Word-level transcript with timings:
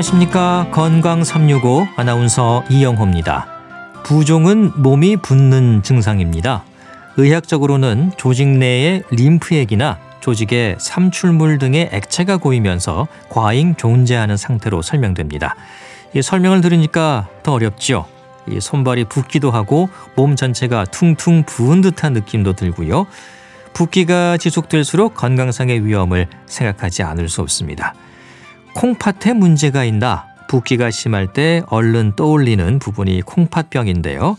안녕하십니까. 0.00 0.68
건강 0.70 1.24
365 1.24 1.86
아나운서 1.96 2.64
이영호입니다. 2.70 3.46
부종은 4.02 4.82
몸이 4.82 5.18
붓는 5.18 5.82
증상입니다. 5.82 6.64
의학적으로는 7.18 8.12
조직 8.16 8.48
내의 8.48 9.02
림프액이나 9.10 9.98
조직에 10.20 10.76
삼출물 10.78 11.58
등의 11.58 11.90
액체가 11.92 12.38
고이면서 12.38 13.08
과잉 13.28 13.74
존재하는 13.74 14.38
상태로 14.38 14.80
설명됩니다. 14.80 15.54
이 16.14 16.22
설명을 16.22 16.62
들으니까 16.62 17.28
더 17.42 17.52
어렵죠. 17.52 18.06
이 18.48 18.58
손발이 18.58 19.04
붓기도 19.04 19.50
하고 19.50 19.90
몸 20.14 20.34
전체가 20.34 20.86
퉁퉁 20.86 21.42
부은 21.44 21.82
듯한 21.82 22.14
느낌도 22.14 22.54
들고요. 22.54 23.06
붓기가 23.74 24.38
지속될수록 24.38 25.14
건강상의 25.14 25.84
위험을 25.84 26.26
생각하지 26.46 27.02
않을 27.02 27.28
수 27.28 27.42
없습니다. 27.42 27.94
콩팥에 28.74 29.34
문제가 29.34 29.84
있나 29.84 30.26
붓기가 30.48 30.90
심할 30.90 31.32
때 31.32 31.62
얼른 31.68 32.16
떠올리는 32.16 32.78
부분이 32.78 33.22
콩팥병인데요. 33.22 34.36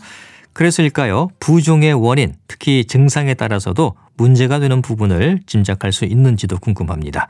그래서일까요? 0.52 1.28
부종의 1.40 1.94
원인, 1.94 2.34
특히 2.46 2.84
증상에 2.84 3.34
따라서도 3.34 3.96
문제가 4.16 4.58
되는 4.58 4.82
부분을 4.82 5.40
짐작할 5.46 5.92
수 5.92 6.04
있는지도 6.04 6.58
궁금합니다. 6.58 7.28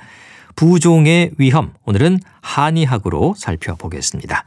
부종의 0.57 1.31
위험, 1.39 1.73
오늘은 1.85 2.19
한의학으로 2.41 3.35
살펴보겠습니다. 3.37 4.45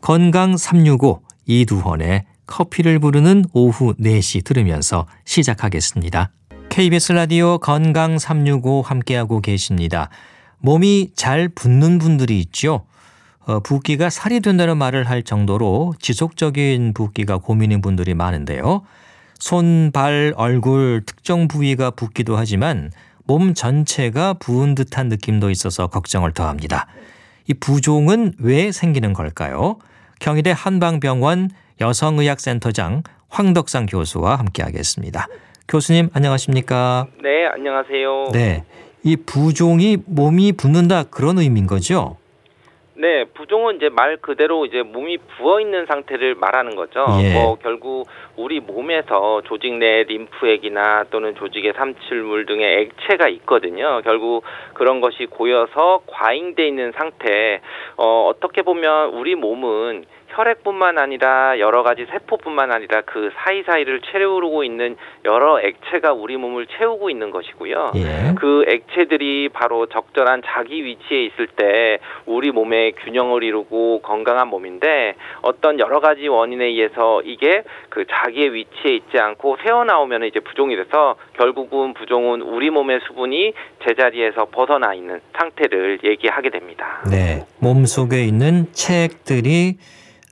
건강 0.00 0.56
365 0.56 1.22
이두헌의 1.46 2.24
커피를 2.46 2.98
부르는 2.98 3.44
오후 3.52 3.94
4시 3.94 4.44
들으면서 4.44 5.06
시작하겠습니다. 5.24 6.30
KBS 6.68 7.12
라디오 7.12 7.58
건강 7.58 8.18
365 8.18 8.82
함께하고 8.82 9.40
계십니다. 9.40 10.10
몸이 10.60 11.12
잘 11.14 11.48
붓는 11.48 11.98
분들이 11.98 12.38
있죠. 12.40 12.84
어, 13.46 13.60
붓기가 13.60 14.10
살이 14.10 14.40
된다는 14.40 14.76
말을 14.76 15.04
할 15.08 15.22
정도로 15.22 15.94
지속적인 15.98 16.92
붓기가 16.94 17.38
고민인 17.38 17.80
분들이 17.80 18.14
많은데요. 18.14 18.82
손, 19.38 19.90
발, 19.92 20.34
얼굴 20.36 21.02
특정 21.04 21.48
부위가 21.48 21.90
붓기도 21.90 22.36
하지만 22.36 22.90
몸 23.24 23.54
전체가 23.54 24.34
부은 24.34 24.74
듯한 24.74 25.08
느낌도 25.08 25.50
있어서 25.50 25.86
걱정을 25.86 26.32
더합니다. 26.32 26.86
이 27.46 27.54
부종은 27.54 28.34
왜 28.38 28.70
생기는 28.70 29.12
걸까요? 29.12 29.78
경희대 30.20 30.52
한방병원 30.54 31.50
여성의학센터장 31.80 33.02
황덕상 33.28 33.86
교수와 33.86 34.36
함께하겠습니다. 34.36 35.26
교수님 35.66 36.10
안녕하십니까? 36.12 37.06
네, 37.22 37.46
안녕하세요. 37.54 38.30
네. 38.32 38.64
이 39.02 39.16
부종이 39.16 39.96
몸이 40.06 40.52
붓는다 40.52 41.04
그런 41.04 41.38
의미인 41.38 41.66
거죠? 41.66 42.16
네, 43.00 43.24
부종은 43.24 43.76
이제 43.76 43.88
말 43.88 44.18
그대로 44.18 44.66
이제 44.66 44.82
몸이 44.82 45.16
부어 45.16 45.58
있는 45.62 45.86
상태를 45.86 46.34
말하는 46.34 46.76
거죠. 46.76 47.06
예. 47.22 47.32
뭐 47.32 47.56
결국 47.56 48.06
우리 48.36 48.60
몸에서 48.60 49.40
조직 49.46 49.72
내 49.78 50.02
림프액이나 50.02 51.04
또는 51.10 51.34
조직의 51.34 51.72
삼칠물 51.76 52.44
등의 52.44 52.82
액체가 52.82 53.28
있거든요. 53.28 54.02
결국 54.04 54.44
그런 54.74 55.00
것이 55.00 55.24
고여서 55.24 56.02
과잉돼 56.06 56.68
있는 56.68 56.92
상태. 56.92 57.62
어, 57.96 58.28
어떻게 58.28 58.60
보면 58.60 59.14
우리 59.14 59.34
몸은 59.34 60.04
혈액뿐만 60.30 60.98
아니라 60.98 61.58
여러 61.58 61.82
가지 61.82 62.06
세포뿐만 62.10 62.72
아니라 62.72 63.02
그 63.02 63.30
사이사이를 63.36 64.00
채우고 64.00 64.64
있는 64.64 64.96
여러 65.24 65.60
액체가 65.60 66.12
우리 66.12 66.36
몸을 66.36 66.66
채우고 66.66 67.10
있는 67.10 67.30
것이고요. 67.30 67.92
예. 67.96 68.34
그 68.36 68.64
액체들이 68.66 69.50
바로 69.52 69.86
적절한 69.86 70.42
자기 70.46 70.84
위치에 70.84 71.24
있을 71.24 71.46
때 71.48 71.98
우리 72.26 72.50
몸의 72.50 72.92
균형을 72.92 73.42
이루고 73.42 74.02
건강한 74.02 74.48
몸인데 74.48 75.14
어떤 75.42 75.78
여러 75.78 76.00
가지 76.00 76.28
원인에 76.28 76.66
의해서 76.66 77.22
이게 77.22 77.62
그 77.88 78.04
자기의 78.06 78.54
위치에 78.54 78.94
있지 78.94 79.18
않고 79.18 79.58
새어나오면 79.64 80.24
이제 80.24 80.40
부종이 80.40 80.76
돼서 80.76 81.16
결국은 81.34 81.94
부종은 81.94 82.42
우리 82.42 82.70
몸의 82.70 83.00
수분이 83.06 83.52
제자리에서 83.86 84.46
벗어나 84.46 84.94
있는 84.94 85.20
상태를 85.36 86.00
얘기하게 86.04 86.50
됩니다. 86.50 87.02
네. 87.10 87.44
몸 87.58 87.84
속에 87.84 88.24
있는 88.24 88.72
체액들이 88.72 89.76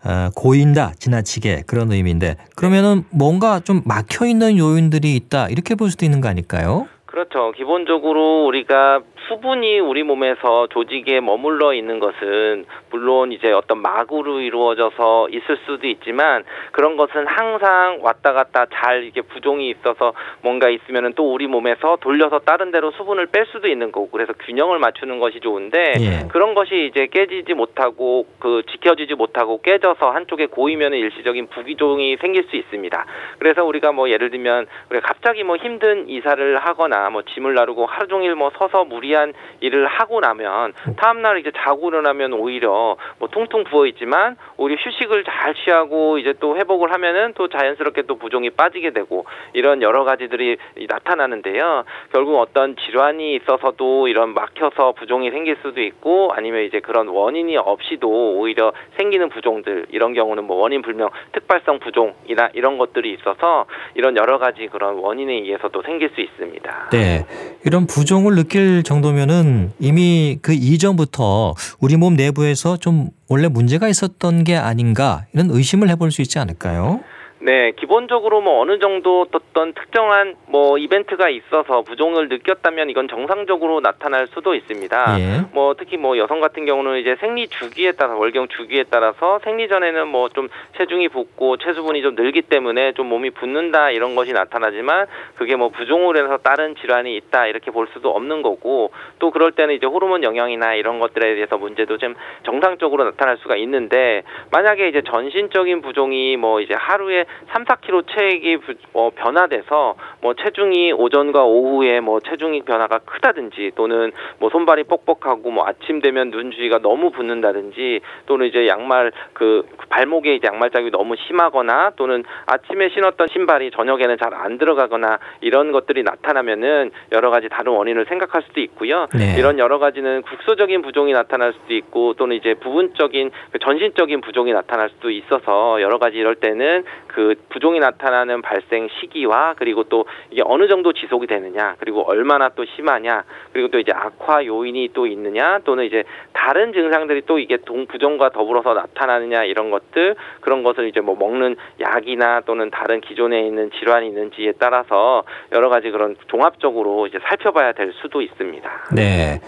어, 0.05 0.31
고인다 0.35 0.93
지나치게 0.99 1.65
그런 1.67 1.91
의미인데 1.93 2.37
그러면은 2.57 3.05
뭔가 3.11 3.61
좀 3.61 3.83
막혀 3.85 4.27
있는 4.27 4.57
요인들이 4.57 5.15
있다 5.17 5.49
이렇게 5.49 5.75
볼 5.75 5.91
수도 5.91 6.05
있는 6.05 6.21
거 6.21 6.29
아닐까요? 6.29 6.87
그렇죠. 7.07 7.53
기본적으로 7.57 8.45
우리가 8.47 9.01
수분이 9.29 9.79
우리 9.81 10.03
몸에서 10.03 10.67
조직에 10.69 11.21
머물러 11.21 11.75
있는 11.75 12.01
것은 12.01 12.65
물론 12.91 13.31
이제 13.31 13.53
어떤 13.53 13.79
막으로 13.79 14.41
이루어져서 14.41 15.29
있을 15.29 15.59
수도 15.67 15.87
있지만 15.87 16.45
그런 16.73 16.97
것은 16.97 17.27
항상 17.27 17.99
왔다 18.01 18.33
갔다 18.33 18.67
잘 18.73 19.05
이게 19.05 19.21
부종이 19.21 19.69
있어서 19.71 20.15
뭔가 20.41 20.71
있으면은 20.71 21.13
또 21.15 21.33
우리 21.33 21.47
몸에서 21.47 21.99
돌려서 22.01 22.39
다른 22.41 22.71
데로 22.71 22.91
수분을 22.93 23.27
뺄 23.27 23.47
수도 23.47 23.69
있는 23.69 23.93
거고 23.93 24.09
그래서 24.11 24.33
균형을 24.33 24.79
맞추는 24.79 25.19
것이 25.19 25.41
좋은데 25.41 25.93
예. 26.01 26.29
그런 26.29 26.55
것이 26.55 26.87
이제 26.87 27.07
깨지지 27.07 27.53
못하고 27.55 28.27
그 28.39 28.63
지켜지지 28.71 29.15
못하고 29.15 29.61
깨져서 29.61 30.11
한쪽에 30.11 30.47
고이면 30.47 30.95
일시적인 30.95 31.49
부기종이 31.49 32.17
생길 32.17 32.45
수 32.45 32.57
있습니다. 32.57 33.07
그래서 33.39 33.65
우리가 33.65 33.93
뭐 33.93 34.09
예를 34.09 34.31
들면 34.31 34.67
우리가 34.91 35.07
갑자기 35.07 35.45
뭐 35.45 35.57
힘든 35.57 36.09
이사를 36.09 36.57
하거나 36.59 37.11
뭐 37.11 37.23
짐을 37.23 37.55
나르고 37.55 37.85
하루 37.87 38.09
종일 38.09 38.35
뭐 38.35 38.51
서서 38.57 38.85
무리한 38.85 39.18
일을 39.61 39.87
하고 39.87 40.21
나면 40.21 40.73
다음 40.97 41.23
날 41.23 41.39
이제 41.39 41.51
자고 41.57 41.89
일어나면 41.89 42.33
오히려 42.35 42.97
뭐 43.19 43.29
퉁퉁 43.29 43.65
부어 43.65 43.87
있지만 43.87 44.37
오히려 44.57 44.81
휴식을 44.81 45.25
잘 45.25 45.55
취하고 45.55 46.19
이제 46.19 46.35
또 46.41 46.57
회복을 46.57 46.93
하면은 46.93 47.33
또 47.35 47.49
자연스럽게 47.49 48.03
또 48.03 48.17
부종이 48.17 48.51
빠지게 48.51 48.91
되고 48.91 49.25
이런 49.53 49.83
여러 49.83 50.05
가지들이 50.05 50.57
나타나는데요. 50.89 51.85
결국 52.13 52.39
어떤 52.39 52.77
질환이 52.77 53.37
있어서도 53.37 54.09
이런 54.09 54.35
막혀서 54.35 54.93
부종이 54.93 55.31
생길 55.31 55.57
수도 55.63 55.81
있고 55.83 56.33
아니면 56.35 56.65
이제 56.65 56.81
그런 56.81 57.09
원인이 57.09 57.57
없이도 57.57 58.39
오히려 58.39 58.73
생기는 58.97 59.29
부종들 59.29 59.87
이런 59.91 60.15
경우는 60.15 60.45
뭐 60.45 60.57
원인 60.57 60.83
불명 60.83 61.11
특발성 61.33 61.79
부종이나 61.81 62.51
이런 62.55 62.79
것들이 62.79 63.13
있어서 63.15 63.67
이런 63.95 64.17
여러 64.17 64.39
가지 64.39 64.67
그런 64.69 64.97
원인에 64.97 65.33
의해서도 65.35 65.83
생길 65.83 66.11
수 66.11 66.21
있습니다. 66.21 66.91
네. 66.91 67.25
이런 67.65 67.87
부종을 67.87 68.35
느낄 68.35 68.83
정도 68.83 69.08
면은 69.13 69.73
이미 69.79 70.39
그 70.43 70.53
이전부터 70.53 71.55
우리 71.81 71.97
몸 71.97 72.15
내부에서 72.17 72.77
좀 72.77 73.11
원래 73.29 73.49
문제가 73.49 73.89
있었던 73.89 74.45
게 74.45 74.57
아닌가 74.57 75.27
이런 75.33 75.51
의심을 75.51 75.89
해볼 75.91 76.13
수 76.13 76.23
있지 76.23 76.39
않을까요? 76.39 77.01
네, 77.41 77.73
기본적으로 77.73 78.41
뭐 78.41 78.61
어느 78.61 78.79
정도 78.79 79.27
어떤 79.33 79.73
특정한 79.75 80.35
뭐 80.47 80.79
이벤트가 80.79 81.29
있어서 81.29 81.83
부종을 81.83 82.29
느꼈다면 82.29 82.91
이건 82.91 83.09
정상적으로 83.09 83.81
나타날 83.81 84.27
수도 84.29 84.55
있습니다. 84.55 85.21
예. 85.21 85.41
뭐 85.53 85.75
특히 85.79 85.97
뭐 85.97 86.17
여성 86.19 86.41
같은 86.41 86.65
경우는 86.65 86.99
이제 86.99 87.17
생리 87.21 87.49
주기에 87.49 87.93
따라 87.93 88.15
월경 88.15 88.49
주기에 88.49 88.85
따라서 88.91 89.41
생리 89.45 89.69
전에는 89.69 90.09
뭐 90.09 90.29
좀 90.39 90.49
체중이 90.77 91.09
붓고 91.09 91.57
체수분이 91.57 92.03
좀 92.03 92.15
늘기 92.15 92.43
때문에 92.43 92.93
좀 92.93 93.09
몸이 93.09 93.31
붓는다 93.31 93.91
이런 93.91 94.15
것이 94.15 94.33
나타나지만 94.33 95.07
그게 95.37 95.57
뭐 95.57 95.69
부종으로 95.69 96.19
해서 96.19 96.39
다른 96.39 96.77
질환이 96.77 97.17
있다 97.17 97.47
이렇게 97.47 97.71
볼 97.71 97.89
수도 97.93 98.11
없는 98.11 98.43
거고 98.43 98.93
또 99.19 99.31
그럴 99.31 99.53
때는 99.53 99.75
이제 99.75 99.87
호르몬 99.87 100.23
영향이나 100.23 100.75
이런 100.75 101.01
것들에 101.01 101.35
대해서 101.35 101.59
문제도 101.59 101.97
좀 101.99 102.15
정상적으로 102.45 103.05
나타날 103.05 103.39
수가 103.39 103.57
있는데 103.57 104.23
만약에 104.53 104.89
이제 104.89 105.03
전신적인 105.03 105.83
부종이 105.83 106.37
뭐 106.37 106.61
이제 106.61 106.75
하루에 106.75 107.25
3, 107.53 107.65
4kg 107.65 108.05
체액이 108.15 108.57
부- 108.59 108.75
어, 108.95 109.11
변화돼서 109.15 109.97
뭐 110.21 110.35
체중이 110.35 110.93
오전과 110.93 111.45
오후에 111.45 112.01
뭐 112.01 112.21
체중이 112.21 112.63
변화가 112.63 113.01
크다든지 113.01 113.73
또는 113.75 114.13
뭐 114.39 114.51
손발이 114.51 114.85
뻑뻑하고 114.85 115.51
뭐 115.51 115.67
아침 115.67 116.01
되면 116.01 116.31
눈 116.31 116.51
주위가 116.53 116.79
너무 116.79 117.11
붓는다든지 117.11 118.01
또는 118.27 118.47
이제 118.47 118.67
양말 118.69 119.13
그 119.33 119.67
발목에 119.89 120.35
이제 120.35 120.47
양말 120.47 120.71
자국이 120.71 120.91
너무 120.91 121.17
심하거나 121.17 121.93
또는 121.97 122.25
아침에 122.47 122.89
신었던 122.91 123.29
신발이 123.33 123.71
저녁에는 123.73 124.17
잘 124.19 124.29
안 124.39 124.59
들어가거나 124.59 125.19
이런 125.41 125.73
것들이 125.73 126.03
나타나면은 126.05 126.91
여러 127.13 127.31
가지 127.31 127.49
다른 127.49 127.73
원인을 127.73 128.05
생각할 128.09 128.43
수도 128.43 128.61
있고요. 128.61 129.07
네. 129.15 129.35
이런 129.39 129.59
여러 129.59 129.79
가지는 129.79 130.23
국소적인 130.23 130.83
부종이 130.83 131.13
나타날 131.13 131.55
수도 131.55 131.75
있고 131.75 132.15
또는 132.15 132.37
이제 132.37 132.55
부분적인 132.55 133.31
그 133.51 133.59
전신적인 133.59 134.21
부종이 134.21 134.53
나타날 134.53 134.91
수도 134.91 135.11
있어서 135.11 135.81
여러 135.81 135.99
가지 135.99 136.19
이럴 136.19 136.35
때는 136.37 136.85
그 137.09 137.18
부종이 137.49 137.81
나타나는 137.81 138.43
발생 138.43 138.89
시기와 139.01 139.55
그리고 139.57 139.85
또 139.85 140.07
이게 140.31 140.43
어느 140.45 140.69
정도 140.69 140.93
지속이 140.93 141.27
되느냐 141.27 141.77
그리고 141.79 142.03
얼마나 142.09 142.49
또 142.51 142.65
심하냐 142.65 143.25
그리고 143.53 143.69
또 143.69 143.79
이제 143.79 143.93
악화 143.93 144.45
요인이 144.45 144.91
또 144.93 145.07
있느냐 145.07 145.61
또는 145.65 145.85
이제 145.85 146.05
다른 146.33 146.73
증상들이 146.73 147.23
또 147.27 147.39
이게 147.39 147.59
동 147.65 147.87
부종과 147.87 148.31
더불어서 148.31 148.75
나타나느냐 148.75 149.45
이런 149.45 149.71
것들 149.71 150.15
그런 150.41 150.63
것을 150.63 150.89
이제 150.89 151.01
뭐 151.01 151.17
먹는 151.17 151.57
약이나 151.81 152.43
또는 152.43 152.71
다른 152.71 153.01
기존에 153.01 153.47
있는 153.47 153.71
질환이 153.79 154.09
있는지에 154.09 154.53
따라서 154.59 155.25
여러 155.53 155.69
가지 155.69 155.91
그런 155.91 156.17
종합적으로 156.29 157.07
이제 157.07 157.19
살펴봐야 157.29 157.73
될 157.73 157.93
수도 158.01 158.23
있습니다. 158.23 158.71
네. 158.95 159.41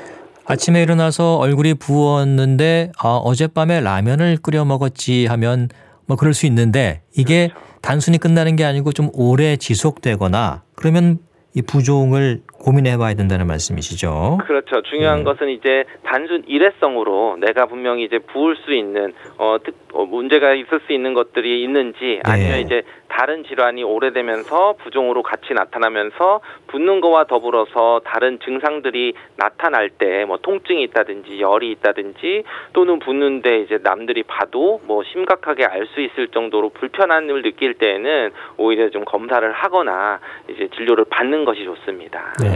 아침에 0.46 0.82
일어나서 0.82 1.36
얼굴이 1.36 1.74
부었는데 1.74 2.90
아, 3.00 3.20
어젯밤에 3.22 3.80
라면을 3.80 4.38
끓여 4.42 4.64
먹었지 4.64 5.26
하면 5.26 5.68
뭐 6.10 6.16
그럴 6.16 6.34
수 6.34 6.44
있는데 6.46 7.02
이게 7.16 7.50
그렇죠. 7.50 7.70
단순히 7.82 8.18
끝나는 8.18 8.56
게 8.56 8.64
아니고 8.64 8.92
좀 8.92 9.10
오래 9.12 9.56
지속되거나 9.56 10.64
그러면 10.74 11.20
이 11.54 11.62
부종을 11.62 12.42
고민해 12.60 12.96
봐야 12.96 13.14
된다는 13.14 13.46
말씀이시죠. 13.46 14.38
그렇죠. 14.46 14.82
중요한 14.82 15.20
음. 15.20 15.24
것은 15.24 15.48
이제 15.50 15.84
단순 16.04 16.44
일회성으로 16.46 17.38
내가 17.40 17.66
분명히 17.66 18.04
이제 18.04 18.18
부을 18.18 18.56
수 18.56 18.72
있는 18.72 19.12
어, 19.38 19.56
특, 19.64 19.74
어 19.92 20.04
문제가 20.04 20.54
있을 20.54 20.80
수 20.86 20.92
있는 20.92 21.14
것들이 21.14 21.62
있는지 21.62 22.20
아니면 22.24 22.52
네. 22.52 22.60
이제 22.60 22.82
다른 23.08 23.42
질환이 23.44 23.82
오래되면서 23.82 24.74
부종으로 24.84 25.22
같이 25.22 25.52
나타나면서 25.52 26.40
붓는 26.68 27.00
거와 27.00 27.24
더불어서 27.24 28.00
다른 28.04 28.38
증상들이 28.38 29.14
나타날 29.36 29.90
때 29.90 30.24
뭐 30.30 30.38
통증이 30.38 30.82
있다든지 30.84 31.40
열이 31.40 31.70
있다든지 31.72 32.44
또는 32.72 32.98
붓는데 32.98 33.62
이제 33.62 33.78
남들이 33.82 34.22
봐도 34.22 34.80
뭐 34.84 35.02
심각하게 35.04 35.64
알 35.64 35.80
수 35.90 36.00
있을 36.00 36.28
정도로 36.28 36.68
불편함을 36.68 37.42
느낄 37.42 37.74
때에는 37.74 38.30
오히려 38.58 38.90
좀 38.90 39.04
검사를 39.04 39.50
하거나 39.50 40.20
이제 40.48 40.68
진료를 40.76 41.06
받는 41.10 41.44
것이 41.44 41.64
좋습니다. 41.64 42.34
네. 42.40 42.49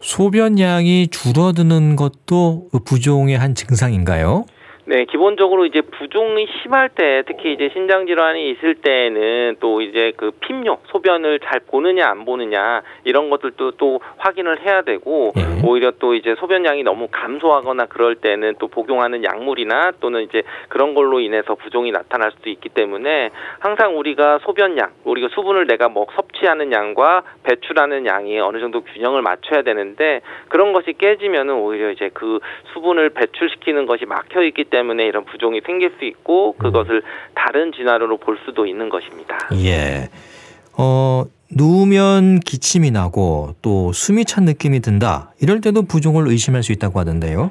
소변량이 0.00 1.08
줄어드는 1.08 1.96
것도 1.96 2.68
부종의 2.84 3.38
한 3.38 3.54
증상인가요? 3.54 4.44
네, 4.90 5.04
기본적으로 5.04 5.66
이제 5.66 5.82
부종이 5.82 6.48
심할 6.48 6.88
때 6.88 7.22
특히 7.24 7.52
이제 7.52 7.70
신장 7.72 8.06
질환이 8.06 8.50
있을 8.50 8.74
때에는 8.74 9.58
또 9.60 9.82
이제 9.82 10.12
그 10.16 10.32
핍뇨, 10.40 10.78
소변을 10.86 11.38
잘 11.44 11.60
보느냐 11.60 12.08
안 12.08 12.24
보느냐 12.24 12.82
이런 13.04 13.30
것들도 13.30 13.70
또 13.76 14.00
확인을 14.16 14.66
해야 14.66 14.82
되고 14.82 15.32
예. 15.36 15.64
오히려 15.64 15.92
또 16.00 16.14
이제 16.14 16.34
소변량이 16.40 16.82
너무 16.82 17.06
감소하거나 17.08 17.86
그럴 17.86 18.16
때는 18.16 18.56
또 18.58 18.66
복용하는 18.66 19.22
약물이나 19.22 19.92
또는 20.00 20.22
이제 20.22 20.42
그런 20.68 20.94
걸로 20.94 21.20
인해서 21.20 21.54
부종이 21.54 21.92
나타날 21.92 22.32
수도 22.32 22.50
있기 22.50 22.70
때문에 22.70 23.30
항상 23.60 23.96
우리가 23.96 24.40
소변량, 24.40 24.90
우리가 25.04 25.28
수분을 25.28 25.68
내가 25.68 25.88
뭐 25.88 26.08
섭취하는 26.16 26.72
양과 26.72 27.22
배출하는 27.44 28.06
양이 28.06 28.40
어느 28.40 28.58
정도 28.58 28.82
균형을 28.82 29.22
맞춰야 29.22 29.62
되는데 29.62 30.20
그런 30.48 30.72
것이 30.72 30.94
깨지면은 30.94 31.54
오히려 31.54 31.92
이제 31.92 32.10
그 32.12 32.40
수분을 32.72 33.10
배출시키는 33.10 33.86
것이 33.86 34.04
막혀 34.04 34.42
있기 34.42 34.64
때문에 34.64 34.79
이런 34.88 35.24
부종이 35.24 35.60
생길 35.64 35.92
수 35.98 36.04
있고 36.04 36.54
그것을 36.54 37.02
다른 37.34 37.72
진화로 37.72 38.16
볼 38.18 38.38
수도 38.44 38.66
있는 38.66 38.88
것입니다. 38.88 39.36
예. 39.54 40.08
어, 40.76 41.24
누우면 41.50 42.40
기침이 42.40 42.90
나고 42.90 43.54
또 43.60 43.92
숨이 43.92 44.24
찬 44.24 44.44
느낌이 44.44 44.80
든다. 44.80 45.32
이럴 45.40 45.60
때도 45.60 45.82
부종을 45.82 46.28
의심할 46.28 46.62
수 46.62 46.72
있다고 46.72 46.98
하던데요. 47.00 47.50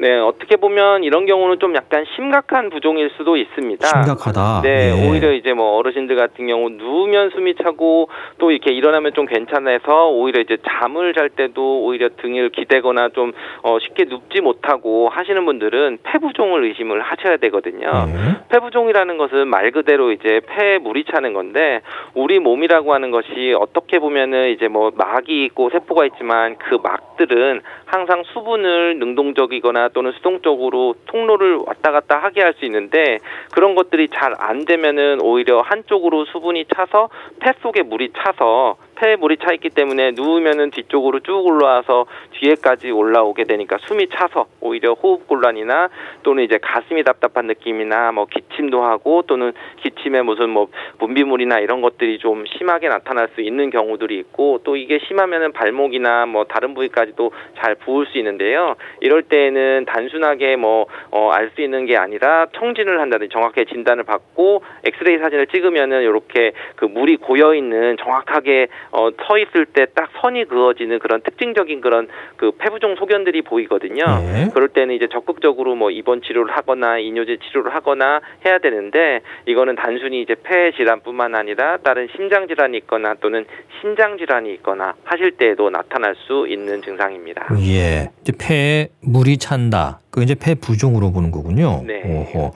네, 0.00 0.16
어떻게 0.16 0.54
보면 0.54 1.02
이런 1.02 1.26
경우는 1.26 1.58
좀 1.58 1.74
약간 1.74 2.04
심각한 2.14 2.70
부종일 2.70 3.10
수도 3.16 3.36
있습니다. 3.36 3.84
심각하다. 3.84 4.60
네, 4.62 4.94
예. 4.96 5.08
오히려 5.08 5.32
이제 5.32 5.52
뭐 5.52 5.76
어르신들 5.78 6.14
같은 6.14 6.46
경우 6.46 6.68
누우면 6.68 7.30
숨이 7.30 7.56
차고 7.56 8.08
또 8.38 8.52
이렇게 8.52 8.70
일어나면 8.70 9.14
좀 9.14 9.26
괜찮아서 9.26 10.10
오히려 10.10 10.40
이제 10.40 10.56
잠을 10.68 11.14
잘 11.14 11.30
때도 11.30 11.82
오히려 11.82 12.10
등을 12.10 12.50
기대거나 12.50 13.08
좀 13.08 13.32
어, 13.62 13.80
쉽게 13.80 14.04
눕지 14.04 14.40
못하고 14.40 15.08
하시는 15.08 15.44
분들은 15.44 15.98
폐부종을 16.04 16.62
의심을 16.66 17.00
하셔야 17.00 17.36
되거든요. 17.38 17.90
예. 18.06 18.48
폐부종이라는 18.50 19.18
것은 19.18 19.48
말 19.48 19.72
그대로 19.72 20.12
이제 20.12 20.40
폐에 20.46 20.78
물이 20.78 21.06
차는 21.12 21.32
건데 21.32 21.80
우리 22.14 22.38
몸이라고 22.38 22.94
하는 22.94 23.10
것이 23.10 23.52
어떻게 23.58 23.98
보면은 23.98 24.50
이제 24.50 24.68
뭐 24.68 24.92
막이 24.94 25.44
있고 25.46 25.70
세포가 25.70 26.06
있지만 26.06 26.56
그 26.58 26.78
막들은 26.80 27.62
항상 27.86 28.22
수분을 28.32 29.00
능동적이거나 29.00 29.87
또는 29.88 30.12
수동적으로 30.12 30.94
통로를 31.06 31.56
왔다 31.66 31.90
갔다 31.92 32.18
하게 32.18 32.42
할 32.42 32.54
수 32.58 32.64
있는데 32.64 33.18
그런 33.52 33.74
것들이 33.74 34.08
잘 34.08 34.32
안 34.38 34.64
되면은 34.64 35.20
오히려 35.22 35.60
한쪽으로 35.60 36.24
수분이 36.26 36.66
차서 36.74 37.08
폐 37.40 37.52
속에 37.62 37.82
물이 37.82 38.12
차서 38.16 38.76
폐에 38.98 39.16
물이 39.16 39.36
차 39.38 39.52
있기 39.52 39.70
때문에 39.70 40.12
누우면은 40.12 40.70
뒤쪽으로 40.70 41.20
쭉 41.20 41.46
올라와서 41.46 42.06
뒤에까지 42.32 42.90
올라오게 42.90 43.44
되니까 43.44 43.78
숨이 43.86 44.08
차서 44.08 44.46
오히려 44.60 44.94
호흡 44.94 45.26
곤란이나 45.28 45.88
또는 46.24 46.42
이제 46.42 46.58
가슴이 46.60 47.04
답답한 47.04 47.46
느낌이나 47.46 48.10
뭐 48.12 48.26
기침도 48.26 48.82
하고 48.82 49.22
또는 49.22 49.52
기침에 49.82 50.22
무슨 50.22 50.50
뭐 50.50 50.68
분비물이나 50.98 51.60
이런 51.60 51.80
것들이 51.80 52.18
좀 52.18 52.44
심하게 52.46 52.88
나타날 52.88 53.28
수 53.34 53.40
있는 53.40 53.70
경우들이 53.70 54.18
있고 54.18 54.60
또 54.64 54.76
이게 54.76 54.98
심하면은 55.06 55.52
발목이나 55.52 56.26
뭐 56.26 56.44
다른 56.44 56.74
부위까지도 56.74 57.30
잘 57.58 57.76
부을 57.76 58.06
수 58.06 58.18
있는데요. 58.18 58.74
이럴 59.00 59.22
때에는 59.22 59.84
단순하게 59.86 60.56
뭐알수 60.56 61.60
있는 61.60 61.86
게 61.86 61.96
아니라 61.96 62.46
청진을 62.54 63.00
한다든지 63.00 63.32
정확하게 63.32 63.66
진단을 63.66 64.02
받고 64.02 64.62
엑스레이 64.84 65.18
사진을 65.18 65.46
찍으면은 65.46 66.02
이렇게 66.02 66.52
그 66.76 66.84
물이 66.84 67.18
고여 67.18 67.54
있는 67.54 67.96
정확하게 67.98 68.66
어, 68.90 69.10
서 69.26 69.38
있을 69.38 69.66
때 69.66 69.86
딱 69.94 70.10
선이 70.20 70.44
그어지는 70.44 71.00
그런 71.00 71.20
특징적인 71.22 71.80
그런 71.80 72.08
그 72.36 72.52
폐부종 72.52 72.94
소견들이 72.96 73.42
보이거든요. 73.42 74.04
예. 74.04 74.48
그럴 74.54 74.68
때는 74.68 74.94
이제 74.94 75.08
적극적으로 75.10 75.74
뭐 75.74 75.90
입원 75.90 76.22
치료를 76.22 76.56
하거나 76.56 76.98
이뇨제 76.98 77.38
치료를 77.48 77.74
하거나 77.74 78.20
해야 78.44 78.58
되는데 78.58 79.20
이거는 79.46 79.74
단순히 79.76 80.22
이제 80.22 80.36
폐 80.42 80.70
질환뿐만 80.72 81.34
아니라 81.34 81.78
다른 81.78 82.08
심장 82.14 82.46
질환이 82.46 82.78
있거나 82.78 83.14
또는 83.20 83.44
신장 83.80 84.18
질환이 84.18 84.52
있거나 84.54 84.94
하실 85.04 85.32
때에도 85.32 85.68
나타날 85.70 86.14
수 86.26 86.46
있는 86.48 86.80
증상입니다. 86.82 87.48
예. 87.66 88.10
이제 88.22 88.32
폐에 88.38 88.88
물이 89.00 89.38
찬다. 89.38 90.00
그 90.10 90.22
이제 90.22 90.34
폐 90.34 90.54
부종으로 90.54 91.12
보는 91.12 91.30
거군요. 91.30 91.82
네. 91.86 92.02
오호. 92.04 92.52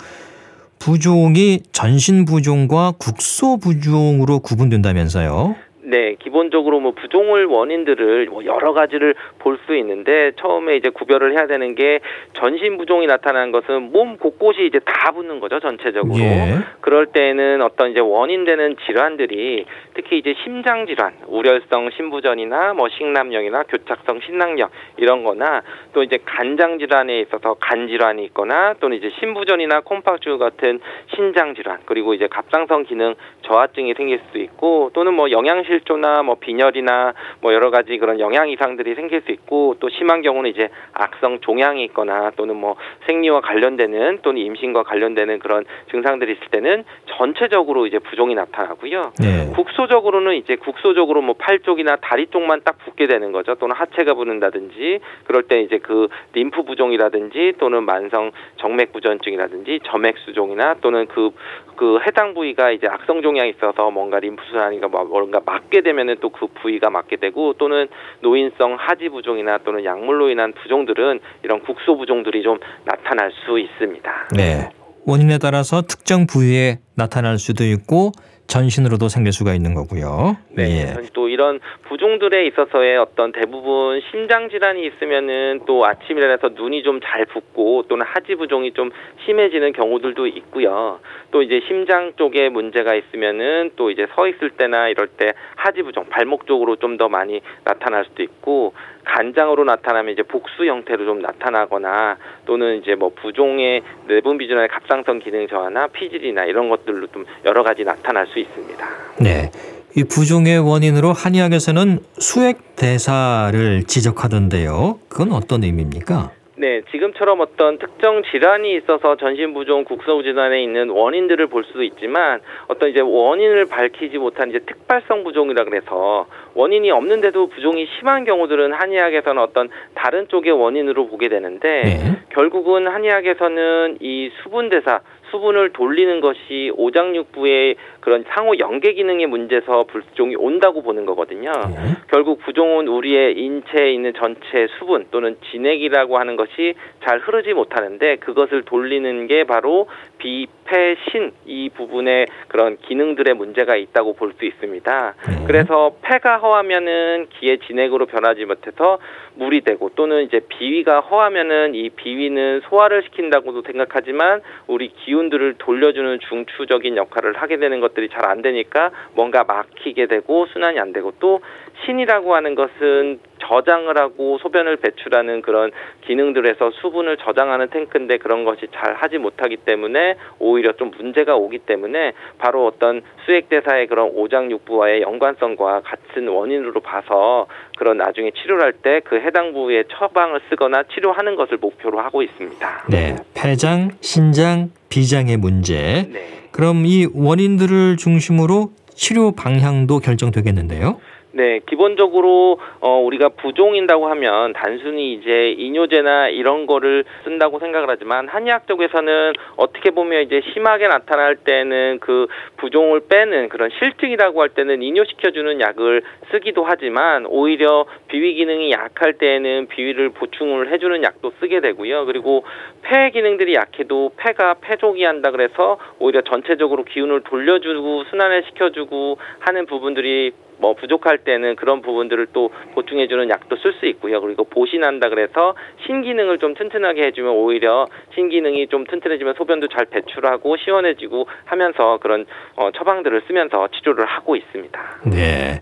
부종이 0.79 1.61
전신 1.73 2.25
부종과 2.25 2.93
국소 2.99 3.59
부종으로 3.59 4.41
구분된다면서요? 4.41 5.55
네, 5.93 6.17
기본적으로 6.19 6.81
뭐 6.81 6.93
부종을 6.93 7.45
원인들을 7.45 8.27
뭐 8.31 8.47
여러 8.47 8.73
가지를 8.73 9.15
볼 9.39 9.53
수 9.67 9.77
있는데 9.77 10.33
처음에 10.37 10.77
이제 10.77 10.89
구별을 10.89 11.33
해야 11.37 11.47
되는 11.47 11.75
게 11.75 12.01
전신 12.33 12.79
부종이 12.79 13.07
나타나는 13.07 13.53
것은 13.53 13.93
몸 13.93 14.17
곳곳이 14.17 14.65
이제 14.67 14.81
다 14.85 15.13
붙는 15.13 15.41
거죠 15.41 15.61
전체적으로. 15.61 16.19
예. 16.19 16.59
그럴 16.81 17.07
때는 17.07 17.63
어떤 17.63 17.91
이제 17.91 18.01
원인되는 18.01 18.77
질환들이 18.87 19.67
특히 19.95 20.19
이제 20.19 20.35
심장 20.43 20.87
질환, 20.87 21.15
우렬성 21.27 21.91
심부전이나 21.91 22.75
뭐 22.75 22.89
식남령이나 22.89 23.65
교착성 23.65 24.21
신낭령 24.21 24.69
이런 24.97 25.25
거나 25.25 25.63
또 25.93 26.03
이제 26.03 26.19
간장 26.25 26.79
질환에 26.79 27.21
있어서 27.21 27.55
간 27.55 27.89
질환이 27.89 28.25
있거나 28.27 28.75
또는 28.81 28.97
이제 28.97 29.11
심부전이나 29.21 29.81
콤파주 29.81 30.39
같은 30.39 30.81
신장 31.15 31.55
질환 31.55 31.81
그리고 31.87 32.15
이제 32.15 32.27
갑상선 32.27 32.85
기능 32.85 33.15
저하증이 33.43 33.95
생길 33.95 34.21
수도 34.27 34.39
있고 34.41 34.91
또는 34.95 35.15
뭐 35.15 35.31
영양실조나 35.31 36.23
뭐 36.23 36.37
빈혈이나 36.37 37.15
뭐 37.41 37.53
여러 37.53 37.71
가지 37.71 37.99
그런 37.99 38.21
영양 38.21 38.49
이상들이 38.49 38.95
생길 38.95 39.23
수 39.23 39.33
있고 39.33 39.77
또 39.81 39.89
심한 39.91 40.23
경우는 40.23 40.51
이제 40.51 40.69
악성 40.93 41.41
종양이 41.41 41.85
있거나 41.85 42.31
또는 42.37 42.57
뭐 42.57 42.77
생리와 43.07 43.41
관련되는 43.41 44.21
또는 44.23 44.41
임신과 44.41 44.85
관련되는 44.85 45.39
그런 45.39 45.65
증상들이 45.91 46.33
있을 46.33 46.47
때는 46.51 46.85
전체적으로 47.07 47.87
이제 47.87 47.99
부종이 47.99 48.35
나타나고요. 48.35 49.13
네. 49.21 49.53
국소 49.55 49.82
적으로는 49.87 50.35
이제 50.37 50.57
국소적으로 50.57 51.23
뭐 51.23 51.35
팔 51.35 51.61
쪽이나 51.61 51.97
다리 51.97 52.27
쪽만 52.29 52.61
딱 52.63 52.79
붓게 52.79 53.07
되는 53.07 53.33
거죠. 53.33 53.55
또는 53.57 53.75
하체가 53.75 54.15
부는다든지 54.15 55.01
그럴 55.25 55.43
때 55.45 55.61
이제 55.63 55.79
그 55.79 56.09
림프 56.35 56.63
부종이라든지 56.63 57.55
또는 57.59 57.85
만성 57.85 58.31
정맥 58.59 58.93
부전증이라든지 58.93 59.81
점액 59.85 60.17
수종이나 60.19 60.75
또는 60.81 61.07
그 61.07 61.31
그 61.77 61.99
해당 62.07 62.35
부위가 62.35 62.71
이제 62.71 62.87
악성 62.87 63.23
종양이 63.23 63.51
있어서 63.51 63.91
뭔가 63.91 64.21
림프 64.21 64.43
순환이가 64.51 64.89
뭐 64.89 65.05
뭔가 65.05 65.41
막게 65.45 65.81
되면은 65.83 66.17
또 66.21 66.33
그 66.33 66.47
부위가 66.47 66.91
막게 66.91 67.17
되고 67.17 67.53
또는 67.55 67.89
노인성 68.21 68.77
하지 68.79 69.09
부종이나 69.11 69.59
또는 69.59 69.85
약물로 69.85 70.31
인한 70.31 70.53
부종들은 70.53 71.21
이런 71.43 71.61
국소 71.61 71.97
부종들이 71.97 72.43
좀 72.43 72.59
나타날 72.85 73.33
수 73.45 73.59
있습니다. 73.59 74.29
네. 74.35 74.71
원인에 75.07 75.39
따라서 75.39 75.83
특정 75.83 76.27
부위에 76.27 76.79
나타날 76.97 77.39
수도 77.39 77.65
있고 77.65 78.13
전신으로도 78.53 79.09
생길 79.09 79.33
수가 79.33 79.55
있는 79.55 79.73
거고요. 79.73 80.37
네. 80.51 80.63
예. 80.83 81.09
또 81.15 81.31
이런 81.31 81.59
부종들에 81.89 82.47
있어서의 82.49 82.99
어떤 82.99 83.33
대부분 83.33 84.03
심장 84.11 84.51
질환이 84.51 84.87
있으면은 84.87 85.61
또 85.65 85.87
아침에 85.87 86.21
일어나서 86.21 86.51
눈이 86.51 86.83
좀 86.83 87.01
잘 87.03 87.25
붓고 87.25 87.85
또는 87.89 88.05
하지 88.07 88.35
부종이 88.35 88.73
좀 88.73 88.91
심해지는 89.25 89.73
경우들도 89.73 90.27
있고요. 90.27 91.01
또 91.31 91.43
이제 91.43 91.63
심장 91.67 92.13
쪽에 92.17 92.51
문제가 92.51 92.95
있으면은 92.95 93.71
또 93.77 93.91
이제 93.91 94.07
서 94.15 94.29
있을 94.29 94.51
때나 94.51 94.89
이럴 94.89 95.09
때 95.09 95.33
하지 95.57 95.83
부종, 95.83 96.05
발목 96.11 96.47
쪽으로 96.47 96.77
좀 96.77 96.93
더 96.99 97.09
많이 97.09 97.41
나타날 97.65 98.05
수도 98.05 98.23
있고 98.23 98.75
간장으로 99.05 99.65
나타나면 99.65 100.13
이제 100.13 100.23
복수 100.23 100.65
형태로 100.65 101.05
좀 101.05 101.21
나타나거나 101.21 102.17
또는 102.47 102.81
이제 102.81 102.95
뭐 102.95 103.11
부종의 103.15 103.83
내분 104.07 104.39
비준의 104.39 104.69
갑상선 104.69 105.21
기능 105.21 105.47
저하나 105.49 105.87
피질이나 105.89 106.45
이런 106.45 106.69
것들로 106.69 107.07
좀 107.09 107.25
여러 107.45 107.63
가지 107.63 107.85
나타날 107.85 108.27
수 108.29 108.39
있습니다. 108.39 108.89
네. 109.21 109.51
이 109.95 110.05
부종의 110.05 110.59
원인으로 110.59 111.13
한의학에서는 111.13 111.99
수액 112.19 112.77
대사를 112.77 113.83
지적하던데요. 113.85 114.99
그건 115.09 115.33
어떤 115.33 115.65
의미입니까? 115.65 116.31
네, 116.55 116.83
지금처럼 116.91 117.41
어떤 117.41 117.79
특정 117.79 118.23
질환이 118.25 118.77
있어서 118.77 119.17
전신부종 119.17 119.85
국소 119.85 120.23
질환에 120.23 120.63
있는 120.63 120.91
원인들을 120.91 121.47
볼 121.47 121.65
수도 121.65 121.83
있지만 121.83 122.41
어떤 122.69 122.91
이제 122.91 123.01
원인을 123.01 123.67
밝히지 123.67 124.19
못한 124.19 124.51
이제 124.51 124.59
특발성 124.59 125.25
부종이라 125.25 125.65
그래서 125.65 126.27
원인이 126.55 126.91
없는데도 126.91 127.47
부종이 127.49 127.87
심한 127.99 128.25
경우들은 128.25 128.75
한의학에서는 128.75 129.43
어떤 129.43 129.71
다른 129.95 130.29
쪽의 130.29 130.53
원인으로 130.53 131.09
보게 131.09 131.31
되는데 131.31 131.83
네. 131.85 132.19
결국은 132.31 132.87
한의학에서는 132.87 133.99
이 134.01 134.31
수분 134.43 134.69
대사 134.69 135.01
수분을 135.33 135.71
돌리는 135.71 136.21
것이 136.21 136.71
오장육부의 136.77 137.77
그런 138.01 138.25
상호 138.29 138.59
연계 138.59 138.93
기능의 138.93 139.27
문제에서 139.27 139.85
부종이 139.85 140.37
온다고 140.37 140.83
보는 140.83 141.07
거거든요. 141.07 141.51
네. 141.51 141.97
결국 142.09 142.41
부종은 142.41 142.89
우리의 142.89 143.39
인체에 143.39 143.93
있는 143.93 144.13
전체 144.15 144.69
수분 144.79 145.07
또는 145.11 145.37
진액이라고 145.51 146.19
하는 146.19 146.37
것이 146.37 146.75
잘 147.05 147.19
흐르지 147.19 147.55
못하는데 147.55 148.17
그것을 148.17 148.63
돌리는 148.63 149.27
게 149.27 149.45
바로 149.45 149.89
비폐신 150.19 151.33
이 151.47 151.71
부분에 151.71 152.27
그런 152.49 152.77
기능들의 152.77 153.35
문제가 153.35 153.77
있다고 153.77 154.15
볼 154.15 154.33
수 154.39 154.45
있습니다. 154.45 155.15
네. 155.29 155.45
그래서 155.47 155.95
폐가 156.03 156.39
허하면은 156.39 157.29
기의 157.39 157.59
진액으로 157.67 158.07
변하지 158.07 158.45
못해서 158.45 158.99
물이 159.35 159.63
되고 159.63 159.91
또는 159.95 160.25
이제 160.25 160.41
비위가 160.49 161.01
허하면은 161.01 161.75
이 161.75 161.91
비위는 161.91 162.63
소화를 162.69 163.03
시킨다고도 163.05 163.63
생각하지만 163.63 164.43
우리 164.67 164.93
기운 165.05 165.22
들을 165.31 165.55
돌려주는 165.59 166.19
중추적인 166.29 166.97
역할을 166.97 167.35
하게 167.35 167.59
되는 167.59 167.81
것들이 167.81 168.09
잘 168.09 168.23
안 168.23 168.41
되니까 168.41 168.91
뭔가 169.15 169.45
막히게 169.45 170.07
되고 170.07 170.47
순환이 170.47 170.79
안 170.79 170.93
되고 170.93 171.13
또 171.19 171.41
신이라고 171.85 172.35
하는 172.35 172.55
것은 172.55 173.19
저장을 173.49 173.99
하고 173.99 174.39
소변을 174.39 174.77
배출하는 174.77 175.43
그런 175.43 175.71
기능들에서 176.07 176.71
수분을 176.81 177.17
저장하는 177.19 177.69
탱크인데 177.71 178.19
그런 178.19 178.45
것이 178.45 178.67
잘 178.75 178.95
하지 178.95 179.19
못하기 179.19 179.59
때문에 179.59 180.17
오히려 180.39 180.73
좀 180.73 180.91
문제가 180.97 181.37
오기 181.37 181.59
때문에 181.61 182.13
바로 182.39 182.67
어떤 182.67 183.03
수액대사의 183.27 183.87
그런 183.89 184.11
오장육부와의 184.15 185.03
연관성과 185.03 185.83
같은 185.83 186.29
원인으로 186.29 186.81
봐서 186.81 187.47
그런 187.79 187.99
나중에 187.99 188.31
치료를 188.31 188.65
할 188.65 188.73
때 188.83 189.01
그 189.05 189.17
해당 189.17 189.53
부위에 189.53 189.85
처방을 189.89 190.41
쓰거나 190.49 190.85
치료하는 190.95 191.37
것을 191.37 191.59
목표로 191.59 192.01
하고 192.01 192.23
있습니다. 192.23 192.85
네, 192.91 193.17
폐장, 193.35 193.91
신장, 194.01 194.71
비장의 194.89 195.37
문제. 195.37 196.09
네. 196.11 196.49
그럼 196.53 196.85
이 196.87 197.07
원인들을 197.15 197.97
중심으로 197.97 198.71
치료 198.95 199.33
방향도 199.33 200.01
결정되겠는데요. 200.01 201.01
네, 201.35 201.61
기본적으로 201.67 202.59
어 202.81 202.99
우리가 202.99 203.31
부종인다고 203.31 204.07
하면 204.09 204.53
단순히 204.53 205.15
이제 205.15 205.53
이뇨제나 205.53 206.29
이런 206.29 206.67
거를 206.67 207.05
쓴다고 207.25 207.59
생각을 207.59 207.89
하지만 207.89 208.29
한의학 208.29 208.67
쪽에서는 208.67 209.33
어떻게 209.57 209.91
보면 209.93 210.25
이제 210.25 210.43
심하게 210.53 210.89
나타날 210.89 211.37
때는 211.37 212.01
그 212.01 212.27
부종을 212.59 213.01
빼는 213.09 213.49
그런 213.49 213.71
실증이라고 213.79 214.43
할 214.43 214.51
때는 214.51 214.83
이뇨시켜주는 214.83 215.59
약을 215.61 216.03
쓰기도 216.31 216.65
하지만 216.65 217.25
오히려 217.25 217.87
비위 218.09 218.35
기능이 218.35 218.71
약할 218.71 219.15
때에는 219.15 219.69
비위를 219.69 220.11
보충을 220.11 220.71
해주는 220.71 221.03
약도 221.03 221.33
쓰게 221.41 221.61
되고요. 221.61 222.05
그리고 222.05 222.45
폐 222.83 223.09
기능들이 223.09 223.55
약해도 223.55 224.13
폐가 224.19 224.57
폐족이 224.61 225.03
한다 225.03 225.31
그래서 225.31 225.79
오히려 225.99 226.21
전체적으로 226.21 226.85
기운을 226.85 227.23
돌려주고 227.23 228.05
순환을 228.11 228.45
시켜주고 228.49 229.17
하는 229.39 229.65
부분들이 229.65 230.33
뭐 230.63 230.75
부족할 230.75 231.19
때는 231.19 231.57
그런 231.57 231.83
부분들을 231.83 232.29
또 232.33 232.51
보충해주는 232.75 233.29
약도 233.29 233.57
쓸 233.57 233.75
수 233.75 233.87
있고요. 233.87 234.21
그리고 234.21 234.45
보신한다 234.45 235.09
그래서 235.09 235.55
신기능을 235.87 236.39
좀 236.39 236.55
튼튼하게 236.55 237.07
해주면 237.09 237.33
오히려 237.33 237.89
신기능이 238.15 238.69
좀 238.69 238.85
튼튼해지면 238.87 239.35
소변도 239.37 239.67
잘 239.69 239.87
배출하고 239.87 240.57
시원해지고 240.57 241.27
하면서 241.45 241.99
그런 242.01 242.27
어, 242.55 242.71
처방들을 242.71 243.23
쓰면서 243.27 243.69
치료를 243.77 244.07
하고 244.07 244.37
있습니다. 244.37 244.81
네. 245.11 245.61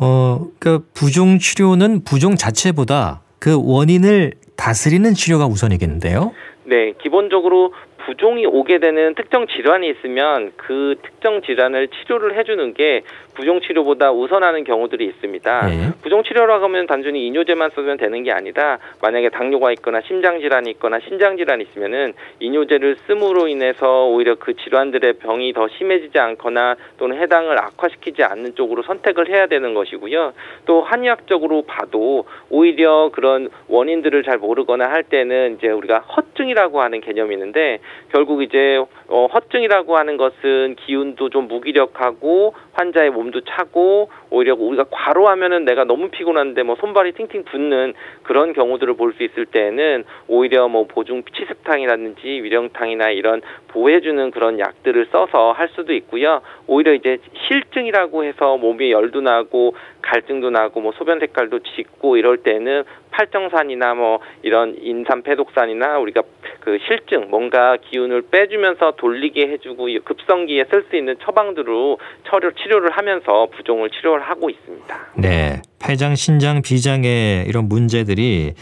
어, 0.00 0.40
그 0.58 0.80
부종 0.92 1.38
치료는 1.38 2.02
부종 2.04 2.34
자체보다 2.34 3.20
그 3.38 3.56
원인을 3.62 4.32
다스리는 4.56 5.14
치료가 5.14 5.46
우선이겠는데요. 5.46 6.32
네, 6.64 6.94
기본적으로 7.02 7.72
부종이 8.10 8.44
오게 8.44 8.78
되는 8.78 9.14
특정 9.14 9.46
질환이 9.46 9.88
있으면 9.88 10.50
그 10.56 10.96
특정 11.00 11.42
질환을 11.42 11.86
치료를 11.88 12.36
해주는 12.36 12.74
게 12.74 13.02
부종 13.36 13.60
치료보다 13.60 14.10
우선하는 14.10 14.64
경우들이 14.64 15.04
있습니다. 15.06 15.66
네. 15.66 15.90
부종 16.02 16.24
치료라고 16.24 16.64
하면 16.64 16.88
단순히 16.88 17.28
이뇨제만 17.28 17.70
쓰면 17.70 17.98
되는 17.98 18.24
게 18.24 18.32
아니라 18.32 18.78
만약에 19.00 19.28
당뇨가 19.28 19.70
있거나 19.74 20.00
심장 20.08 20.40
질환이 20.40 20.70
있거나 20.70 20.98
신장 21.06 21.36
질환이 21.36 21.64
있으면은 21.70 22.14
이뇨제를 22.40 22.96
씀으로 23.06 23.46
인해서 23.46 24.08
오히려 24.08 24.34
그 24.34 24.54
질환들의 24.56 25.14
병이 25.14 25.52
더 25.52 25.68
심해지지 25.68 26.18
않거나 26.18 26.74
또는 26.98 27.16
해당을 27.16 27.60
악화시키지 27.60 28.24
않는 28.24 28.56
쪽으로 28.56 28.82
선택을 28.82 29.28
해야 29.28 29.46
되는 29.46 29.72
것이고요. 29.72 30.32
또 30.66 30.82
한의학적으로 30.82 31.62
봐도 31.62 32.24
오히려 32.50 33.10
그런 33.12 33.50
원인들을 33.68 34.24
잘 34.24 34.38
모르거나 34.38 34.90
할 34.90 35.04
때는 35.04 35.58
이제 35.58 35.68
우리가 35.68 36.00
허증이라고 36.00 36.80
하는 36.82 37.00
개념이 37.00 37.34
있는데 37.34 37.78
결국 38.12 38.42
이제 38.42 38.82
어, 39.08 39.26
허증이라고 39.26 39.96
하는 39.96 40.16
것은 40.16 40.76
기운도 40.76 41.30
좀 41.30 41.48
무기력하고 41.48 42.54
환자의 42.72 43.10
몸도 43.10 43.42
차고 43.42 44.10
오히려 44.30 44.54
우리가 44.54 44.86
과로하면은 44.90 45.64
내가 45.64 45.84
너무 45.84 46.08
피곤한데 46.08 46.62
뭐 46.62 46.76
손발이 46.76 47.12
팅팅 47.12 47.44
붓는 47.44 47.94
그런 48.22 48.52
경우들을 48.52 48.94
볼 48.94 49.10
수 49.10 49.24
있을 49.24 49.44
때는 49.46 50.04
오히려 50.28 50.68
뭐 50.68 50.86
보중 50.86 51.24
치습탕이라든지 51.34 52.26
위령탕이나 52.26 53.10
이런 53.10 53.42
보호해주는 53.68 54.30
그런 54.30 54.58
약들을 54.58 55.06
써서 55.06 55.52
할 55.52 55.68
수도 55.70 55.92
있고요. 55.94 56.42
오히려 56.66 56.92
이제 56.94 57.18
실증이라고 57.48 58.24
해서 58.24 58.56
몸에 58.56 58.90
열도 58.90 59.20
나고 59.20 59.74
갈증도 60.02 60.50
나고 60.50 60.80
뭐 60.80 60.92
소변 60.92 61.18
색깔도 61.18 61.60
짙고 61.60 62.16
이럴 62.16 62.38
때는 62.38 62.84
팔정산이나 63.10 63.94
뭐 63.94 64.20
이런 64.42 64.76
인삼패독산이나 64.80 65.98
우리가 65.98 66.22
그 66.60 66.78
실증 66.86 67.28
뭔가 67.28 67.76
기운을 67.76 68.22
빼주면서 68.30 68.92
돌리게 68.92 69.48
해주고 69.48 69.88
급성기에 70.04 70.66
쓸 70.70 70.84
수 70.84 70.96
있는 70.96 71.16
처방들로 71.20 71.98
처료 72.24 72.52
치료를 72.52 72.90
하면서 72.90 73.46
부종을 73.46 73.90
치료를 73.90 74.19
하고 74.22 74.50
있습니다. 74.50 74.96
네, 75.16 75.62
폐장, 75.78 76.14
신장, 76.14 76.62
비장의 76.62 77.46
이런 77.48 77.68
문제들이 77.68 78.54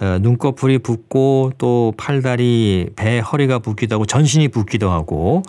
어, 0.00 0.18
눈꺼풀이 0.20 0.78
붓고 0.78 1.52
또 1.58 1.92
팔다리, 1.96 2.88
배, 2.96 3.20
허리가 3.20 3.58
붓기도 3.60 3.94
하고 3.94 4.06
전신이 4.06 4.48
붓기도 4.48 4.90
하고 4.90 5.42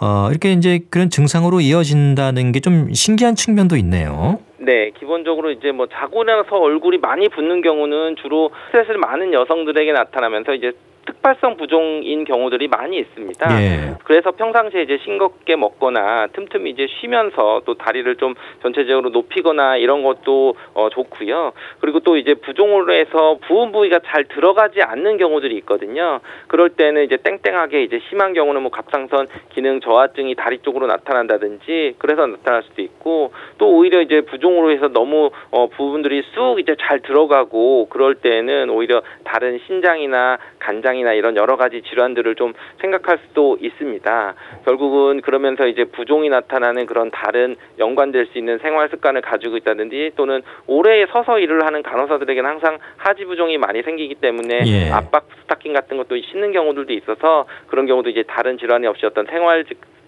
어, 0.00 0.28
이렇게 0.30 0.52
이제 0.52 0.80
그런 0.90 1.10
증상으로 1.10 1.60
이어진다는 1.60 2.52
게 2.52 2.60
좀 2.60 2.92
신기한 2.92 3.34
측면도 3.34 3.76
있네요. 3.78 4.38
네, 4.58 4.90
기본적으로 4.98 5.50
이제 5.50 5.72
뭐 5.72 5.86
자고 5.88 6.22
나서 6.24 6.56
얼굴이 6.56 6.98
많이 6.98 7.28
붓는 7.28 7.62
경우는 7.62 8.16
주로 8.22 8.50
스트레스를 8.66 8.98
많은 8.98 9.32
여성들에게 9.32 9.90
나타나면서 9.92 10.54
이제 10.54 10.72
특발성 11.18 11.56
부종인 11.56 12.24
경우들이 12.24 12.68
많이 12.68 12.98
있습니다. 12.98 13.62
예. 13.62 13.94
그래서 14.04 14.30
평상시에 14.30 14.82
이제 14.82 14.98
싱겁게 15.04 15.56
먹거나 15.56 16.28
틈틈이 16.32 16.70
이제 16.70 16.86
쉬면서 17.00 17.62
또 17.64 17.74
다리를 17.74 18.14
좀 18.16 18.34
전체적으로 18.62 19.10
높이거나 19.10 19.76
이런 19.76 20.02
것도 20.02 20.54
어, 20.74 20.88
좋고요. 20.90 21.52
그리고 21.80 22.00
또 22.00 22.16
이제 22.16 22.34
부종으로 22.34 22.92
해서 22.92 23.38
부은 23.46 23.72
부위가 23.72 24.00
잘 24.06 24.24
들어가지 24.24 24.80
않는 24.82 25.18
경우들이 25.18 25.56
있거든요. 25.58 26.20
그럴 26.46 26.70
때는 26.70 27.04
이제 27.04 27.16
땡땡하게 27.16 27.82
이제 27.82 28.00
심한 28.08 28.32
경우는 28.32 28.62
뭐 28.62 28.70
갑상선 28.70 29.26
기능 29.50 29.80
저하증이 29.80 30.36
다리 30.36 30.58
쪽으로 30.58 30.86
나타난다든지 30.86 31.94
그래서 31.98 32.26
나타날 32.26 32.62
수도 32.62 32.82
있고 32.82 33.32
또 33.58 33.70
오히려 33.70 34.00
이제 34.00 34.20
부종으로 34.22 34.70
해서 34.70 34.88
너무 34.88 35.30
어, 35.50 35.66
부분들이 35.66 36.22
쑥 36.34 36.58
이제 36.60 36.76
잘 36.80 37.00
들어가고 37.00 37.88
그럴 37.90 38.14
때는 38.14 38.70
오히려 38.70 39.02
다른 39.24 39.58
신장이나 39.66 40.38
간장이 40.60 41.02
이나 41.08 41.14
이런 41.14 41.36
여러 41.36 41.56
가지 41.56 41.82
질환들을 41.82 42.34
좀 42.34 42.52
생각할 42.80 43.18
수도 43.26 43.56
있습니다. 43.60 44.34
결국은 44.64 45.22
그러면서 45.22 45.66
이제 45.66 45.84
부종이 45.84 46.28
나타나는 46.28 46.86
그런 46.86 47.10
다른 47.10 47.56
연관될 47.78 48.26
수 48.26 48.38
있는 48.38 48.58
생활 48.58 48.88
습관을 48.90 49.22
가지고 49.22 49.56
있다든지 49.56 50.12
또는 50.16 50.42
오래 50.66 51.06
서서 51.06 51.38
일을 51.38 51.64
하는 51.64 51.82
간호사들에게는 51.82 52.48
항상 52.48 52.78
하지 52.96 53.24
부종이 53.24 53.56
많이 53.56 53.82
생기기 53.82 54.16
때문에 54.16 54.60
예. 54.66 54.90
압박 54.90 55.26
스타킹 55.42 55.72
같은 55.72 55.96
것도 55.96 56.20
신는 56.30 56.52
경우들도 56.52 56.92
있어서 56.92 57.46
그런 57.68 57.86
경우도 57.86 58.10
이제 58.10 58.24
다른 58.28 58.58
질환이 58.58 58.86
없이 58.86 59.06
어떤 59.06 59.26
생활 59.26 59.64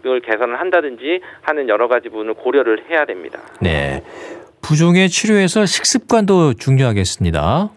을 0.07 0.21
개선을 0.23 0.59
한다든지 0.59 1.21
하는 1.43 1.69
여러 1.69 1.87
가지 1.87 2.09
부분을 2.09 2.33
고려를 2.33 2.87
해야 2.89 3.05
됩니다. 3.05 3.39
네. 3.61 4.03
부종의 4.63 5.11
치료에서 5.11 5.67
식습관도 5.67 6.55
중요하겠습니다. 6.55 7.69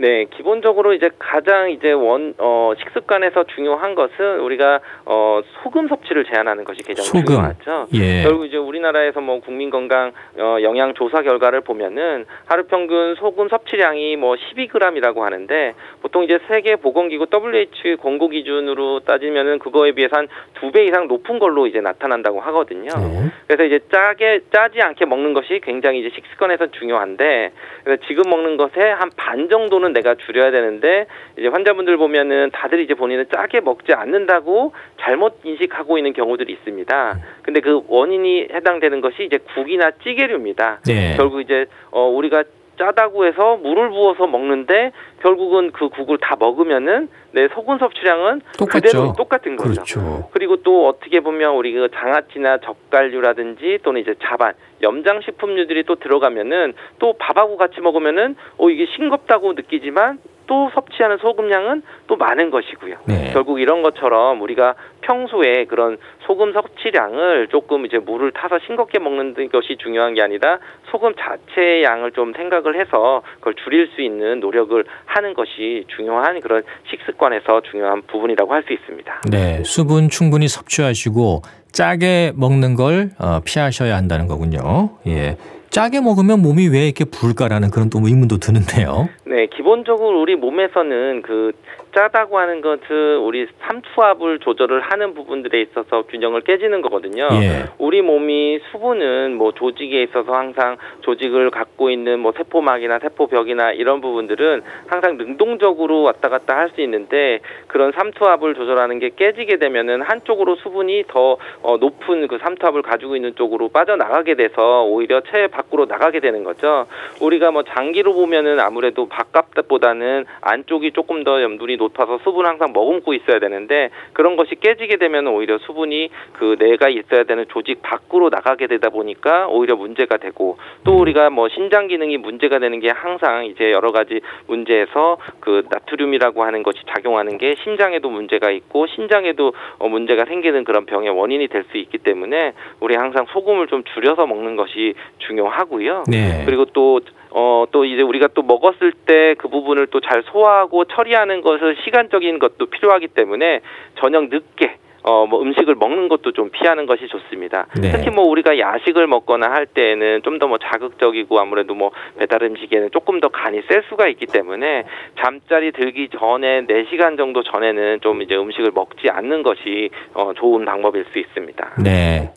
네, 0.00 0.24
기본적으로 0.34 0.94
이제 0.94 1.10
가장 1.18 1.70
이제 1.70 1.92
원 1.92 2.32
어, 2.38 2.72
식습관에서 2.78 3.44
중요한 3.54 3.94
것은 3.94 4.40
우리가 4.40 4.80
어, 5.04 5.40
소금 5.62 5.88
섭취를 5.88 6.24
제한하는 6.24 6.64
것이 6.64 6.82
가장 6.82 7.04
소금. 7.04 7.24
중요하죠. 7.26 7.86
예. 7.92 8.22
결국 8.22 8.46
이제 8.46 8.56
우리나라에서 8.56 9.20
뭐 9.20 9.40
국민 9.40 9.68
건강 9.68 10.12
어, 10.38 10.56
영양 10.62 10.94
조사 10.94 11.20
결과를 11.20 11.60
보면은 11.60 12.24
하루 12.46 12.64
평균 12.64 13.14
소금 13.16 13.50
섭취량이 13.50 14.16
뭐 14.16 14.36
12g이라고 14.36 15.18
하는데 15.18 15.74
보통 16.00 16.24
이제 16.24 16.38
세계 16.48 16.76
보건기구 16.76 17.26
WHO 17.30 17.98
권고 17.98 18.28
기준으로 18.28 19.00
따지면은 19.00 19.58
그거에 19.58 19.92
비해서 19.92 20.16
한 20.16 20.28
두 20.60 20.70
배 20.70 20.84
이상 20.84 21.08
높은 21.08 21.38
걸로 21.38 21.66
이제 21.66 21.80
나타난다고 21.80 22.38
하거든요. 22.40 22.90
네. 22.94 23.30
그래서 23.46 23.64
이제 23.64 23.80
짜게 23.90 24.40
짜지 24.52 24.80
않게 24.82 25.06
먹는 25.06 25.32
것이 25.32 25.58
굉장히 25.64 26.00
이제 26.00 26.10
식습관에서 26.14 26.66
중요한데 26.72 27.50
그래서 27.82 28.02
지금 28.06 28.28
먹는 28.28 28.56
것에 28.58 28.78
한반 28.90 29.48
정도는 29.48 29.89
내가 29.92 30.14
줄여야 30.14 30.50
되는데 30.50 31.06
이제 31.38 31.48
환자분들 31.48 31.96
보면은 31.96 32.50
다들 32.52 32.80
이제 32.80 32.94
본인은 32.94 33.26
짜게 33.34 33.60
먹지 33.60 33.92
않는다고 33.92 34.72
잘못 35.00 35.40
인식하고 35.44 35.98
있는 35.98 36.12
경우들이 36.12 36.52
있습니다. 36.52 37.18
근데 37.42 37.60
그 37.60 37.82
원인이 37.88 38.48
해당되는 38.52 39.00
것이 39.00 39.24
이제 39.24 39.38
국이나 39.54 39.90
찌개류입니다. 40.02 40.80
네. 40.86 41.14
결국 41.16 41.40
이제 41.40 41.66
어 41.90 42.06
우리가 42.08 42.44
짜다고 42.80 43.26
해서 43.26 43.58
물을 43.58 43.90
부어서 43.90 44.26
먹는데 44.26 44.92
결국은 45.22 45.70
그 45.70 45.90
국을 45.90 46.16
다 46.18 46.34
먹으면은 46.38 47.08
내 47.32 47.46
소금 47.48 47.78
섭취량은 47.78 48.40
똑같죠. 48.58 48.80
그대로 48.80 49.12
똑같은 49.16 49.56
거죠. 49.56 49.70
그렇죠. 49.72 50.28
그리고 50.32 50.56
또 50.62 50.88
어떻게 50.88 51.20
보면 51.20 51.54
우리 51.56 51.72
그 51.74 51.88
장아찌나 51.94 52.58
젓갈류라든지 52.58 53.80
또는 53.82 54.00
이제 54.00 54.14
자반, 54.22 54.54
염장 54.82 55.20
식품류들이 55.20 55.84
또 55.84 55.96
들어가면은 55.96 56.72
또 56.98 57.12
밥하고 57.18 57.58
같이 57.58 57.80
먹으면은 57.80 58.36
어 58.56 58.70
이게 58.70 58.86
싱겁다고 58.96 59.52
느끼지만 59.52 60.18
또 60.50 60.68
섭취하는 60.74 61.18
소금량은 61.18 61.82
또 62.08 62.16
많은 62.16 62.50
것이고요. 62.50 62.96
네. 63.04 63.30
결국 63.32 63.60
이런 63.60 63.82
것처럼 63.82 64.42
우리가 64.42 64.74
평소에 65.02 65.66
그런 65.66 65.96
소금 66.26 66.52
섭취량을 66.52 67.46
조금 67.52 67.86
이제 67.86 67.98
물을 67.98 68.32
타서 68.32 68.58
싱겁게 68.66 68.98
먹는 68.98 69.34
것이 69.52 69.76
중요한 69.80 70.14
게 70.14 70.22
아니라 70.22 70.58
소금 70.90 71.14
자체의 71.14 71.84
양을 71.84 72.10
좀 72.10 72.32
생각을 72.32 72.80
해서 72.80 73.22
그걸 73.36 73.54
줄일 73.62 73.90
수 73.94 74.02
있는 74.02 74.40
노력을 74.40 74.84
하는 75.06 75.34
것이 75.34 75.84
중요한 75.96 76.40
그런 76.40 76.64
식습관에서 76.90 77.60
중요한 77.70 78.02
부분이라고 78.02 78.52
할 78.52 78.60
수 78.60 78.74
있습니다. 78.74 79.22
네, 79.30 79.62
수분 79.64 80.10
충분히 80.10 80.46
섭취하시고 80.46 81.42
짜게 81.72 82.32
먹는 82.36 82.74
걸 82.74 83.10
어, 83.18 83.40
피하셔야 83.42 83.96
한다는 83.96 84.26
거군요. 84.26 84.90
예. 85.06 85.36
짜게 85.70 86.00
먹으면 86.00 86.42
몸이 86.42 86.68
왜 86.68 86.84
이렇게 86.84 87.04
불까라는 87.04 87.70
그런 87.70 87.90
또 87.90 88.00
의문도 88.02 88.38
드는데요. 88.38 89.08
네, 89.24 89.46
기본적으로 89.46 90.20
우리 90.20 90.36
몸에서는 90.36 91.22
그 91.22 91.52
짜다고 91.94 92.38
하는 92.38 92.60
것은 92.60 93.18
우리 93.18 93.46
삼투압을 93.60 94.38
조절을 94.40 94.80
하는 94.80 95.14
부분들에 95.14 95.60
있어서 95.62 96.02
균형을 96.02 96.40
깨지는 96.42 96.80
거거든요. 96.82 97.28
예. 97.32 97.64
우리 97.78 98.00
몸이 98.02 98.60
수분은 98.70 99.36
뭐 99.36 99.52
조직에 99.52 100.02
있어서 100.04 100.32
항상 100.32 100.76
조직을 101.02 101.50
갖고 101.50 101.90
있는 101.90 102.20
뭐 102.20 102.32
세포막이나 102.32 102.98
세포벽이나 103.00 103.72
이런 103.72 104.00
부분들은 104.00 104.62
항상 104.86 105.16
능동적으로 105.16 106.02
왔다 106.02 106.28
갔다 106.28 106.56
할 106.56 106.70
수 106.70 106.80
있는데 106.82 107.40
그런 107.66 107.90
삼투압을 107.92 108.54
조절하는 108.54 108.98
게 109.00 109.10
깨지게 109.16 109.56
되면은 109.58 110.02
한쪽으로 110.02 110.54
수분이 110.56 111.04
더 111.08 111.36
어, 111.62 111.76
높은 111.78 112.28
그 112.28 112.38
삼투압을 112.38 112.82
가지고 112.82 113.16
있는 113.16 113.34
쪽으로 113.34 113.68
빠져나가게 113.68 114.34
돼서 114.36 114.84
오히려 114.84 115.20
체외 115.22 115.48
밖으로 115.48 115.86
나가게 115.86 116.20
되는 116.20 116.44
거죠. 116.44 116.86
우리가 117.20 117.50
뭐 117.50 117.64
장기로 117.64 118.12
보면은 118.14 118.60
아무래도 118.60 119.08
바깥보다는 119.08 120.26
안쪽이 120.40 120.92
조금 120.92 121.24
더 121.24 121.42
염분이 121.42 121.76
높아서 121.80 122.18
수분 122.22 122.46
항상 122.46 122.72
머금고 122.74 123.14
있어야 123.14 123.38
되는데 123.38 123.90
그런 124.12 124.36
것이 124.36 124.54
깨지게 124.56 124.96
되면 124.96 125.26
오히려 125.26 125.58
수분이 125.58 126.10
그 126.34 126.56
내가 126.58 126.88
있어야 126.88 127.24
되는 127.24 127.46
조직 127.48 127.80
밖으로 127.82 128.28
나가게 128.28 128.66
되다 128.66 128.90
보니까 128.90 129.48
오히려 129.48 129.76
문제가 129.76 130.18
되고 130.18 130.58
또 130.84 130.98
우리가 130.98 131.30
뭐 131.30 131.48
신장 131.48 131.88
기능이 131.88 132.18
문제가 132.18 132.58
되는 132.58 132.78
게 132.80 132.90
항상 132.90 133.46
이제 133.46 133.72
여러 133.72 133.90
가지 133.90 134.20
문제에서 134.46 135.16
그 135.40 135.62
나트륨이라고 135.70 136.44
하는 136.44 136.62
것이 136.62 136.80
작용하는 136.94 137.38
게 137.38 137.54
심장에도 137.64 138.10
문제가 138.10 138.50
있고 138.50 138.86
신장에도 138.86 139.54
어 139.78 139.88
문제가 139.88 140.26
생기는 140.26 140.62
그런 140.64 140.84
병의 140.84 141.10
원인이 141.10 141.48
될 141.48 141.64
수 141.70 141.78
있기 141.78 141.98
때문에 141.98 142.52
우리 142.80 142.94
항상 142.96 143.26
소금을 143.30 143.68
좀 143.68 143.82
줄여서 143.94 144.26
먹는 144.26 144.56
것이 144.56 144.94
중요하고요. 145.18 146.04
네. 146.08 146.42
그리고 146.44 146.66
또 146.66 147.00
어, 147.32 147.64
또 147.70 147.84
이제 147.84 148.02
우리가 148.02 148.28
또 148.34 148.42
먹었을 148.42 148.92
때 148.92 149.34
그 149.38 149.48
부분을 149.48 149.86
또 149.88 150.00
잘 150.00 150.22
소화하고 150.24 150.84
처리하는 150.86 151.40
것을 151.42 151.76
시간적인 151.84 152.38
것도 152.38 152.66
필요하기 152.66 153.08
때문에 153.08 153.60
저녁 154.00 154.28
늦게 154.28 154.76
어, 155.02 155.24
뭐 155.26 155.40
음식을 155.40 155.76
먹는 155.76 156.08
것도 156.08 156.32
좀 156.32 156.50
피하는 156.50 156.84
것이 156.86 157.06
좋습니다. 157.08 157.66
네. 157.80 157.90
특히 157.92 158.10
뭐 158.10 158.26
우리가 158.28 158.58
야식을 158.58 159.06
먹거나 159.06 159.50
할 159.50 159.64
때에는 159.66 160.22
좀 160.22 160.38
더 160.38 160.46
뭐 160.46 160.58
자극적이고 160.58 161.38
아무래도 161.40 161.74
뭐 161.74 161.90
배달 162.18 162.42
음식에는 162.42 162.90
조금 162.92 163.20
더 163.20 163.28
간이 163.28 163.62
셀 163.68 163.82
수가 163.88 164.08
있기 164.08 164.26
때문에 164.26 164.84
잠자리 165.22 165.72
들기 165.72 166.08
전에 166.10 166.66
4시간 166.66 167.16
정도 167.16 167.42
전에는 167.42 168.00
좀 168.02 168.20
이제 168.22 168.36
음식을 168.36 168.72
먹지 168.74 169.08
않는 169.10 169.42
것이 169.42 169.90
어, 170.14 170.32
좋은 170.36 170.64
방법일 170.66 171.06
수 171.12 171.18
있습니다. 171.18 171.70
네. 171.82 172.30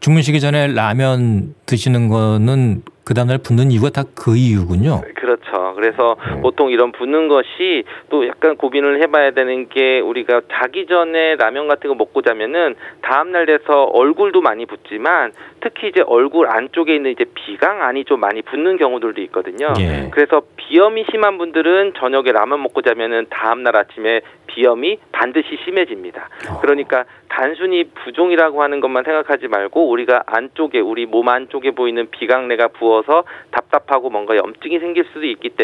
주무시기 0.00 0.40
전에 0.40 0.66
라면 0.74 1.54
드시는 1.66 2.08
거는 2.08 2.82
그 3.04 3.14
다음날 3.14 3.38
붓는 3.38 3.70
이유가 3.70 3.90
다 3.90 4.04
그 4.14 4.36
이유군요. 4.36 5.02
그렇죠. 5.16 5.33
그래서 5.74 6.16
네. 6.34 6.40
보통 6.40 6.70
이런 6.70 6.92
붓는 6.92 7.28
것이 7.28 7.84
또 8.10 8.26
약간 8.26 8.56
고민을 8.56 9.02
해봐야 9.02 9.32
되는 9.32 9.68
게 9.68 10.00
우리가 10.00 10.42
자기 10.52 10.86
전에 10.86 11.36
라면 11.36 11.68
같은 11.68 11.88
거 11.88 11.94
먹고 11.94 12.22
자면은 12.22 12.74
다음 13.02 13.32
날 13.32 13.46
돼서 13.46 13.84
얼굴도 13.84 14.40
많이 14.40 14.66
붓지만 14.66 15.32
특히 15.60 15.88
이제 15.88 16.02
얼굴 16.06 16.48
안쪽에 16.48 16.94
있는 16.94 17.10
이제 17.10 17.24
비강 17.34 17.82
안이 17.82 18.04
좀 18.04 18.20
많이 18.20 18.42
붓는 18.42 18.76
경우들도 18.76 19.20
있거든요. 19.22 19.72
예. 19.78 20.08
그래서 20.10 20.42
비염이 20.56 21.06
심한 21.10 21.38
분들은 21.38 21.94
저녁에 21.98 22.32
라면 22.32 22.62
먹고 22.62 22.82
자면은 22.82 23.26
다음 23.30 23.62
날 23.62 23.76
아침에 23.76 24.20
비염이 24.46 24.98
반드시 25.12 25.58
심해집니다. 25.64 26.28
어. 26.50 26.60
그러니까 26.60 27.04
단순히 27.28 27.84
부종이라고 27.84 28.62
하는 28.62 28.80
것만 28.80 29.02
생각하지 29.04 29.48
말고 29.48 29.88
우리가 29.88 30.22
안쪽에 30.26 30.78
우리 30.78 31.06
몸 31.06 31.28
안쪽에 31.28 31.72
보이는 31.72 32.08
비강내가 32.10 32.68
부어서 32.68 33.24
답답하고 33.50 34.10
뭔가 34.10 34.36
염증이 34.36 34.78
생길 34.78 35.04
수도 35.12 35.26
있기 35.26 35.50
때문에 35.50 35.63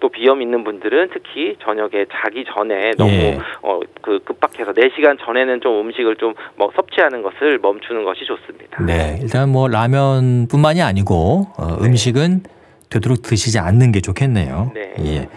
또 0.00 0.08
비염 0.08 0.42
있는 0.42 0.64
분들은 0.64 1.10
특히 1.12 1.56
저녁에 1.62 2.06
자기 2.12 2.44
전에 2.44 2.92
너무 2.98 3.10
예. 3.10 3.38
어 3.62 3.80
그 4.02 4.18
급박해서 4.24 4.72
4시간 4.72 5.16
전에는 5.24 5.60
좀 5.60 5.80
음식을 5.80 6.16
좀 6.16 6.34
뭐 6.56 6.70
섭취하는 6.74 7.22
것을 7.22 7.58
멈추는 7.58 8.04
것이 8.04 8.24
좋습니다. 8.24 8.82
네. 8.84 9.18
일단 9.22 9.48
뭐 9.50 9.68
라면뿐만이 9.68 10.82
아니고 10.82 11.46
어, 11.58 11.78
음식은 11.82 12.42
되도록 12.90 13.22
드시지 13.22 13.58
않는 13.58 13.92
게 13.92 14.00
좋겠네요. 14.00 14.72
네. 14.74 14.94
예. 15.00 15.28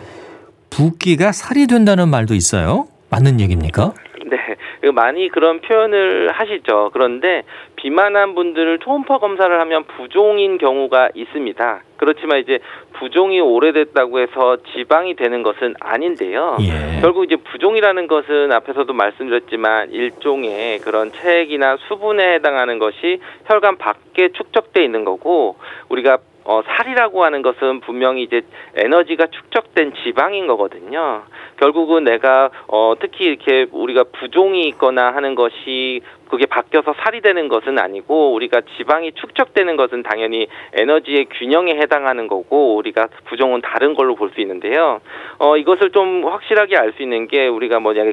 붓기가 0.70 1.32
살이 1.32 1.68
된다는 1.68 2.10
말도 2.10 2.34
있어요. 2.34 2.88
맞는 3.10 3.40
얘기입니까? 3.40 3.94
네, 4.30 4.38
그 4.82 4.88
많이 4.88 5.30
그런 5.30 5.62
표현을 5.62 6.32
하시죠. 6.34 6.90
그런데 6.92 7.44
비만한 7.76 8.36
분들을 8.36 8.80
초음파 8.80 9.20
검사를 9.20 9.60
하면 9.60 9.84
부종인 9.84 10.58
경우가 10.58 11.10
있습니다. 11.14 11.84
그렇지만 11.98 12.40
이제 12.40 12.60
부종이 12.94 13.40
오래됐다고 13.40 14.20
해서 14.20 14.58
지방이 14.74 15.16
되는 15.16 15.44
것은 15.44 15.76
아닌데요. 15.80 16.58
예. 16.62 17.02
결국 17.02 17.26
이제 17.26 17.36
부종이라는 17.36 18.08
것은 18.08 18.52
앞에서도 18.52 18.92
말씀드렸지만 18.92 19.92
일종의 19.92 20.80
그런 20.80 21.12
체액이나 21.12 21.78
수분에 21.88 22.36
해당하는 22.36 22.80
것이 22.80 23.20
혈관 23.46 23.78
밖에 23.78 24.30
축적돼 24.30 24.84
있는 24.84 25.06
거고 25.06 25.56
우리가 25.90 26.18
어, 26.46 26.62
살이라고 26.66 27.24
하는 27.24 27.42
것은 27.42 27.82
분명히 27.82 28.24
이제 28.24 28.42
에너지가 28.76 29.28
축적된 29.28 29.94
지방인 30.04 30.46
거거든요. 30.48 31.24
결국은 31.58 32.04
내가 32.04 32.52
어, 32.68 32.94
특히 33.00 33.26
이렇게 33.26 33.66
우리가 33.72 34.06
부종이 34.20 34.68
있거나 34.70 35.12
하는 35.14 35.34
것이 35.36 36.02
그게 36.30 36.46
바뀌어서 36.46 36.94
살이 37.04 37.22
되는 37.22 37.48
것은 37.48 37.80
아니고 37.80 38.34
우리가 38.34 38.62
지방이 38.78 39.12
축적되는 39.14 39.76
것은 39.76 40.04
당연히 40.04 40.48
에너지의 40.74 41.26
균형에 41.26 41.76
해당하는 41.76 42.28
거고 42.28 42.76
우리가 42.76 43.08
부종은 43.26 43.62
다른 43.62 43.94
걸로 43.96 44.16
볼 44.16 44.30
수 44.36 44.42
있는데요. 44.42 45.02
어, 45.40 45.56
이것을 45.58 45.92
좀 45.92 46.26
확실하게 46.26 46.78
알 46.78 46.94
수 46.96 47.04
있는 47.04 47.28
게 47.28 47.48
우리가 47.48 47.80
뭐냐 47.80 48.04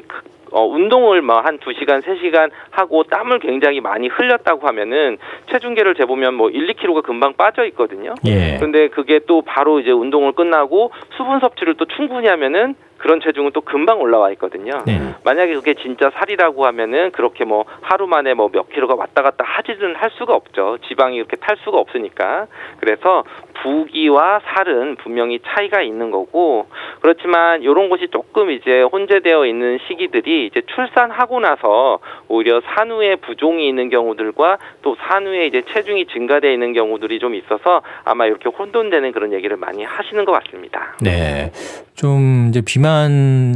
어, 0.53 0.65
운동을 0.65 1.21
뭐한 1.21 1.57
두시간세시간 1.59 2.51
하고 2.71 3.03
땀을 3.03 3.39
굉장히 3.39 3.81
많이 3.81 4.07
흘렸다고 4.07 4.67
하면은 4.67 5.17
체중계를 5.51 5.95
재보면 5.95 6.35
뭐 6.35 6.49
1, 6.49 6.67
2kg가 6.67 7.03
금방 7.03 7.33
빠져 7.33 7.65
있거든요. 7.65 8.13
예. 8.25 8.57
근데 8.59 8.87
그게 8.87 9.19
또 9.27 9.41
바로 9.41 9.79
이제 9.79 9.91
운동을 9.91 10.33
끝나고 10.33 10.91
수분 11.17 11.39
섭취를 11.39 11.75
또 11.75 11.85
충분히 11.85 12.27
하면은 12.27 12.75
그런 13.03 13.19
체중은 13.19 13.51
또 13.53 13.59
금방 13.59 13.99
올라와 13.99 14.31
있거든요. 14.31 14.81
네. 14.87 14.97
만약에 15.25 15.53
그게 15.55 15.73
진짜 15.73 16.09
살이라고 16.15 16.65
하면은 16.65 17.11
그렇게 17.11 17.43
뭐 17.43 17.65
하루 17.81 18.07
만에 18.07 18.33
뭐 18.33 18.49
몇 18.53 18.69
킬로가 18.69 18.95
왔다 18.95 19.23
갔다 19.23 19.43
하지는 19.45 19.95
할 19.95 20.11
수가 20.11 20.33
없죠. 20.35 20.77
지방이 20.87 21.17
이렇게 21.17 21.35
탈 21.37 21.57
수가 21.63 21.79
없으니까. 21.79 22.47
그래서 22.79 23.23
부기와 23.63 24.39
살은 24.45 24.97
분명히 24.97 25.39
차이가 25.43 25.81
있는 25.81 26.11
거고 26.11 26.67
그렇지만 27.01 27.63
이런 27.63 27.89
것이 27.89 28.07
조금 28.11 28.51
이제 28.51 28.81
혼재되어 28.83 29.45
있는 29.47 29.79
시기들이 29.87 30.45
이제 30.47 30.61
출산하고 30.75 31.39
나서 31.39 31.99
오히려 32.27 32.61
산후에 32.61 33.15
부종이 33.17 33.67
있는 33.67 33.89
경우들과 33.89 34.59
또 34.83 34.95
산후에 35.07 35.47
이제 35.47 35.63
체중이 35.73 36.05
증가되어 36.07 36.51
있는 36.51 36.73
경우들이 36.73 37.19
좀 37.19 37.33
있어서 37.35 37.81
아마 38.05 38.27
이렇게 38.27 38.49
혼돈되는 38.49 39.11
그런 39.13 39.33
얘기를 39.33 39.57
많이 39.57 39.83
하시는 39.83 40.23
것 40.25 40.31
같습니다. 40.31 40.95
네. 41.01 41.51
좀 41.95 42.47
이제 42.49 42.61
비만 42.65 42.92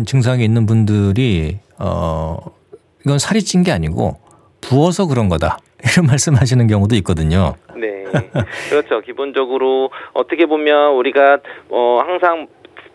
증상이 0.06 0.44
있는 0.44 0.66
분들이 0.66 1.60
어 1.80 2.38
이건 3.06 3.20
살이 3.20 3.42
찐 3.42 3.64
게 3.64 3.72
아니고 3.72 4.18
부어서 4.62 5.06
그런 5.08 5.30
거다. 5.30 5.58
이런 5.84 6.08
말씀하시는 6.08 6.68
경우도 6.68 6.96
있거든요. 6.98 7.54
네, 7.76 8.04
그렇죠. 8.70 9.02
기본적으로 9.02 9.92
어떻게 10.14 10.46
보면 10.48 10.94
우리가 10.96 11.38
어 11.70 12.00
항상 12.06 12.48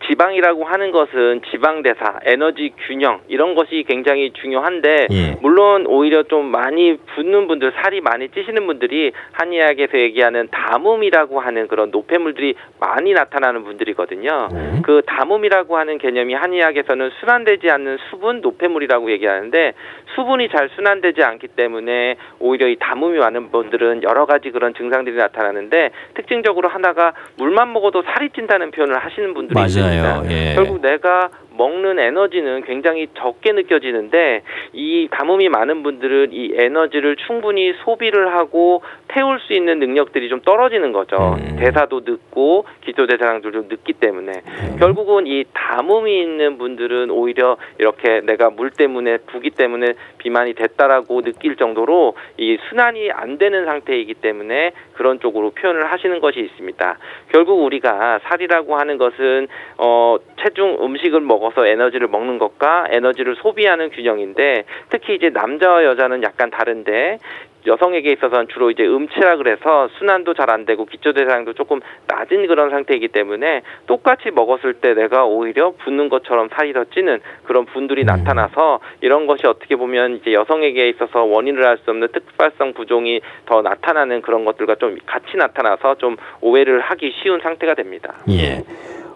지방이라고 0.07 0.65
하는 0.65 0.91
것은 0.91 1.41
지방 1.51 1.81
대사, 1.81 2.19
에너지 2.25 2.73
균형 2.87 3.21
이런 3.27 3.55
것이 3.55 3.83
굉장히 3.87 4.31
중요한데 4.33 5.07
예. 5.11 5.37
물론 5.41 5.85
오히려 5.87 6.23
좀 6.23 6.45
많이 6.45 6.97
붓는 6.97 7.47
분들, 7.47 7.73
살이 7.81 8.01
많이 8.01 8.29
찌시는 8.29 8.65
분들이 8.67 9.11
한의학에서 9.31 9.97
얘기하는 9.97 10.49
담음이라고 10.51 11.39
하는 11.39 11.67
그런 11.67 11.91
노폐물들이 11.91 12.55
많이 12.79 13.13
나타나는 13.13 13.63
분들이거든요. 13.63 14.49
네. 14.51 14.81
그 14.83 15.01
담음이라고 15.05 15.77
하는 15.77 15.97
개념이 15.97 16.33
한의학에서는 16.33 17.11
순환되지 17.19 17.69
않는 17.69 17.97
수분 18.09 18.41
노폐물이라고 18.41 19.11
얘기하는데 19.11 19.73
수분이 20.15 20.49
잘 20.49 20.69
순환되지 20.75 21.23
않기 21.23 21.47
때문에 21.49 22.15
오히려 22.39 22.67
이 22.67 22.75
담음이 22.79 23.17
많은 23.19 23.51
분들은 23.51 24.03
여러 24.03 24.25
가지 24.25 24.51
그런 24.51 24.73
증상들이 24.73 25.15
나타나는데 25.15 25.91
특징적으로 26.15 26.69
하나가 26.69 27.13
물만 27.37 27.73
먹어도 27.73 28.03
살이 28.03 28.29
찐다는 28.29 28.71
표현을 28.71 28.97
하시는 28.97 29.33
분들이 29.33 29.53
맞아요. 29.53 29.92
있습니다. 29.93 30.31
예. 30.31 30.55
결국 30.55 30.81
내가 30.81 31.29
먹는 31.55 31.99
에너지는 31.99 32.63
굉장히 32.63 33.07
적게 33.15 33.51
느껴지는데 33.51 34.41
이 34.73 35.07
담음이 35.11 35.49
많은 35.49 35.83
분들은 35.83 36.29
이 36.31 36.53
에너지를 36.55 37.15
충분히 37.27 37.73
소비를 37.83 38.33
하고 38.33 38.81
태울 39.09 39.39
수 39.39 39.53
있는 39.53 39.79
능력들이 39.79 40.29
좀 40.29 40.41
떨어지는 40.41 40.91
거죠. 40.91 41.35
음. 41.37 41.57
대사도 41.59 42.01
늦고 42.05 42.65
기초 42.81 43.05
대사량도 43.05 43.51
좀 43.51 43.67
늦기 43.69 43.93
때문에 43.93 44.31
음. 44.31 44.77
결국은 44.79 45.27
이 45.27 45.43
담음이 45.53 46.21
있는 46.21 46.57
분들은 46.57 47.11
오히려 47.11 47.57
이렇게 47.77 48.21
내가 48.21 48.49
물 48.49 48.71
때문에 48.71 49.17
부기 49.27 49.51
때문에 49.51 49.93
비만이 50.17 50.53
됐다라고 50.53 51.21
느낄 51.21 51.55
정도로 51.55 52.15
이 52.37 52.57
순환이 52.69 53.11
안 53.11 53.37
되는 53.37 53.65
상태이기 53.65 54.15
때문에 54.15 54.71
그런 54.93 55.19
쪽으로 55.19 55.51
표현을 55.51 55.91
하시는 55.91 56.19
것이 56.19 56.39
있습니다. 56.39 56.97
결국 57.31 57.63
우리가 57.63 58.19
살이라고 58.23 58.75
하는 58.75 58.97
것은 58.97 59.47
어 59.77 60.17
체중 60.41 60.77
음식을 60.81 61.21
먹 61.21 61.42
어서 61.43 61.65
에너지를 61.65 62.07
먹는 62.07 62.37
것과 62.39 62.87
에너지를 62.89 63.35
소비하는 63.35 63.89
균형인데 63.89 64.63
특히 64.89 65.15
이제 65.15 65.29
남자와 65.29 65.83
여자는 65.85 66.23
약간 66.23 66.49
다른데 66.49 67.17
여성에게 67.65 68.11
있어서는 68.11 68.47
주로 68.49 68.71
이제 68.71 68.85
음치라 68.85 69.37
그래서 69.37 69.87
순환도 69.97 70.33
잘 70.33 70.43
안 70.53 70.65
되고 70.65 70.85
기초 70.85 71.13
대사량도 71.13 71.53
조금 71.53 71.79
낮은 72.07 72.45
그런 72.47 72.69
상태이기 72.69 73.07
때문에 73.07 73.61
똑같이 73.87 74.29
먹었을 74.29 74.73
때 74.75 74.93
내가 74.93 75.25
오히려 75.25 75.71
붓는 75.71 76.09
것처럼 76.09 76.49
살이 76.53 76.73
더 76.73 76.83
찌는 76.83 77.21
그런 77.45 77.65
분들이 77.65 78.01
음. 78.01 78.05
나타나서 78.05 78.81
이런 79.01 79.25
것이 79.25 79.47
어떻게 79.47 79.77
보면 79.77 80.17
이제 80.17 80.33
여성에게 80.33 80.89
있어서 80.89 81.23
원인을 81.23 81.65
알 81.65 81.77
수 81.83 81.89
없는 81.89 82.09
특발성 82.13 82.73
부종이 82.73 83.21
더 83.45 83.61
나타나는 83.61 84.21
그런 84.21 84.45
것들과 84.45 84.75
좀 84.75 84.97
같이 85.05 85.37
나타나서 85.37 85.95
좀 85.95 86.17
오해를 86.41 86.81
하기 86.81 87.11
쉬운 87.23 87.39
상태가 87.39 87.73
됩니다. 87.73 88.13
예. 88.29 88.61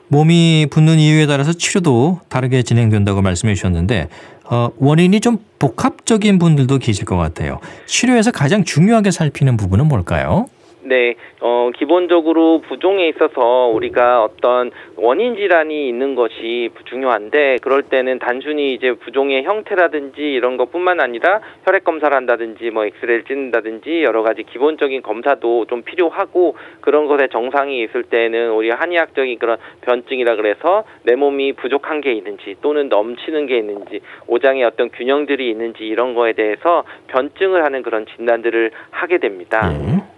몸이 0.10 0.68
붓는 0.70 1.00
이유에 1.00 1.26
따라서 1.26 1.54
치료도 1.54 2.22
다르게 2.30 2.64
진행된다고 2.64 3.22
말씀해 3.22 3.56
주셨는데 3.56 4.08
어, 4.46 4.70
원인이 4.78 5.20
좀 5.20 5.40
복합적인 5.60 6.40
분들도 6.40 6.78
계실 6.80 7.06
것 7.06 7.18
같아요. 7.18 7.60
치료에서 7.86 8.32
가장 8.32 8.64
중요하게 8.64 9.12
살피는 9.12 9.58
부분은 9.58 9.88
뭘까요? 9.88 10.48
네, 10.88 11.16
어, 11.42 11.70
기본적으로 11.76 12.62
부종에 12.62 13.10
있어서 13.10 13.68
우리가 13.68 14.24
어떤 14.24 14.72
원인 14.96 15.36
질환이 15.36 15.90
있는 15.90 16.16
것이 16.16 16.70
중요한데, 16.86 17.58
그럴 17.62 17.84
때는 17.84 18.20
단순히 18.20 18.74
이제 18.74 18.94
부종의 18.94 19.44
형태라든지 19.44 20.22
이런 20.22 20.56
것뿐만 20.56 21.02
아니라 21.02 21.42
혈액 21.66 21.84
검사를 21.84 22.16
한다든지 22.16 22.70
뭐 22.70 22.86
엑스레이를 22.86 23.26
찍는다든지 23.26 24.02
여러 24.04 24.24
가지 24.24 24.44
기본적인 24.44 25.02
검사도 25.02 25.66
좀 25.66 25.82
필요하고 25.82 26.56
그런 26.80 27.08
것에 27.08 27.28
정상이 27.28 27.84
있을 27.84 28.04
때는 28.04 28.52
우리 28.52 28.70
한의학적인 28.70 29.40
그런 29.40 29.58
변증이라 29.82 30.38
그래서 30.38 30.86
내 31.04 31.16
몸이 31.16 31.52
부족한 31.54 32.00
게 32.00 32.14
있는지 32.14 32.56
또는 32.62 32.88
넘치는 32.88 33.48
게 33.48 33.58
있는지 33.58 34.00
오장에 34.28 34.64
어떤 34.64 34.90
균형들이 34.90 35.50
있는지 35.50 35.84
이런 35.84 36.14
거에 36.14 36.32
대해서 36.32 36.86
변증을 37.08 37.66
하는 37.66 37.84
그런 37.84 38.06
진단들을 38.16 38.72
하게 38.92 39.18
됩니다. 39.18 39.70
예. 39.74 40.17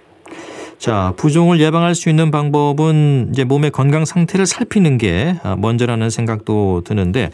자, 0.80 1.14
부종을 1.18 1.60
예방할 1.60 1.94
수 1.94 2.08
있는 2.08 2.32
방법은 2.32 3.32
이제 3.34 3.44
몸의 3.44 3.70
건강 3.72 4.06
상태를 4.06 4.46
살피는 4.46 4.98
게 4.98 5.36
아, 5.44 5.58
먼저라는 5.58 6.10
생각도 6.10 6.84
드는데 6.86 7.32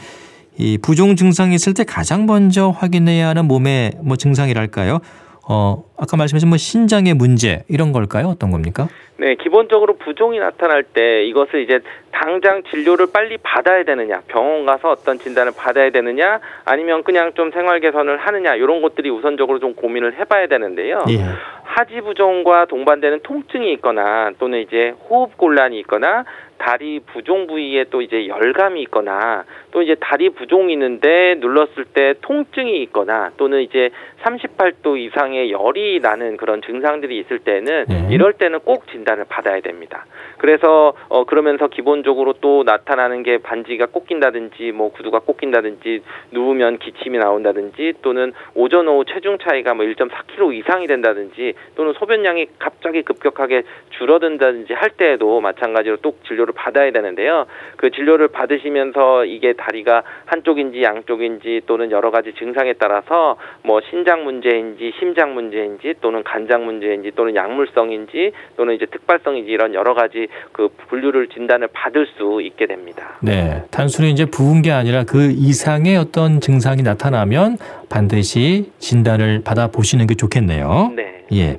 이 0.57 0.79
부종 0.79 1.15
증상이 1.15 1.53
있을 1.53 1.75
때 1.75 1.83
가장 1.83 2.25
먼저 2.25 2.69
확인해야 2.69 3.27
하는 3.27 3.45
몸의 3.45 3.93
뭐 4.01 4.17
증상이랄까요? 4.17 4.99
어, 5.47 5.83
아까 5.97 6.17
말씀하신 6.17 6.49
뭐 6.49 6.57
신장의 6.57 7.13
문제 7.13 7.63
이런 7.69 7.91
걸까요? 7.91 8.27
어떤 8.27 8.51
겁니까? 8.51 8.87
네, 9.17 9.35
기본적으로 9.35 9.97
부종이 9.97 10.39
나타날 10.39 10.83
때 10.83 11.23
이것을 11.25 11.61
이제 11.61 11.79
당장 12.11 12.63
진료를 12.63 13.07
빨리 13.13 13.37
받아야 13.37 13.83
되느냐, 13.83 14.21
병원 14.27 14.65
가서 14.65 14.91
어떤 14.91 15.19
진단을 15.19 15.53
받아야 15.55 15.89
되느냐, 15.89 16.39
아니면 16.65 17.03
그냥 17.03 17.31
좀 17.33 17.51
생활 17.51 17.79
개선을 17.79 18.17
하느냐, 18.17 18.55
이런 18.55 18.81
것들이 18.81 19.09
우선적으로 19.09 19.59
좀 19.59 19.73
고민을 19.73 20.19
해봐야 20.19 20.47
되는데요. 20.47 21.03
예. 21.09 21.19
하지 21.63 22.01
부종과 22.01 22.65
동반되는 22.65 23.21
통증이 23.23 23.71
있거나 23.73 24.31
또는 24.39 24.59
이제 24.59 24.93
호흡 25.09 25.37
곤란이 25.37 25.79
있거나 25.79 26.23
다리 26.57 26.99
부종 26.99 27.47
부위에 27.47 27.85
또 27.89 28.01
이제 28.01 28.27
열감이 28.27 28.81
있거나 28.83 29.43
또 29.71 29.81
이제 29.81 29.95
다리 29.99 30.29
부종이 30.29 30.73
있는데 30.73 31.35
눌렀을 31.39 31.85
때 31.85 32.13
통증이 32.21 32.81
있거나 32.83 33.31
또는 33.37 33.61
이제 33.61 33.89
38도 34.23 34.97
이상의 34.97 35.51
열이 35.51 35.99
나는 36.01 36.37
그런 36.37 36.61
증상들이 36.61 37.19
있을 37.19 37.39
때는 37.39 37.85
네. 37.87 38.07
이럴 38.09 38.33
때는 38.33 38.59
꼭 38.61 38.87
진단을 38.87 39.25
받아야 39.27 39.59
됩니다. 39.59 40.05
그래서 40.37 40.93
어 41.09 41.25
그러면서 41.25 41.67
기본적으로 41.67 42.33
또 42.41 42.63
나타나는 42.63 43.23
게 43.23 43.37
반지가 43.37 43.87
꺾인다든지 43.87 44.71
뭐 44.71 44.91
구두가 44.91 45.19
꺾인다든지 45.19 46.01
누우면 46.31 46.79
기침이 46.79 47.17
나온다든지 47.17 47.95
또는 48.01 48.33
오전 48.53 48.87
오후 48.87 49.05
체중 49.05 49.37
차이가 49.37 49.73
뭐 49.73 49.85
1.4kg 49.85 50.53
이상이 50.55 50.87
된다든지 50.87 51.53
또는 51.75 51.93
소변량이 51.93 52.47
갑자기 52.59 53.01
급격하게 53.03 53.63
줄어든다든지 53.91 54.73
할 54.73 54.91
때에도 54.91 55.41
마찬가지로 55.41 55.97
또 55.97 56.15
진료 56.27 56.44
를 56.45 56.53
받아야 56.53 56.91
되는데요. 56.91 57.45
그 57.75 57.91
진료를 57.91 58.27
받으시면서 58.29 59.25
이게 59.25 59.53
다리가 59.53 60.03
한쪽인지 60.25 60.83
양쪽인지 60.83 61.61
또는 61.65 61.91
여러 61.91 62.11
가지 62.11 62.33
증상에 62.33 62.73
따라서 62.73 63.37
뭐 63.63 63.81
신장 63.89 64.23
문제인지 64.23 64.93
심장 64.99 65.33
문제인지 65.33 65.95
또는 66.01 66.23
간장 66.23 66.65
문제인지 66.65 67.11
또는 67.15 67.35
약물성인지 67.35 68.31
또는 68.57 68.75
이제 68.75 68.85
특발성인지 68.85 69.51
이런 69.51 69.73
여러 69.73 69.93
가지 69.93 70.27
그 70.51 70.69
분류를 70.89 71.27
진단을 71.29 71.69
받을 71.73 72.07
수 72.17 72.41
있게 72.41 72.67
됩니다. 72.67 73.17
네. 73.21 73.63
단순히 73.71 74.11
이제 74.11 74.25
부은 74.25 74.61
게 74.61 74.71
아니라 74.71 75.03
그 75.03 75.31
이상의 75.31 75.97
어떤 75.97 76.39
증상이 76.39 76.83
나타나면 76.83 77.57
반드시 77.89 78.71
진단을 78.79 79.41
받아 79.43 79.67
보시는 79.67 80.07
게 80.07 80.15
좋겠네요. 80.15 80.93
네. 80.95 81.25
예. 81.33 81.57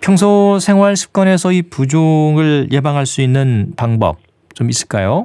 평소 0.00 0.58
생활 0.58 0.96
습관에서 0.96 1.52
이 1.52 1.62
부종을 1.62 2.68
예방할 2.72 3.06
수 3.06 3.20
있는 3.20 3.72
방법 3.76 4.16
좀 4.54 4.70
있을까요? 4.70 5.24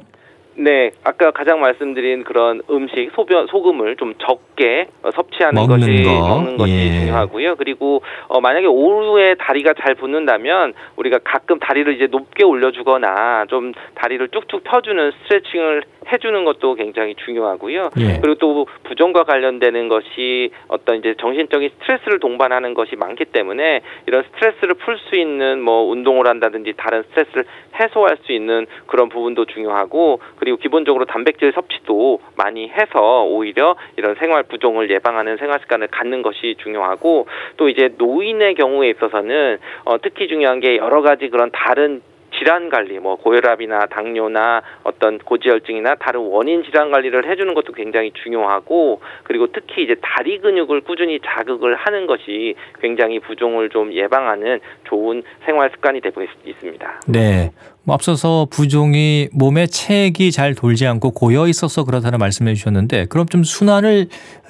네, 0.56 0.92
아까 1.02 1.32
가장 1.32 1.60
말씀드린 1.60 2.22
그런 2.22 2.62
음식 2.70 3.10
소변 3.16 3.48
소금을 3.48 3.96
좀 3.96 4.14
적게 4.18 4.86
어, 5.02 5.10
섭취하는 5.10 5.54
먹는 5.54 5.80
것이 5.80 6.02
거. 6.04 6.28
먹는 6.28 6.56
것이 6.56 6.72
예. 6.72 7.00
중요하고요. 7.00 7.56
그리고 7.56 8.02
어, 8.28 8.40
만약에 8.40 8.66
오후에 8.66 9.34
다리가 9.34 9.74
잘 9.82 9.96
붓는다면 9.96 10.74
우리가 10.96 11.18
가끔 11.24 11.58
다리를 11.58 11.92
이제 11.96 12.06
높게 12.06 12.44
올려주거나 12.44 13.46
좀 13.50 13.72
다리를 13.96 14.28
쭉쭉 14.28 14.62
펴주는 14.62 15.12
스트레칭을 15.22 15.82
해주는 16.10 16.44
것도 16.44 16.74
굉장히 16.74 17.14
중요하고요. 17.24 17.90
예. 17.98 18.20
그리고 18.20 18.34
또 18.36 18.66
부종과 18.84 19.24
관련되는 19.24 19.88
것이 19.88 20.50
어떤 20.68 20.96
이제 20.96 21.14
정신적인 21.18 21.70
스트레스를 21.70 22.20
동반하는 22.20 22.74
것이 22.74 22.96
많기 22.96 23.24
때문에 23.24 23.80
이런 24.06 24.24
스트레스를 24.24 24.74
풀 24.74 24.94
수 24.98 25.16
있는 25.16 25.60
뭐 25.60 25.82
운동을 25.90 26.28
한다든지 26.28 26.72
다른 26.76 27.02
스트레스를 27.02 27.44
해소할 27.80 28.18
수 28.22 28.32
있는 28.32 28.66
그런 28.86 29.08
부분도 29.08 29.44
중요하고 29.46 30.20
그리고 30.36 30.56
기본적으로 30.56 31.04
단백질 31.04 31.52
섭취도 31.52 32.20
많이 32.36 32.68
해서 32.68 33.24
오히려 33.24 33.76
이런 33.96 34.14
생활 34.14 34.44
부종을 34.44 34.90
예방하는 34.90 35.36
생활 35.36 35.58
습관을 35.60 35.88
갖는 35.88 36.22
것이 36.22 36.54
중요하고 36.62 37.26
또 37.56 37.68
이제 37.68 37.90
노인의 37.98 38.54
경우에 38.54 38.90
있어서는 38.90 39.58
어, 39.84 39.98
특히 40.00 40.28
중요한 40.28 40.60
게 40.60 40.76
여러 40.76 41.02
가지 41.02 41.28
그런 41.28 41.50
다른 41.52 42.02
질환 42.38 42.68
관리, 42.68 42.98
뭐 42.98 43.16
고혈압이나 43.16 43.86
당뇨나 43.86 44.62
어떤 44.82 45.18
고지혈증이나 45.18 45.96
다른 45.96 46.20
원인 46.20 46.62
질환 46.64 46.90
관리를 46.90 47.28
해주는 47.30 47.52
것도 47.54 47.72
굉장히 47.72 48.12
중요하고 48.22 49.00
그리고 49.24 49.46
특히 49.52 49.84
이제 49.84 49.96
다리 50.00 50.38
근육을 50.38 50.82
꾸준히 50.82 51.20
자극을 51.20 51.74
하는 51.74 52.06
것이 52.06 52.54
굉장히 52.80 53.18
부종을 53.20 53.70
좀 53.70 53.92
예방하는 53.92 54.60
좋은 54.84 55.22
생활 55.44 55.70
습관이 55.70 56.00
되고 56.00 56.22
있, 56.22 56.28
습니다 56.60 57.00
네. 57.08 57.50
뭐 57.86 57.94
앞서서 57.94 58.46
부종이 58.50 59.28
몸에 59.32 59.66
체액이 59.66 60.32
잘 60.32 60.54
돌지 60.54 60.86
않고 60.86 61.10
고여 61.10 61.48
있어서 61.48 61.84
그렇다는 61.84 62.18
말씀해 62.18 62.54
주셨는데 62.54 63.06
그럼 63.10 63.26
좀 63.26 63.44
순환을 63.44 64.06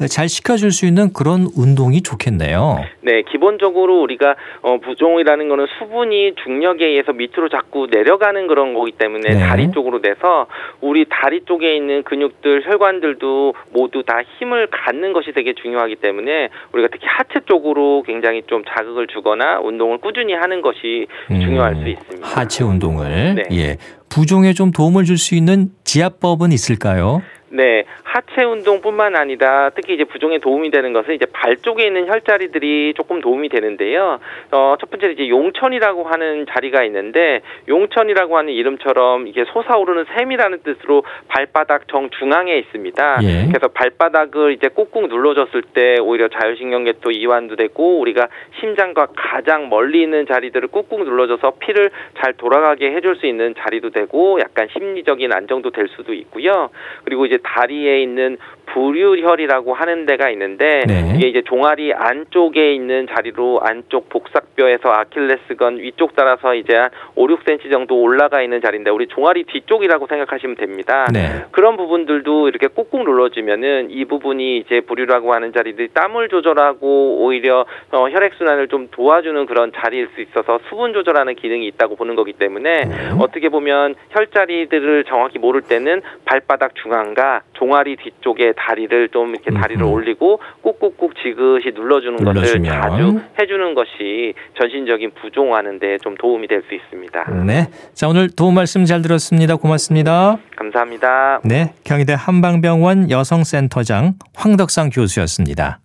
잘 0.08 0.28
시켜줄 0.28 0.70
수 0.70 0.86
있는 0.86 1.12
그런 1.12 1.48
운동이 1.56 2.02
좋겠네요. 2.02 2.78
네, 3.00 3.22
기본적으로 3.22 4.00
우리가 4.02 4.36
어, 4.62 4.78
부종이라는 4.78 5.48
거는 5.48 5.66
수분이 5.78 6.34
중력에 6.44 6.86
의해서 6.86 7.12
밑으로 7.12 7.48
자꾸 7.48 7.88
내려가는 7.90 8.46
그런 8.46 8.72
거기 8.72 8.92
때문에 8.92 9.34
네. 9.34 9.40
다리 9.40 9.72
쪽으로 9.72 10.00
돼서 10.00 10.46
우리 10.80 11.04
다리 11.08 11.40
쪽에 11.44 11.74
있는 11.76 12.04
근육들, 12.04 12.62
혈관들도 12.66 13.54
모두 13.72 14.04
다 14.04 14.20
힘을 14.38 14.68
갖는 14.70 15.12
것이 15.12 15.32
되게 15.32 15.54
중요하기 15.54 15.96
때문에 15.96 16.50
우리가 16.72 16.88
특히 16.92 17.06
하체 17.08 17.40
쪽으로 17.46 18.04
굉장히 18.06 18.42
좀 18.46 18.62
자극을 18.64 19.08
주거나 19.08 19.58
운동을 19.58 19.98
꾸준히 19.98 20.34
하는 20.34 20.62
것이 20.62 21.06
음, 21.32 21.40
중요할 21.40 21.74
수 21.76 21.88
있습니다. 21.88 22.26
하체 22.26 22.62
운동을 22.62 23.23
네. 23.32 23.42
예. 23.52 23.76
부종에 24.10 24.52
좀 24.52 24.70
도움을 24.70 25.04
줄 25.04 25.16
수 25.16 25.34
있는 25.34 25.70
지압법은 25.84 26.52
있을까요? 26.52 27.22
네, 27.50 27.84
하체 28.14 28.44
운동뿐만 28.44 29.16
아니라 29.16 29.70
특히 29.74 29.94
이제 29.94 30.04
부종에 30.04 30.38
도움이 30.38 30.70
되는 30.70 30.92
것은 30.92 31.14
이제 31.14 31.26
발 31.32 31.56
쪽에 31.56 31.84
있는 31.84 32.06
혈자리들이 32.06 32.94
조금 32.96 33.20
도움이 33.20 33.48
되는데요. 33.48 34.20
어, 34.52 34.76
첫 34.78 34.88
번째 34.88 35.10
이제 35.10 35.28
용천이라고 35.28 36.04
하는 36.04 36.46
자리가 36.48 36.84
있는데 36.84 37.40
용천이라고 37.66 38.38
하는 38.38 38.52
이름처럼 38.52 39.26
이게 39.26 39.44
솟아오르는 39.46 40.04
샘이라는 40.16 40.62
뜻으로 40.62 41.02
발바닥 41.26 41.88
정 41.88 42.08
중앙에 42.10 42.56
있습니다. 42.56 43.18
예. 43.24 43.48
그래서 43.48 43.66
발바닥을 43.66 44.52
이제 44.52 44.68
꾹꾹 44.68 45.08
눌러줬을 45.08 45.62
때 45.74 45.98
오히려 45.98 46.28
자율신경계도 46.28 47.10
이완도 47.10 47.56
되고 47.56 47.98
우리가 47.98 48.28
심장과 48.60 49.08
가장 49.16 49.68
멀리 49.68 50.02
있는 50.02 50.24
자리들을 50.28 50.68
꾹꾹 50.68 51.02
눌러줘서 51.02 51.54
피를 51.58 51.90
잘 52.20 52.34
돌아가게 52.34 52.92
해줄 52.92 53.16
수 53.16 53.26
있는 53.26 53.56
자리도 53.58 53.90
되고 53.90 54.38
약간 54.38 54.68
심리적인 54.72 55.32
안정도 55.32 55.70
될 55.70 55.88
수도 55.88 56.14
있고요. 56.14 56.70
그리고 57.02 57.26
이제 57.26 57.38
다리에 57.42 58.03
있는 58.04 58.38
부류혈이라고 58.66 59.74
하는 59.74 60.06
데가 60.06 60.30
있는데 60.30 60.82
네. 60.86 61.14
이게 61.16 61.28
이제 61.28 61.42
종아리 61.42 61.92
안쪽에 61.92 62.74
있는 62.74 63.06
자리로 63.14 63.60
안쪽 63.62 64.08
복삭뼈에서 64.08 64.90
아킬레스건 64.90 65.78
위쪽 65.78 66.16
따라서 66.16 66.54
이제 66.54 66.74
한 66.74 66.90
5, 67.14 67.26
6cm 67.26 67.70
정도 67.70 68.00
올라가 68.00 68.42
있는 68.42 68.60
자리인데 68.60 68.90
우리 68.90 69.06
종아리 69.06 69.44
뒤쪽이라고 69.44 70.06
생각하시면 70.06 70.56
됩니다. 70.56 71.06
네. 71.12 71.44
그런 71.50 71.76
부분들도 71.76 72.48
이렇게 72.48 72.66
꾹꾹 72.68 73.04
눌러주면은 73.04 73.90
이 73.90 74.04
부분이 74.04 74.58
이제 74.58 74.80
부류라고 74.80 75.34
하는 75.34 75.52
자리들이 75.52 75.88
땀을 75.94 76.28
조절하고 76.28 77.24
오히려 77.24 77.66
어, 77.92 78.08
혈액 78.08 78.34
순환을 78.34 78.68
좀 78.68 78.88
도와주는 78.90 79.46
그런 79.46 79.72
자리일 79.74 80.08
수 80.14 80.20
있어서 80.20 80.58
수분 80.68 80.92
조절하는 80.92 81.34
기능이 81.34 81.66
있다고 81.68 81.96
보는 81.96 82.14
거기 82.14 82.32
때문에 82.32 82.84
네. 82.84 82.94
어떻게 83.20 83.48
보면 83.48 83.94
혈자리들을 84.10 85.04
정확히 85.04 85.38
모를 85.38 85.62
때는 85.62 86.02
발바닥 86.24 86.74
중앙과 86.76 87.42
종아리 87.54 87.96
뒤쪽에 87.96 88.53
다리를 88.56 89.08
좀 89.10 89.30
이렇게 89.30 89.50
다리를 89.50 89.82
음흠. 89.82 89.92
올리고 89.92 90.40
꾹꾹꾹 90.62 91.12
지그시 91.22 91.72
눌러주는 91.74 92.16
눌러주면. 92.16 92.80
것을 92.80 92.90
자주 92.90 93.20
해주는 93.40 93.74
것이 93.74 94.34
전신적인 94.58 95.12
부종하는데 95.20 95.98
좀 95.98 96.16
도움이 96.16 96.48
될 96.48 96.62
수 96.68 96.74
있습니다. 96.74 97.24
네. 97.44 97.68
자, 97.92 98.08
오늘 98.08 98.30
도움 98.30 98.54
말씀 98.54 98.84
잘 98.86 99.02
들었습니다. 99.02 99.56
고맙습니다. 99.56 100.38
감사합니다. 100.56 101.40
네. 101.44 101.74
경희대 101.84 102.14
한방병원 102.16 103.10
여성센터장 103.10 104.14
황덕상 104.34 104.90
교수였습니다. 104.90 105.80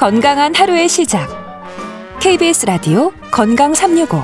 건강한 0.00 0.54
하루의 0.54 0.88
시작. 0.88 1.28
KBS 2.22 2.64
라디오 2.64 3.10
건강 3.30 3.74
365. 3.74 4.18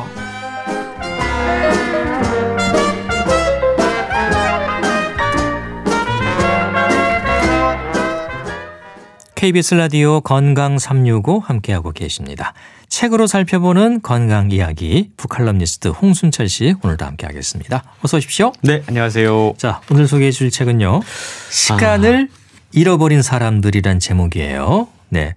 KBS 9.34 9.74
라디오 9.74 10.22
건강 10.22 10.78
365 10.78 11.40
함께하고 11.40 11.92
계십니다. 11.92 12.54
책으로 12.88 13.26
살펴보는 13.26 14.00
건강 14.00 14.50
이야기 14.52 15.10
북칼럼니스트 15.18 15.88
홍순철 15.88 16.48
씨 16.48 16.74
오늘도 16.82 17.04
함께하겠습니다. 17.04 17.84
어서 18.00 18.16
오십시오. 18.16 18.52
네, 18.62 18.82
안녕하세요. 18.86 19.56
자, 19.58 19.82
오늘 19.90 20.08
소개해 20.08 20.30
주실 20.30 20.50
책은요. 20.50 21.02
시간을 21.50 22.30
아... 22.32 22.36
잃어버린 22.72 23.20
사람들이란 23.20 24.00
제목이에요. 24.00 24.88
네. 25.10 25.34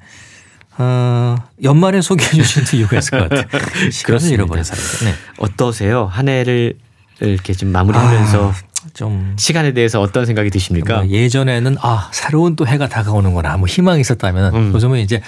어, 0.79 1.35
연말에 1.61 2.01
소개해 2.01 2.31
주신 2.31 2.79
이유가 2.79 2.97
있을 2.97 3.19
것 3.19 3.29
같아요. 3.29 3.91
시간을 3.91 4.23
잃어버린 4.23 4.63
사람들. 4.63 5.07
네. 5.07 5.13
어떠세요? 5.37 6.05
한 6.05 6.29
해를 6.29 6.75
이렇게 7.19 7.53
좀 7.53 7.69
마무리하면서 7.69 8.49
아, 8.49 8.53
좀 8.93 9.35
시간에 9.37 9.73
대해서 9.73 10.01
어떤 10.01 10.25
생각이 10.25 10.49
드십니까? 10.49 11.07
예전에는 11.09 11.77
아 11.81 12.09
새로운 12.11 12.55
또 12.55 12.65
해가 12.67 12.87
다가오는구나 12.89 13.57
뭐 13.57 13.67
희망이 13.67 14.01
있었다면 14.01 14.55
음. 14.55 14.71
요즘은 14.73 14.99
이제 14.99 15.21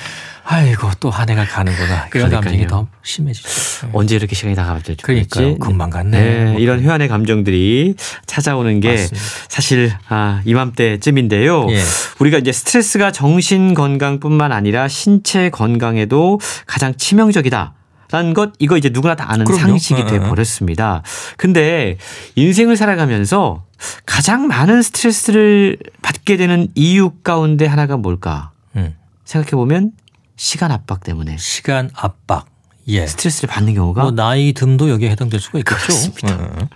아이고 0.44 0.90
또 1.00 1.10
한 1.12 1.30
해가 1.30 1.46
가는구나 1.46 2.08
이런 2.16 2.30
감정이 2.32 2.68
더 2.68 2.88
심해지죠. 3.04 3.48
네. 3.86 3.90
언제 3.94 4.16
이렇게 4.16 4.36
시간이 4.36 4.56
다 4.56 4.66
갔지? 4.66 4.96
그러니까 5.02 5.40
금방 5.60 5.90
갔네. 5.90 6.20
네, 6.20 6.52
뭐 6.52 6.60
이런 6.60 6.82
회한의 6.82 7.08
감정들이 7.08 7.96
찾아오는 8.26 8.80
게 8.80 8.90
맞습니다. 8.90 9.20
사실 9.50 9.94
아, 10.10 10.42
이맘때쯤인데요. 10.46 11.68
예. 11.70 11.80
우리가 12.20 12.38
이제 12.40 12.52
스트레스가 12.52 13.12
정신 13.12 13.74
건강뿐만 13.74 14.52
아니라 14.52 14.88
신체 14.88 15.50
건강에도 15.50 16.40
가장 16.66 16.96
치명적이다. 16.96 17.74
라는 18.12 18.34
것 18.34 18.52
이거 18.60 18.78
이제 18.78 18.90
누구나 18.90 19.16
다 19.16 19.32
아는 19.32 19.46
그럼요. 19.46 19.62
상식이 19.62 20.02
어, 20.02 20.06
어. 20.06 20.08
돼 20.08 20.20
버렸습니다. 20.20 21.02
근데 21.38 21.98
인생을 22.36 22.76
살아가면서 22.78 23.66
가장 24.06 24.48
많은 24.48 24.82
스트레스를 24.82 25.78
받게 26.02 26.38
되는 26.38 26.68
이유 26.76 27.12
가운데 27.24 27.66
하나가 27.66 27.98
뭘까? 27.98 28.52
음. 28.76 28.96
생각해 29.26 29.52
보면 29.52 29.92
시간 30.36 30.72
압박 30.72 31.04
때문에. 31.04 31.38
시간 31.38 31.90
압박. 31.94 32.48
예. 32.88 33.08
스트레스를 33.08 33.48
받는 33.48 33.76
경우가 33.76 34.02
뭐 34.02 34.12
나이 34.12 34.54
듦도 34.54 34.90
여기에 34.90 35.12
해당될 35.12 35.40
수가 35.40 35.60
있겠죠. 35.60 35.80
그렇습니다. 35.82 36.34
어. 36.36 36.70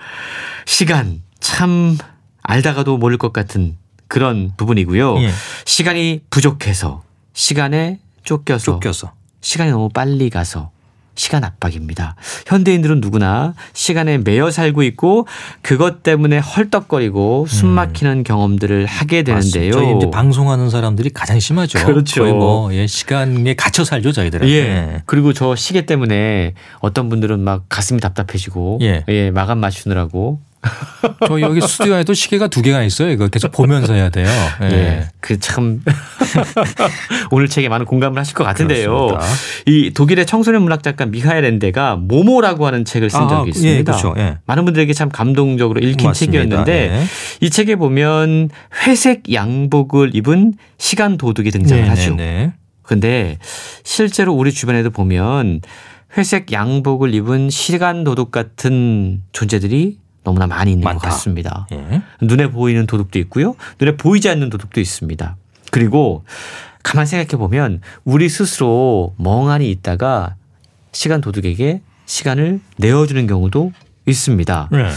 시간 0.65 1.21
참 1.39 1.97
알다가도 2.43 2.97
모를 2.97 3.17
것 3.17 3.33
같은 3.33 3.75
그런 4.07 4.51
부분이고요. 4.55 5.19
예. 5.21 5.31
시간이 5.65 6.21
부족해서 6.29 7.03
시간에 7.33 7.99
쫓겨서, 8.23 8.63
쫓겨서 8.63 9.13
시간이 9.41 9.71
너무 9.71 9.89
빨리 9.89 10.29
가서 10.29 10.71
시간 11.15 11.43
압박입니다. 11.43 12.15
현대인들은 12.47 13.01
누구나 13.01 13.53
시간에 13.73 14.17
매여 14.17 14.51
살고 14.51 14.83
있고 14.83 15.27
그것 15.61 16.03
때문에 16.03 16.39
헐떡거리고 16.39 17.47
숨 17.47 17.69
음. 17.69 17.75
막히는 17.75 18.19
음. 18.19 18.23
경험들을 18.23 18.85
하게 18.85 19.23
되는데요. 19.23 19.71
저희 19.71 19.95
이제 19.97 20.09
방송하는 20.11 20.69
사람들이 20.69 21.09
가장 21.11 21.39
심하죠. 21.39 21.85
그렇죠. 21.85 22.21
거의 22.21 22.33
뭐 22.33 22.73
예, 22.73 22.87
시간에 22.87 23.55
갇혀 23.55 23.83
살죠 23.83 24.11
저희들은. 24.11 24.47
예. 24.49 24.53
예. 24.53 25.01
그리고 25.05 25.33
저 25.33 25.55
시계 25.55 25.85
때문에 25.85 26.53
어떤 26.79 27.09
분들은 27.09 27.39
막 27.39 27.65
가슴이 27.69 27.99
답답해지고 27.99 28.79
예, 28.81 29.03
예 29.07 29.31
마감 29.31 29.59
맞추느라고 29.59 30.39
저 31.27 31.41
여기 31.41 31.61
스튜디오에도 31.61 32.13
시계가 32.13 32.47
두 32.47 32.61
개가 32.61 32.83
있어요. 32.83 33.09
이거 33.09 33.27
계속 33.27 33.51
보면서 33.51 33.93
해야 33.93 34.09
돼요. 34.09 34.27
예. 34.63 34.65
예. 34.71 35.09
그참 35.19 35.81
오늘 37.31 37.47
책에 37.47 37.69
많은 37.69 37.85
공감을 37.85 38.19
하실 38.19 38.33
것 38.33 38.43
같은데요. 38.43 39.07
그렇습니다. 39.07 39.25
이 39.65 39.91
독일의 39.93 40.25
청소년 40.25 40.63
문학 40.63 40.83
작가 40.83 41.05
미하엘 41.05 41.45
엔데가 41.45 41.95
모모라고 41.97 42.65
하는 42.65 42.85
책을 42.85 43.09
쓴 43.09 43.21
아, 43.21 43.27
적이 43.27 43.49
있습니다. 43.49 43.77
예, 43.77 43.83
그렇죠. 43.83 44.13
예. 44.17 44.37
많은 44.45 44.65
분들에게 44.65 44.91
참 44.93 45.09
감동적으로 45.09 45.79
읽힌 45.79 46.07
맞습니다. 46.07 46.13
책이었는데 46.13 46.89
네. 46.89 47.05
이 47.41 47.49
책에 47.49 47.75
보면 47.75 48.49
회색 48.85 49.31
양복을 49.31 50.15
입은 50.15 50.53
시간 50.77 51.17
도둑이 51.17 51.51
등장을 51.51 51.83
네, 51.83 51.89
하죠. 51.89 52.15
네, 52.15 52.53
그런데 52.81 53.37
실제로 53.83 54.33
우리 54.33 54.51
주변에도 54.51 54.89
보면 54.91 55.61
회색 56.17 56.51
양복을 56.51 57.13
입은 57.13 57.49
시간 57.49 58.03
도둑 58.03 58.31
같은 58.31 59.21
존재들이 59.33 59.97
너무나 60.25 60.47
많이 60.47 60.71
있는 60.71 60.83
많다. 60.83 60.99
것 60.99 61.07
같습니다. 61.09 61.67
예. 61.71 62.01
눈에 62.21 62.49
보이는 62.49 62.85
도둑도 62.85 63.17
있고요. 63.19 63.55
눈에 63.79 63.95
보이지 63.95 64.27
않는 64.27 64.49
도둑도 64.49 64.81
있습니다. 64.81 65.37
그리고 65.71 66.25
가만 66.83 67.05
생각해 67.05 67.37
보면 67.39 67.79
우리 68.03 68.27
스스로 68.27 69.13
멍하니 69.17 69.69
있다가 69.71 70.35
시간 70.91 71.21
도둑에게 71.21 71.81
시간을 72.05 72.59
내어주는 72.77 73.25
경우도 73.27 73.71
있습니다. 74.05 74.69
네. 74.71 74.89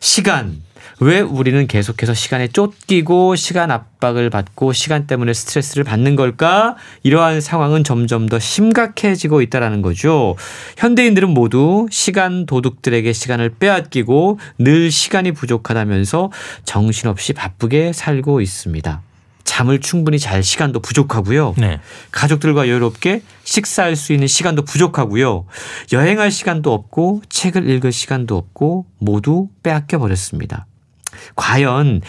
시간 0.00 0.62
왜 0.98 1.20
우리는 1.20 1.66
계속해서 1.66 2.14
시간에 2.14 2.48
쫓기고 2.48 3.36
시간 3.36 3.70
압박을 3.70 4.30
받고 4.30 4.72
시간 4.72 5.06
때문에 5.06 5.34
스트레스를 5.34 5.84
받는 5.84 6.16
걸까? 6.16 6.76
이러한 7.02 7.42
상황은 7.42 7.84
점점 7.84 8.26
더 8.26 8.38
심각해지고 8.38 9.42
있다라는 9.42 9.82
거죠. 9.82 10.36
현대인들은 10.78 11.28
모두 11.28 11.86
시간 11.90 12.46
도둑들에게 12.46 13.12
시간을 13.12 13.56
빼앗기고 13.58 14.38
늘 14.58 14.90
시간이 14.90 15.32
부족하다면서 15.32 16.32
정신없이 16.64 17.34
바쁘게 17.34 17.92
살고 17.92 18.40
있습니다. 18.40 19.02
잠을 19.44 19.80
충분히 19.80 20.18
잘 20.18 20.42
시간도 20.42 20.80
부족하고요. 20.80 21.54
네. 21.58 21.78
가족들과 22.10 22.68
여유롭게 22.68 23.22
식사할 23.44 23.96
수 23.96 24.12
있는 24.14 24.26
시간도 24.26 24.64
부족하고요. 24.64 25.46
여행할 25.92 26.30
시간도 26.30 26.72
없고 26.72 27.22
책을 27.28 27.68
읽을 27.68 27.92
시간도 27.92 28.36
없고 28.36 28.86
모두 28.98 29.48
빼앗겨 29.62 29.98
버렸습니다. 29.98 30.66
과연 31.36 32.00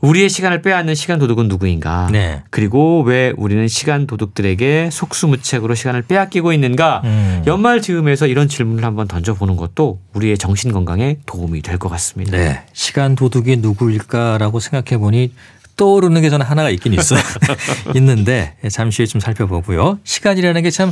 우리의 0.00 0.28
시간을 0.28 0.62
빼앗는 0.62 0.96
시간 0.96 1.20
도둑은 1.20 1.46
누구인가? 1.46 2.08
네. 2.10 2.42
그리고 2.50 3.02
왜 3.02 3.32
우리는 3.36 3.68
시간 3.68 4.08
도둑들에게 4.08 4.88
속수무책으로 4.90 5.76
시간을 5.76 6.02
빼앗기고 6.02 6.52
있는가? 6.52 7.02
음. 7.04 7.42
연말 7.46 7.80
즈음에서 7.80 8.26
이런 8.26 8.48
질문을 8.48 8.84
한번 8.84 9.06
던져보는 9.06 9.54
것도 9.56 10.00
우리의 10.14 10.38
정신 10.38 10.72
건강에 10.72 11.18
도움이 11.26 11.62
될 11.62 11.78
것 11.78 11.88
같습니다. 11.88 12.36
네. 12.36 12.62
시간 12.72 13.14
도둑이 13.14 13.58
누구일까라고 13.58 14.58
생각해 14.58 14.98
보니 14.98 15.32
떠오르는 15.76 16.20
게 16.20 16.30
저는 16.30 16.44
하나가 16.46 16.68
있긴 16.70 16.94
있어요. 16.94 17.20
있는데 17.94 18.56
잠시 18.72 19.02
후에 19.02 19.06
좀 19.06 19.20
살펴보고요. 19.20 20.00
시간이라는 20.02 20.62
게 20.64 20.70
참 20.70 20.90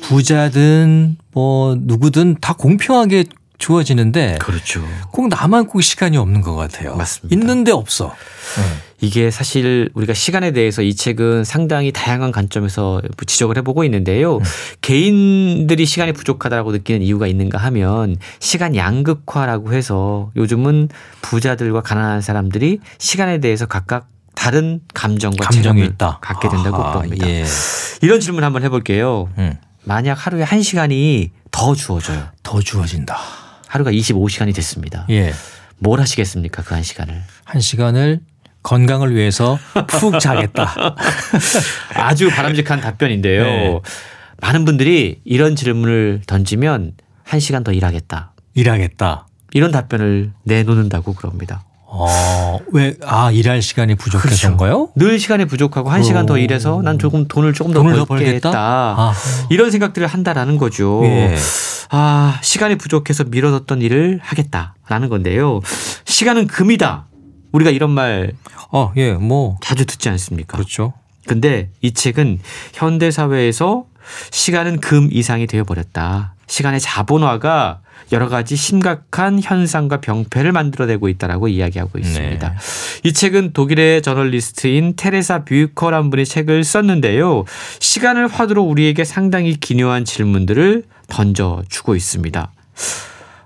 부자든 0.00 1.16
뭐 1.32 1.76
누구든 1.78 2.36
다 2.40 2.54
공평하게 2.54 3.24
주어지는데 3.58 4.38
그렇죠. 4.40 4.82
꼭 5.10 5.28
나만 5.28 5.66
꼭 5.66 5.80
시간이 5.80 6.16
없는 6.16 6.40
것 6.40 6.54
같아요. 6.54 6.96
맞습니다. 6.96 7.34
있는데 7.34 7.72
없어. 7.72 8.14
네. 8.56 8.62
이게 9.00 9.30
사실 9.30 9.90
우리가 9.94 10.14
시간에 10.14 10.52
대해서 10.52 10.82
이 10.82 10.94
책은 10.94 11.44
상당히 11.44 11.92
다양한 11.92 12.32
관점에서 12.32 13.02
지적을 13.26 13.58
해보고 13.58 13.84
있는데요. 13.84 14.38
음. 14.38 14.42
개인들이 14.80 15.84
시간이 15.84 16.12
부족하다고 16.12 16.72
느끼는 16.72 17.02
이유가 17.02 17.26
있는가 17.26 17.58
하면 17.58 18.16
시간 18.40 18.74
양극화라고 18.74 19.74
해서 19.74 20.30
요즘은 20.36 20.88
부자들과 21.22 21.82
가난한 21.82 22.22
사람들이 22.22 22.80
시간에 22.98 23.38
대해서 23.38 23.66
각각 23.66 24.08
다른 24.34 24.80
감정과 24.94 25.44
감정이 25.44 25.84
있다. 25.84 26.18
갖게 26.20 26.48
된다고 26.48 26.76
아하, 26.82 27.00
봅니다. 27.00 27.28
예. 27.28 27.44
이런 28.02 28.20
질문 28.20 28.44
한번 28.44 28.62
해볼게요. 28.62 29.28
음. 29.38 29.56
만약 29.84 30.14
하루에 30.26 30.42
한 30.42 30.62
시간이 30.62 31.30
더 31.50 31.74
주어져요. 31.74 32.28
더 32.42 32.60
주어진다. 32.60 33.16
하루가 33.76 33.90
25시간이 33.92 34.54
됐습니다. 34.54 35.04
예. 35.10 35.32
뭘 35.78 36.00
하시겠습니까? 36.00 36.62
그 36.62 36.74
한 36.74 36.82
시간을. 36.82 37.22
한 37.44 37.60
시간을 37.60 38.20
건강을 38.62 39.14
위해서 39.14 39.58
푹 40.00 40.18
자겠다. 40.18 40.96
아주 41.94 42.30
바람직한 42.30 42.80
답변인데요. 42.80 43.42
네. 43.44 43.80
많은 44.40 44.64
분들이 44.64 45.20
이런 45.24 45.54
질문을 45.56 46.22
던지면 46.26 46.92
한 47.22 47.38
시간 47.40 47.62
더 47.64 47.72
일하겠다. 47.72 48.32
일하겠다. 48.54 49.26
이런 49.52 49.70
답변을 49.70 50.32
내놓는다고 50.44 51.12
그럽니다. 51.14 51.64
어, 51.98 52.58
왜, 52.72 52.94
아, 53.04 53.30
일할 53.30 53.62
시간이 53.62 53.94
부족해서인가요? 53.94 54.88
그렇죠. 54.88 54.92
늘 54.96 55.18
시간이 55.18 55.46
부족하고 55.46 55.90
한 55.90 56.02
시간 56.02 56.26
더 56.26 56.38
일해서 56.38 56.82
난 56.82 56.98
조금 56.98 57.26
돈을 57.26 57.52
조금 57.52 57.72
더 57.72 57.82
돈을 57.82 58.04
벌겠다. 58.04 58.50
아. 58.54 59.12
이런 59.50 59.70
생각들을 59.70 60.06
한다라는 60.06 60.58
거죠. 60.58 61.02
예. 61.04 61.36
아, 61.90 62.38
시간이 62.42 62.76
부족해서 62.76 63.24
미뤄뒀던 63.24 63.82
일을 63.82 64.20
하겠다라는 64.22 65.08
건데요. 65.08 65.60
시간은 66.04 66.46
금이다. 66.46 67.06
우리가 67.52 67.70
이런 67.70 67.90
말 67.90 68.32
어, 68.72 68.92
예, 68.96 69.12
뭐 69.12 69.56
자주 69.62 69.86
듣지 69.86 70.08
않습니까? 70.08 70.56
그렇죠. 70.56 70.92
근데 71.26 71.70
이 71.80 71.92
책은 71.92 72.40
현대 72.74 73.10
사회에서 73.10 73.84
시간은 74.30 74.80
금 74.80 75.08
이상이 75.10 75.46
되어 75.46 75.64
버렸다. 75.64 76.34
시간의 76.46 76.80
자본화가 76.80 77.80
여러 78.12 78.28
가지 78.28 78.56
심각한 78.56 79.40
현상과 79.42 80.00
병폐를 80.00 80.52
만들어내고 80.52 81.08
있다라고 81.08 81.48
이야기하고 81.48 81.98
있습니다. 81.98 82.48
네. 82.48 82.56
이 83.04 83.12
책은 83.12 83.52
독일의 83.52 84.02
저널리스트인 84.02 84.94
테레사 84.96 85.44
뷰커란 85.44 86.10
분이 86.10 86.24
책을 86.24 86.64
썼는데요. 86.64 87.44
시간을 87.80 88.28
화두로 88.28 88.62
우리에게 88.62 89.04
상당히 89.04 89.56
기묘한 89.56 90.04
질문들을 90.04 90.84
던져주고 91.08 91.96
있습니다. 91.96 92.52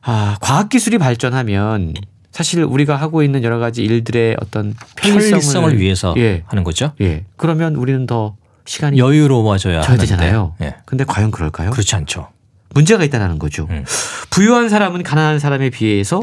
아, 0.02 0.36
과학기술이 0.40 0.98
발전하면 0.98 1.94
사실 2.32 2.62
우리가 2.62 2.96
하고 2.96 3.22
있는 3.22 3.42
여러 3.42 3.58
가지 3.58 3.82
일들의 3.82 4.36
어떤 4.40 4.74
편의성을, 4.96 5.30
편리성을 5.30 5.78
위해서 5.78 6.14
예. 6.16 6.42
하는 6.46 6.64
거죠. 6.64 6.92
예. 7.00 7.24
그러면 7.36 7.74
우리는 7.74 8.06
더 8.06 8.36
시간이 8.64 8.98
여유로워져야 8.98 9.82
되잖아요. 9.82 10.54
예. 10.62 10.76
근데 10.84 11.04
과연 11.04 11.30
그럴까요? 11.30 11.70
그렇지 11.70 11.96
않죠. 11.96 12.28
문제가 12.74 13.04
있다는 13.04 13.38
거죠. 13.38 13.66
음. 13.70 13.84
부유한 14.30 14.68
사람은 14.68 15.02
가난한 15.02 15.38
사람에 15.38 15.70
비해서 15.70 16.22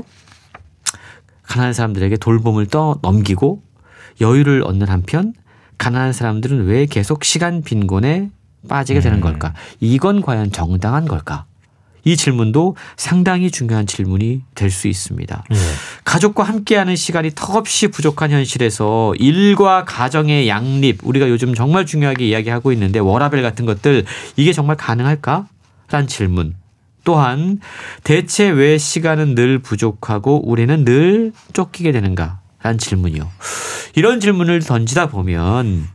가난한 1.44 1.74
사람들에게 1.74 2.18
돌봄을 2.18 2.68
떠 2.68 3.00
넘기고 3.02 3.62
여유를 4.22 4.64
얻는 4.64 4.88
한편 4.88 5.34
가난한 5.78 6.14
사람들은 6.14 6.66
왜 6.66 6.86
계속 6.86 7.24
시간 7.24 7.62
빈곤에 7.62 8.30
빠지게 8.68 9.00
되는 9.00 9.20
음. 9.20 9.22
걸까? 9.22 9.54
이건 9.80 10.22
과연 10.22 10.52
정당한 10.52 11.06
걸까? 11.06 11.46
이 12.04 12.16
질문도 12.16 12.78
상당히 12.96 13.52
중요한 13.52 13.86
질문이 13.86 14.44
될 14.56 14.72
수 14.72 14.88
있습니다. 14.88 15.44
네. 15.50 15.58
가족과 16.06 16.44
함께하는 16.44 16.96
시간이 16.96 17.32
턱없이 17.36 17.90
부족한 17.90 18.32
현실에서 18.32 19.14
일과 19.20 19.84
가정의 19.84 20.48
양립 20.48 21.00
우리가 21.04 21.28
요즘 21.30 21.54
정말 21.54 21.86
중요하게 21.86 22.28
이야기하고 22.28 22.72
있는데 22.72 23.00
워라벨 23.00 23.42
같은 23.42 23.66
것들 23.66 24.06
이게 24.38 24.54
정말 24.54 24.78
가능할까? 24.78 25.48
란 25.90 26.08
질문. 26.08 26.56
또한 27.04 27.60
대체 28.04 28.50
왜 28.50 28.78
시간은 28.78 29.36
늘 29.36 29.60
부족하고 29.60 30.48
우리는 30.50 30.84
늘 30.84 31.32
쫓기게 31.54 31.92
되는가? 31.92 32.42
란 32.62 32.78
질문이요. 32.78 33.30
이런 33.96 34.20
질문을 34.20 34.62
던지다 34.62 35.08
보면 35.08 35.88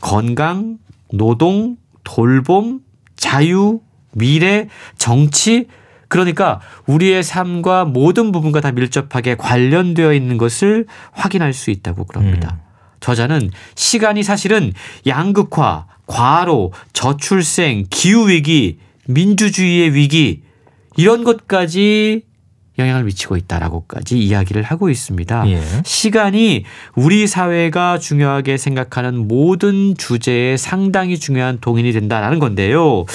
건강, 0.00 0.78
노동, 1.12 1.76
돌봄, 2.02 2.80
자유, 3.16 3.80
미래, 4.12 4.68
정치, 4.98 5.66
그러니까 6.08 6.60
우리의 6.86 7.22
삶과 7.22 7.84
모든 7.84 8.32
부분과 8.32 8.60
다 8.60 8.72
밀접하게 8.72 9.36
관련되어 9.36 10.12
있는 10.14 10.36
것을 10.36 10.86
확인할 11.12 11.52
수 11.52 11.70
있다고 11.70 12.04
그럽니다. 12.06 12.58
음. 12.60 12.66
저자는 13.00 13.50
시간이 13.74 14.22
사실은 14.22 14.72
양극화, 15.06 15.86
과로, 16.06 16.72
저출생, 16.92 17.86
기후위기, 17.90 18.78
민주주의의 19.08 19.94
위기 19.94 20.42
이런 20.96 21.24
것까지 21.24 22.22
영향을 22.78 23.04
미치고 23.04 23.36
있다라고까지 23.36 24.18
이야기를 24.18 24.62
하고 24.62 24.90
있습니다. 24.90 25.48
예. 25.48 25.62
시간이 25.84 26.64
우리 26.94 27.26
사회가 27.26 27.98
중요하게 27.98 28.58
생각하는 28.58 29.28
모든 29.28 29.96
주제에 29.96 30.56
상당히 30.56 31.18
중요한 31.18 31.58
동인이 31.60 31.90
된다라는 31.92 32.38
건데요. 32.38 33.06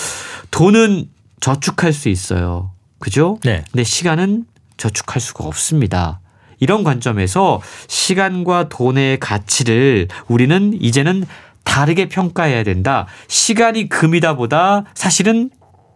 돈은 0.50 1.10
저축할 1.40 1.94
수 1.94 2.10
있어요. 2.10 2.72
그죠? 3.00 3.38
네. 3.44 3.64
근데 3.72 3.84
시간은 3.84 4.46
저축할 4.78 5.22
수가 5.22 5.46
없습니다. 5.46 6.22
이런 6.60 6.84
관점에서 6.84 7.62
시간과 7.88 8.70
돈의 8.70 9.20
가치를 9.20 10.08
우리는 10.28 10.78
이제는 10.80 11.26
다르게 11.64 12.10
평가해야 12.10 12.64
된다. 12.64 13.08
시간이 13.28 13.90
금이다 13.90 14.36
보다 14.36 14.86
사실은 14.94 15.50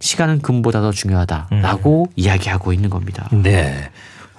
시간은 0.06 0.42
금보다 0.42 0.82
더 0.82 0.92
중요하다라고 0.92 2.04
음. 2.10 2.14
이야기하고 2.16 2.72
있는 2.74 2.90
겁니다. 2.90 3.28
네. 3.32 3.90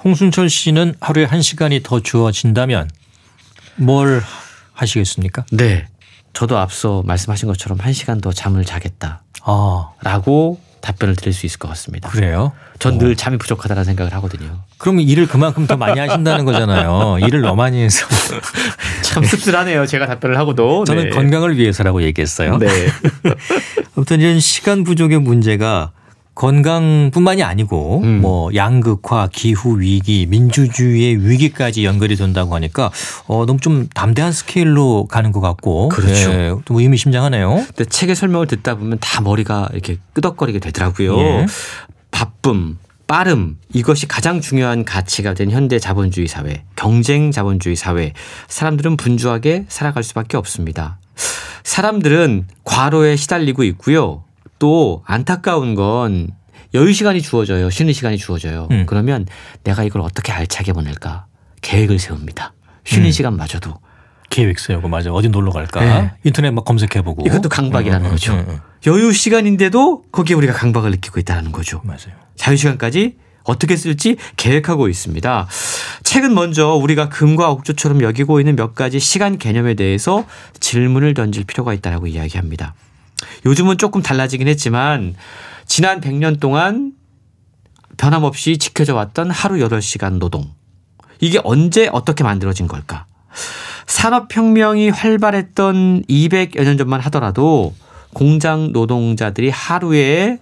홍순철 0.04 0.48
씨는 0.48 0.94
하루에 1.00 1.24
한 1.24 1.42
시간이 1.42 1.82
더 1.82 2.00
주어진다면 2.00 2.88
뭘 3.76 4.22
하시겠습니까? 4.72 5.44
네. 5.50 5.86
저도 6.32 6.58
앞서 6.58 7.02
말씀하신 7.04 7.48
것처럼 7.48 7.78
한 7.80 7.92
시간 7.92 8.20
더 8.20 8.32
잠을 8.32 8.64
자겠다. 8.64 9.22
아. 9.42 9.90
라고 10.02 10.60
답변을 10.82 11.16
드릴 11.16 11.32
수 11.34 11.46
있을 11.46 11.58
것 11.58 11.66
같습니다. 11.68 12.08
그래요? 12.10 12.52
전 12.78 12.98
늘 12.98 13.16
잠이 13.16 13.38
부족하다는 13.38 13.82
생각을 13.84 14.12
하거든요. 14.14 14.60
그럼 14.78 15.00
일을 15.00 15.26
그만큼 15.26 15.66
더 15.66 15.76
많이 15.76 15.98
하신다는 15.98 16.44
거잖아요. 16.44 17.18
일을 17.26 17.40
너무 17.40 17.56
많이 17.56 17.82
해서. 17.82 18.06
참 19.16 19.24
씁쓸하네요. 19.24 19.86
제가 19.86 20.06
답변을 20.06 20.36
하고도. 20.36 20.84
저는 20.84 21.04
네. 21.04 21.10
건강을 21.10 21.56
위해서라고 21.56 22.02
얘기했어요. 22.02 22.58
네. 22.58 22.68
아무튼 23.96 24.20
이런 24.20 24.40
시간 24.40 24.84
부족의 24.84 25.20
문제가 25.20 25.92
건강뿐만이 26.34 27.42
아니고 27.42 28.02
음. 28.04 28.20
뭐 28.20 28.54
양극화, 28.54 29.30
기후 29.32 29.80
위기, 29.80 30.26
민주주의의 30.26 31.26
위기까지 31.26 31.86
연결이 31.86 32.14
된다고 32.14 32.54
하니까 32.54 32.90
어 33.26 33.46
너무 33.46 33.58
좀 33.58 33.88
담대한 33.94 34.32
스케일로 34.32 35.06
가는 35.06 35.32
것 35.32 35.40
같고 35.40 35.88
그렇죠. 35.88 36.30
예, 36.30 36.54
좀 36.66 36.76
의미심장하네요. 36.76 37.64
근데 37.68 37.86
책의 37.86 38.16
설명을 38.16 38.48
듣다 38.48 38.74
보면 38.74 38.98
다 39.00 39.22
머리가 39.22 39.70
이렇게 39.72 39.96
끄덕거리게 40.12 40.58
되더라고요. 40.58 41.18
예. 41.18 41.46
바쁨, 42.10 42.76
빠름 43.06 43.58
이것이 43.72 44.08
가장 44.08 44.40
중요한 44.40 44.84
가치가 44.84 45.34
된 45.34 45.50
현대 45.50 45.78
자본주의 45.78 46.26
사회, 46.26 46.64
경쟁 46.74 47.30
자본주의 47.30 47.76
사회. 47.76 48.12
사람들은 48.48 48.96
분주하게 48.96 49.66
살아갈 49.68 50.02
수밖에 50.02 50.36
없습니다. 50.36 50.98
사람들은 51.62 52.48
과로에 52.64 53.16
시달리고 53.16 53.64
있고요. 53.64 54.24
또 54.58 55.02
안타까운 55.06 55.74
건 55.74 56.28
여유 56.74 56.92
시간이 56.92 57.22
주어져요. 57.22 57.70
쉬는 57.70 57.92
시간이 57.92 58.18
주어져요. 58.18 58.68
음. 58.70 58.84
그러면 58.86 59.26
내가 59.62 59.84
이걸 59.84 60.02
어떻게 60.02 60.32
알차게 60.32 60.72
보낼까 60.72 61.26
계획을 61.62 61.98
세웁니다. 61.98 62.54
쉬는 62.84 63.06
음. 63.06 63.10
시간마저도 63.12 63.74
계획 64.30 64.58
세우고 64.58 64.88
맞아 64.88 65.12
어디 65.12 65.28
놀러 65.28 65.52
갈까 65.52 65.80
네. 65.80 66.10
인터넷 66.24 66.50
막 66.50 66.64
검색해보고 66.64 67.26
이것도 67.26 67.48
강박이라는 67.48 68.04
음, 68.04 68.06
음 68.06 68.10
거죠. 68.10 68.34
음, 68.34 68.44
음, 68.48 68.60
여유 68.86 69.12
시간인데도 69.12 70.02
거기에 70.10 70.34
우리가 70.36 70.52
강박을 70.52 70.90
느끼고 70.90 71.20
있다는 71.20 71.52
거죠. 71.52 71.80
맞아요. 71.84 72.25
자유 72.36 72.56
시간까지 72.56 73.16
어떻게 73.44 73.76
쓸지 73.76 74.16
계획하고 74.36 74.88
있습니다. 74.88 75.48
책은 76.02 76.34
먼저 76.34 76.74
우리가 76.74 77.08
금과 77.08 77.50
옥조처럼 77.50 78.02
여기고 78.02 78.40
있는 78.40 78.56
몇 78.56 78.74
가지 78.74 78.98
시간 78.98 79.38
개념에 79.38 79.74
대해서 79.74 80.24
질문을 80.60 81.14
던질 81.14 81.44
필요가 81.44 81.72
있다라고 81.72 82.06
이야기합니다. 82.08 82.74
요즘은 83.46 83.78
조금 83.78 84.02
달라지긴 84.02 84.48
했지만 84.48 85.14
지난 85.64 86.00
100년 86.00 86.40
동안 86.40 86.92
변함없이 87.96 88.58
지켜져 88.58 88.94
왔던 88.94 89.30
하루 89.30 89.56
8시간 89.56 90.18
노동. 90.18 90.50
이게 91.20 91.40
언제 91.44 91.88
어떻게 91.92 92.24
만들어진 92.24 92.68
걸까? 92.68 93.06
산업혁명이 93.86 94.90
활발했던 94.90 96.04
200여 96.08 96.64
년 96.64 96.76
전만 96.76 97.00
하더라도 97.02 97.74
공장 98.12 98.72
노동자들이 98.72 99.50
하루에 99.50 100.38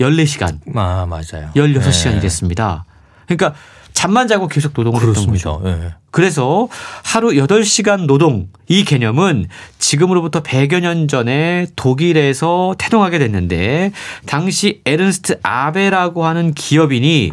14시간. 0.00 0.58
아, 0.74 1.06
맞아요. 1.06 1.50
16시간이 1.54 2.14
네. 2.14 2.20
됐습니다. 2.20 2.84
그러니까 3.26 3.54
잠만 3.92 4.28
자고 4.28 4.46
계속 4.46 4.72
노동을 4.76 5.00
그렇습니다. 5.00 5.32
했던 5.32 5.62
거죠. 5.62 5.80
네. 5.80 5.94
그래서 6.12 6.68
하루 7.02 7.30
8시간 7.30 8.06
노동 8.06 8.48
이 8.68 8.84
개념은 8.84 9.48
지금으로부터 9.78 10.42
100여 10.42 10.80
년 10.80 11.08
전에 11.08 11.66
독일에서 11.74 12.76
태동하게 12.78 13.18
됐는데 13.18 13.90
당시 14.26 14.82
에른스트 14.84 15.40
아베라고 15.42 16.24
하는 16.24 16.54
기업인이 16.54 17.32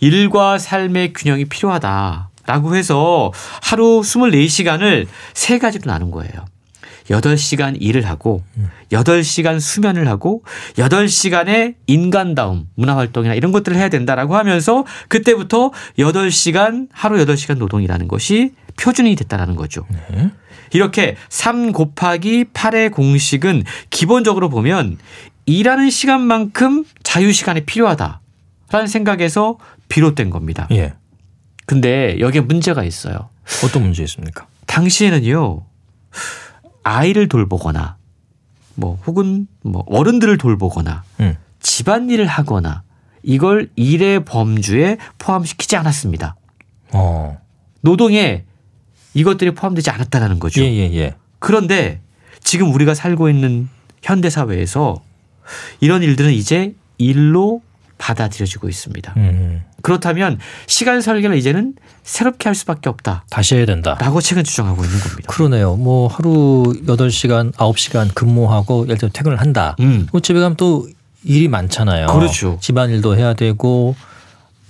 일과 0.00 0.58
삶의 0.58 1.14
균형이 1.14 1.46
필요하다라고 1.46 2.76
해서 2.76 3.32
하루 3.62 4.02
24시간을 4.02 5.06
세 5.32 5.58
가지로 5.58 5.90
나눈 5.90 6.10
거예요. 6.10 6.32
8시간 7.12 7.76
일을 7.80 8.06
하고 8.06 8.42
8시간 8.90 9.60
수면을 9.60 10.08
하고 10.08 10.42
8시간의 10.74 11.74
인간다움, 11.86 12.68
문화활동이나 12.74 13.34
이런 13.34 13.52
것들을 13.52 13.76
해야 13.76 13.88
된다라고 13.88 14.36
하면서 14.36 14.84
그때부터 15.08 15.70
8시간, 15.98 16.88
하루 16.90 17.24
8시간 17.24 17.58
노동이라는 17.58 18.08
것이 18.08 18.52
표준이 18.80 19.14
됐다라는 19.16 19.56
거죠. 19.56 19.86
네. 20.10 20.30
이렇게 20.72 21.16
3 21.28 21.72
곱하기 21.72 22.46
8의 22.54 22.90
공식은 22.92 23.64
기본적으로 23.90 24.48
보면 24.48 24.96
일하는 25.44 25.90
시간만큼 25.90 26.84
자유시간이 27.02 27.66
필요하다라는 27.66 28.86
생각에서 28.86 29.58
비롯된 29.88 30.30
겁니다. 30.30 30.66
예. 30.72 30.94
근데 31.66 32.16
여기에 32.20 32.42
문제가 32.42 32.84
있어요. 32.84 33.28
어떤 33.64 33.82
문제 33.82 34.02
있습니까? 34.04 34.46
당시에는요. 34.66 35.66
아이를 36.82 37.28
돌보거나 37.28 37.96
뭐 38.74 38.98
혹은 39.06 39.46
뭐 39.62 39.84
어른들을 39.86 40.38
돌보거나 40.38 41.04
음. 41.20 41.36
집안일을 41.60 42.26
하거나 42.26 42.82
이걸 43.22 43.70
일의 43.76 44.24
범주에 44.24 44.98
포함시키지 45.18 45.76
않았습니다. 45.76 46.36
어. 46.92 47.38
노동에 47.80 48.44
이것들이 49.14 49.52
포함되지 49.54 49.90
않았다라는 49.90 50.38
거죠. 50.38 50.62
예, 50.62 50.66
예, 50.66 50.94
예. 50.94 51.14
그런데 51.38 52.00
지금 52.40 52.72
우리가 52.72 52.94
살고 52.94 53.28
있는 53.28 53.68
현대 54.02 54.30
사회에서 54.30 55.02
이런 55.80 56.02
일들은 56.02 56.32
이제 56.32 56.74
일로 56.98 57.62
받아들여지고 57.98 58.68
있습니다. 58.68 59.14
음. 59.16 59.62
그렇다면 59.82 60.38
시간 60.66 61.00
설계를 61.00 61.36
이제는 61.36 61.74
새롭게 62.02 62.48
할 62.48 62.54
수밖에 62.54 62.88
없다. 62.88 63.24
다시 63.30 63.56
해야 63.56 63.66
된다. 63.66 63.96
라고 64.00 64.20
책은 64.20 64.44
주장하고 64.44 64.84
있는 64.84 64.98
겁니다. 64.98 65.22
그러네요. 65.28 65.76
뭐 65.76 66.08
하루 66.08 66.74
8시간, 66.86 67.52
9시간 67.52 68.14
근무하고 68.14 68.84
예를 68.84 68.98
들어 68.98 69.10
퇴근을 69.12 69.40
한다. 69.40 69.76
음. 69.80 70.06
뭐 70.12 70.20
집에 70.20 70.40
가면 70.40 70.56
또 70.56 70.88
일이 71.24 71.48
많잖아요. 71.48 72.06
그렇죠. 72.06 72.58
집안일도 72.60 73.16
해야 73.16 73.34
되고 73.34 73.94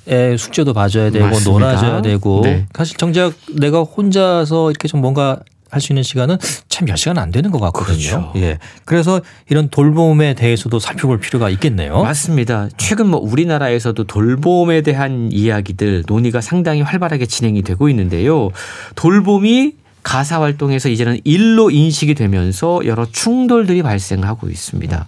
애 0.08 0.36
숙제도 0.36 0.74
봐줘야 0.74 1.10
되고 1.10 1.26
맞습니다. 1.26 1.50
놀아줘야 1.50 2.02
되고 2.02 2.40
네. 2.42 2.66
사실 2.74 2.96
정작 2.96 3.32
내가 3.54 3.82
혼자서 3.82 4.70
이렇게 4.70 4.88
좀 4.88 5.00
뭔가 5.00 5.38
할 5.72 5.80
수 5.80 5.92
있는 5.92 6.02
시간은 6.02 6.36
참 6.68 6.82
몇 6.86 6.96
시간 6.96 7.16
안 7.18 7.30
되는 7.30 7.50
것 7.50 7.60
같거든요. 7.60 7.96
그렇죠. 7.96 8.32
예. 8.36 8.58
그래서 8.84 9.20
이런 9.48 9.68
돌봄에 9.68 10.34
대해서도 10.34 10.78
살펴볼 10.78 11.18
필요가 11.20 11.48
있겠네요. 11.50 12.02
맞습니다. 12.02 12.68
최근 12.76 13.06
뭐 13.06 13.20
우리나라에서도 13.20 14.04
돌봄에 14.04 14.82
대한 14.82 15.30
이야기들 15.32 16.04
논의가 16.06 16.40
상당히 16.40 16.82
활발하게 16.82 17.26
진행이 17.26 17.62
되고 17.62 17.88
있는데요. 17.88 18.50
돌봄이 18.96 19.74
가사 20.02 20.40
활동에서 20.42 20.88
이제는 20.88 21.20
일로 21.24 21.70
인식이 21.70 22.14
되면서 22.14 22.80
여러 22.84 23.06
충돌들이 23.06 23.82
발생하고 23.82 24.50
있습니다. 24.50 25.06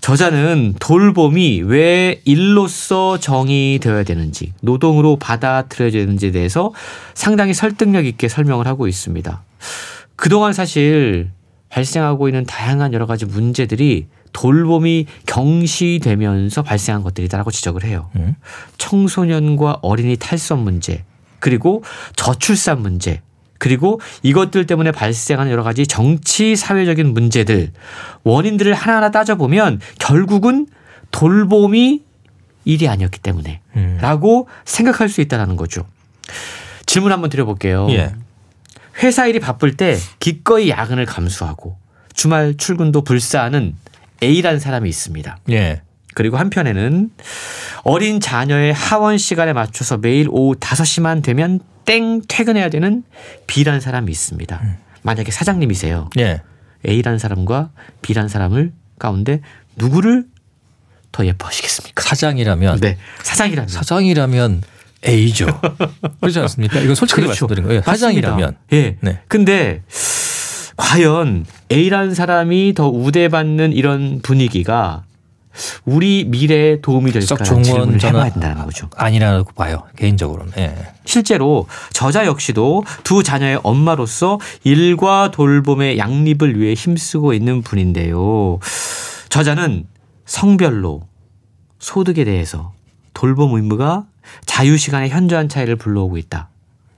저자는 0.00 0.74
돌봄이 0.80 1.62
왜 1.62 2.20
일로서 2.24 3.20
정의되어야 3.20 4.02
되는지, 4.02 4.52
노동으로 4.62 5.16
받아들여야 5.16 5.90
되는지에 5.92 6.32
대해서 6.32 6.72
상당히 7.14 7.54
설득력 7.54 8.06
있게 8.06 8.26
설명을 8.28 8.66
하고 8.66 8.88
있습니다. 8.88 9.42
그동안 10.16 10.52
사실 10.52 11.30
발생하고 11.68 12.28
있는 12.28 12.44
다양한 12.44 12.92
여러 12.92 13.06
가지 13.06 13.24
문제들이 13.24 14.06
돌봄이 14.32 15.06
경시되면서 15.26 16.62
발생한 16.62 17.02
것들이다라고 17.02 17.50
지적을 17.50 17.84
해요. 17.84 18.10
음. 18.16 18.34
청소년과 18.78 19.78
어린이 19.82 20.16
탈선 20.16 20.60
문제, 20.60 21.04
그리고 21.38 21.82
저출산 22.16 22.80
문제, 22.80 23.20
그리고 23.58 24.00
이것들 24.22 24.66
때문에 24.66 24.90
발생하는 24.90 25.52
여러 25.52 25.62
가지 25.62 25.86
정치 25.86 26.56
사회적인 26.56 27.12
문제들 27.12 27.72
원인들을 28.24 28.74
하나하나 28.74 29.10
따져보면 29.10 29.80
결국은 29.98 30.66
돌봄이 31.10 32.02
일이 32.64 32.88
아니었기 32.88 33.20
때문에 33.20 33.60
음. 33.76 33.98
라고 34.00 34.48
생각할 34.64 35.08
수 35.08 35.20
있다는 35.20 35.56
거죠. 35.56 35.84
질문 36.86 37.12
한번 37.12 37.30
드려볼게요. 37.30 37.86
예. 37.90 38.14
회사 39.02 39.26
일이 39.26 39.40
바쁠 39.40 39.76
때 39.76 39.96
기꺼이 40.18 40.70
야근을 40.70 41.06
감수하고 41.06 41.76
주말 42.14 42.54
출근도 42.56 43.02
불사하는 43.02 43.74
A라는 44.22 44.60
사람이 44.60 44.88
있습니다. 44.88 45.38
예. 45.50 45.82
그리고 46.14 46.36
한편에는 46.36 47.10
어린 47.84 48.20
자녀의 48.20 48.72
하원 48.72 49.18
시간에 49.18 49.52
맞춰서 49.52 49.96
매일 49.96 50.28
오후 50.30 50.54
5시만 50.54 51.22
되면 51.22 51.60
땡 51.84 52.20
퇴근해야 52.28 52.68
되는 52.68 53.02
B라는 53.46 53.80
사람이 53.80 54.10
있습니다. 54.10 54.60
음. 54.62 54.76
만약에 55.02 55.30
사장님이세요. 55.30 56.10
예. 56.18 56.42
A라는 56.86 57.18
사람과 57.18 57.70
B라는 58.02 58.28
사람을 58.28 58.72
가운데 58.98 59.40
누구를 59.76 60.26
더 61.10 61.26
예뻐하시겠습니까? 61.26 62.02
사장이라면 62.02 62.80
네. 62.80 62.98
사장이라면 63.22 63.68
사장이라면 63.68 64.62
A죠. 65.06 65.46
그렇지 66.20 66.38
않습니까? 66.40 66.80
이건 66.80 66.94
솔직히 66.94 67.22
그렇죠. 67.22 67.46
말씀드린 67.46 67.64
거예요. 67.64 67.82
사장이라면. 67.82 68.56
예. 68.72 68.96
네. 69.00 69.20
근데 69.28 69.82
과연 70.76 71.44
A라는 71.70 72.14
사람이 72.14 72.74
더 72.74 72.88
우대받는 72.88 73.72
이런 73.72 74.20
분위기가 74.22 75.04
우리 75.84 76.24
미래에 76.24 76.80
도움이 76.80 77.12
될까라는 77.12 77.62
질문을 77.62 78.02
해봐야 78.02 78.30
된다는 78.32 78.64
거죠. 78.64 78.88
아니라고 78.96 79.52
봐요. 79.52 79.82
개인적으로는. 79.96 80.52
예. 80.58 80.74
실제로 81.04 81.66
저자 81.92 82.24
역시도 82.26 82.84
두 83.04 83.22
자녀의 83.22 83.60
엄마로서 83.62 84.38
일과 84.64 85.30
돌봄의 85.30 85.98
양립을 85.98 86.58
위해 86.58 86.74
힘쓰고 86.74 87.34
있는 87.34 87.62
분인데요. 87.62 88.60
저자는 89.28 89.86
성별로 90.24 91.02
소득에 91.78 92.24
대해서 92.24 92.72
돌봄 93.12 93.54
의무가 93.54 94.06
자유 94.46 94.76
시간의 94.76 95.10
현저한 95.10 95.48
차이를 95.48 95.76
불러오고 95.76 96.18
있다. 96.18 96.48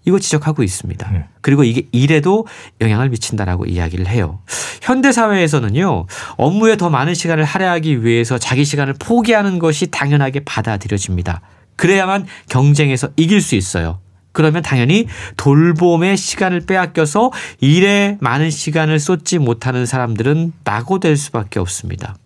이거 0.06 0.18
지적하고 0.18 0.62
있습니다. 0.62 1.10
네. 1.12 1.24
그리고 1.40 1.64
이게 1.64 1.86
일에도 1.92 2.46
영향을 2.80 3.08
미친다라고 3.08 3.64
이야기를 3.66 4.06
해요. 4.06 4.40
현대 4.82 5.12
사회에서는요, 5.12 6.06
업무에 6.36 6.76
더 6.76 6.90
많은 6.90 7.14
시간을 7.14 7.44
할애하기 7.44 8.04
위해서 8.04 8.36
자기 8.36 8.64
시간을 8.64 8.94
포기하는 8.98 9.58
것이 9.58 9.90
당연하게 9.90 10.40
받아들여집니다. 10.44 11.40
그래야만 11.76 12.26
경쟁에서 12.48 13.08
이길 13.16 13.40
수 13.40 13.54
있어요. 13.54 14.00
그러면 14.32 14.62
당연히 14.62 15.06
돌봄의 15.36 16.16
시간을 16.16 16.66
빼앗겨서 16.66 17.30
일에 17.60 18.18
많은 18.20 18.50
시간을 18.50 18.98
쏟지 18.98 19.38
못하는 19.38 19.86
사람들은 19.86 20.52
낙오될 20.64 21.16
수밖에 21.16 21.60
없습니다. 21.60 22.16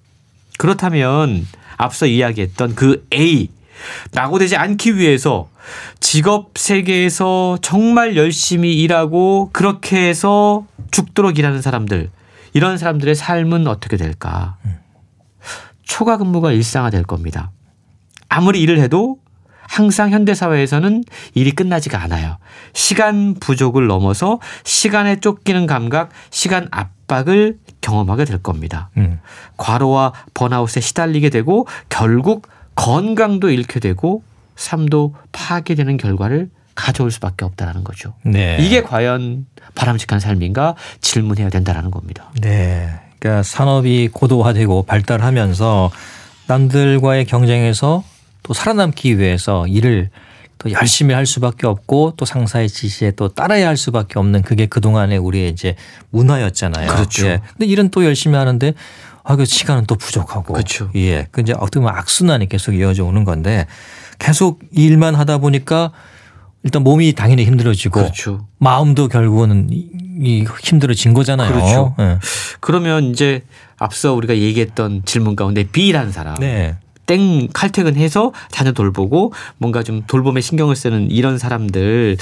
그렇다면 0.57 1.47
앞서 1.77 2.07
이야기했던 2.07 2.75
그 2.75 3.07
A 3.13 3.51
낙오되지 4.13 4.57
않기 4.57 4.97
위해서 4.97 5.49
직업 6.01 6.57
세계에서 6.57 7.59
정말 7.63 8.17
열심히 8.17 8.75
일하고 8.81 9.51
그렇게 9.53 10.09
해서 10.09 10.67
죽도록 10.91 11.39
일하는 11.39 11.63
사람들 11.63 12.11
이런 12.55 12.79
사람들의 12.79 13.15
삶은 13.15 13.67
어떻게 13.67 13.97
될까? 13.97 14.57
초과 15.83 16.17
근무가 16.17 16.53
일상화될 16.53 17.03
겁니다. 17.03 17.51
아무리 18.29 18.61
일을 18.61 18.79
해도 18.79 19.19
항상 19.69 20.11
현대 20.11 20.35
사회에서는 20.35 21.05
일이 21.35 21.53
끝나지가 21.53 22.03
않아요. 22.03 22.39
시간 22.73 23.35
부족을 23.35 23.87
넘어서 23.87 24.41
시간에 24.65 25.21
쫓기는 25.21 25.67
감각, 25.67 26.11
시간 26.31 26.69
압박을 26.71 27.59
경험하게 27.81 28.25
될 28.25 28.39
겁니다. 28.39 28.91
음. 28.97 29.21
과로와 29.57 30.15
번아웃에 30.35 30.81
시달리게 30.81 31.31
되고 31.31 31.67
결국 31.91 32.49
건강도 32.79 33.51
잃게 33.51 33.81
되고 33.81 34.23
삶도 34.55 35.17
파괴되는 35.33 35.97
결과를 35.97 36.49
가져올 36.77 37.11
수밖에 37.11 37.45
없다라는 37.45 37.83
거죠. 37.83 38.15
네. 38.23 38.57
이게 38.61 38.83
과연 38.83 39.47
바람직한 39.75 40.21
삶인가 40.21 40.77
질문해야 41.01 41.51
된다라는 41.51 41.91
겁니다. 41.91 42.31
네. 42.41 42.89
그러니까 43.19 43.43
산업이 43.43 44.11
고도화되고 44.13 44.85
발달하면서 44.85 45.91
남들과의 46.47 47.25
경쟁에서 47.25 48.05
또 48.45 48.55
살아남기 48.55 49.19
위해서 49.19 49.67
일을 49.67 50.11
또 50.59 50.71
열심히 50.71 51.15
할 51.15 51.27
수밖에 51.27 51.67
없고 51.67 52.15
또 52.17 52.25
상사의 52.25 52.69
지시에 52.69 53.11
또 53.13 53.29
따라야 53.29 53.67
할 53.67 53.77
수밖에 53.77 54.21
없는 54.21 54.43
그게 54.43 54.67
그동안의 54.67 55.19
우리의 55.19 55.51
이제 55.51 55.75
문화였잖아요. 56.11 56.89
그렇죠. 56.89 57.27
예. 57.27 57.41
근데 57.51 57.67
일은 57.67 57.89
또 57.91 58.05
열심히 58.05 58.37
하는데 58.37 58.73
아, 59.29 59.37
그 59.37 59.45
시간은 59.45 59.85
또 59.85 59.95
부족하고. 59.95 60.55
그렇죠. 60.55 60.91
예. 60.97 61.27
그 61.31 61.43
이제 61.43 61.53
어떻게 61.53 61.81
보면 61.81 61.95
악순환이 61.95 62.49
계속 62.49 62.73
이어져 62.73 63.05
오는 63.05 63.25
건데 63.25 63.67
계속 64.19 64.61
일만 64.73 65.15
하다 65.15 65.37
보니까 65.37 65.93
일단 66.63 66.83
몸이 66.83 67.13
당연히 67.13 67.45
힘들어지고 67.45 68.01
그렇죠. 68.01 68.47
마음도 68.57 69.07
결국은 69.07 69.69
이 69.71 70.47
힘들어진 70.63 71.13
거잖아요. 71.13 71.53
그렇죠. 71.53 71.95
네. 71.99 72.19
그러면 72.61 73.05
이제 73.05 73.45
앞서 73.77 74.15
우리가 74.15 74.39
얘기했던 74.39 75.03
질문 75.05 75.37
가운데 75.37 75.63
B라는 75.65 76.11
사람. 76.11 76.35
네. 76.37 76.77
땡 77.05 77.49
칼퇴근해서 77.53 78.33
자녀 78.51 78.73
돌보고 78.73 79.35
뭔가 79.59 79.83
좀 79.83 80.05
돌봄에 80.07 80.41
신경을 80.41 80.75
쓰는 80.75 81.11
이런 81.11 81.37
사람들 81.37 82.17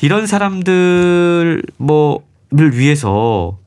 이런 0.00 0.26
사람들 0.26 1.62
뭐를 1.76 2.78
위해서 2.78 3.58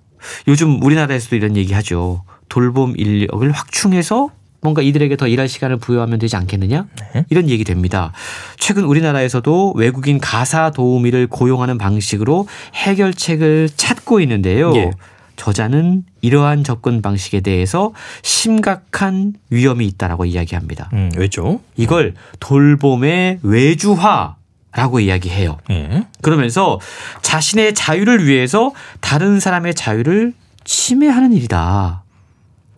요즘 0.48 0.82
우리나라에서도 0.82 1.36
이런 1.36 1.56
얘기 1.56 1.74
하죠. 1.74 2.24
돌봄 2.50 2.94
인력을 2.98 3.50
확충해서 3.52 4.30
뭔가 4.62 4.82
이들에게 4.82 5.16
더 5.16 5.28
일할 5.28 5.48
시간을 5.48 5.78
부여하면 5.78 6.20
되지 6.20 6.36
않겠느냐? 6.36 6.88
네. 7.14 7.26
이런 7.30 7.50
얘기 7.50 7.64
됩니다. 7.64 8.12
최근 8.58 8.84
우리나라에서도 8.84 9.74
외국인 9.76 10.20
가사 10.20 10.72
도우미를 10.72 11.28
고용하는 11.28 11.78
방식으로 11.78 12.48
해결책을 12.74 13.70
찾고 13.76 14.20
있는데요. 14.22 14.76
예. 14.76 14.92
저자는 15.38 16.04
이러한 16.20 16.66
접근 16.66 17.02
방식에 17.02 17.40
대해서 17.40 17.94
심각한 18.24 19.34
위험이 19.50 19.88
있다라고 19.88 20.26
이야기합니다. 20.26 20.90
음, 20.92 21.12
왜죠? 21.16 21.62
이걸 21.78 22.14
돌봄의 22.42 23.40
외주화 23.42 24.36
라고 24.74 25.00
이야기해요. 25.00 25.58
예. 25.72 26.06
그러면서 26.22 26.80
자신의 27.22 27.74
자유를 27.74 28.28
위해서 28.28 28.74
다른 29.00 29.40
사람의 29.40 29.76
자유를 29.76 30.34
침해하는 30.66 31.32
일이다. 31.32 32.04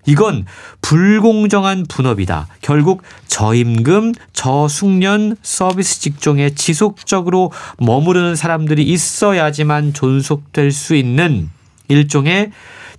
이건 0.05 0.45
불공정한 0.81 1.85
분업이다. 1.87 2.47
결국 2.61 3.03
저임금, 3.27 4.13
저숙련 4.33 5.37
서비스 5.41 6.01
직종에 6.01 6.51
지속적으로 6.51 7.51
머무르는 7.77 8.35
사람들이 8.35 8.83
있어야지만 8.83 9.93
존속될 9.93 10.71
수 10.71 10.95
있는 10.95 11.49
일종의 11.87 12.51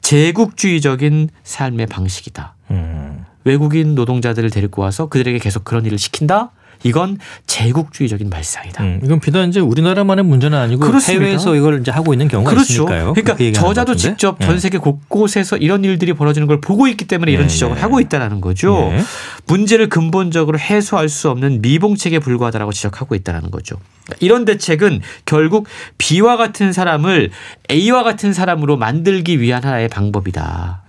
제국주의적인 0.02 1.30
삶의 1.44 1.86
방식이다. 1.86 2.54
음. 2.70 3.24
외국인 3.44 3.94
노동자들을 3.94 4.50
데리고 4.50 4.82
와서 4.82 5.08
그들에게 5.08 5.38
계속 5.38 5.64
그런 5.64 5.84
일을 5.84 5.98
시킨다? 5.98 6.50
이건 6.84 7.18
제국주의적인 7.46 8.30
발상이다. 8.30 8.82
음, 8.82 9.00
이건 9.04 9.20
비단 9.20 9.48
이제 9.48 9.60
우리나라만의 9.60 10.24
문제는 10.24 10.58
아니고 10.58 10.86
그렇습니다. 10.86 11.24
해외에서 11.24 11.54
이걸 11.56 11.80
이제 11.80 11.90
하고 11.90 12.12
있는 12.14 12.28
경우가 12.28 12.50
그렇죠. 12.50 12.72
있으니까요. 12.72 13.12
그러니까 13.14 13.36
그 13.36 13.52
저자도 13.52 13.96
직접 13.96 14.40
전 14.40 14.54
네. 14.54 14.60
세계 14.60 14.78
곳곳에서 14.78 15.56
이런 15.56 15.84
일들이 15.84 16.12
벌어지는 16.12 16.48
걸 16.48 16.60
보고 16.60 16.88
있기 16.88 17.06
때문에 17.06 17.32
이런 17.32 17.46
네. 17.46 17.52
지적을 17.52 17.76
네. 17.76 17.80
하고 17.80 18.00
있다는 18.00 18.40
거죠. 18.40 18.90
네. 18.92 19.02
문제를 19.46 19.88
근본적으로 19.88 20.58
해소할 20.58 21.08
수 21.08 21.30
없는 21.30 21.62
미봉책에 21.62 22.18
불과하다라고 22.18 22.72
지적하고 22.72 23.14
있다는 23.14 23.50
거죠. 23.50 23.76
이런 24.20 24.44
대책은 24.44 25.00
결국 25.24 25.66
B와 25.98 26.36
같은 26.36 26.72
사람을 26.72 27.30
A와 27.70 28.02
같은 28.02 28.32
사람으로 28.32 28.76
만들기 28.76 29.40
위한 29.40 29.62
하나의 29.64 29.88
방법이다. 29.88 30.82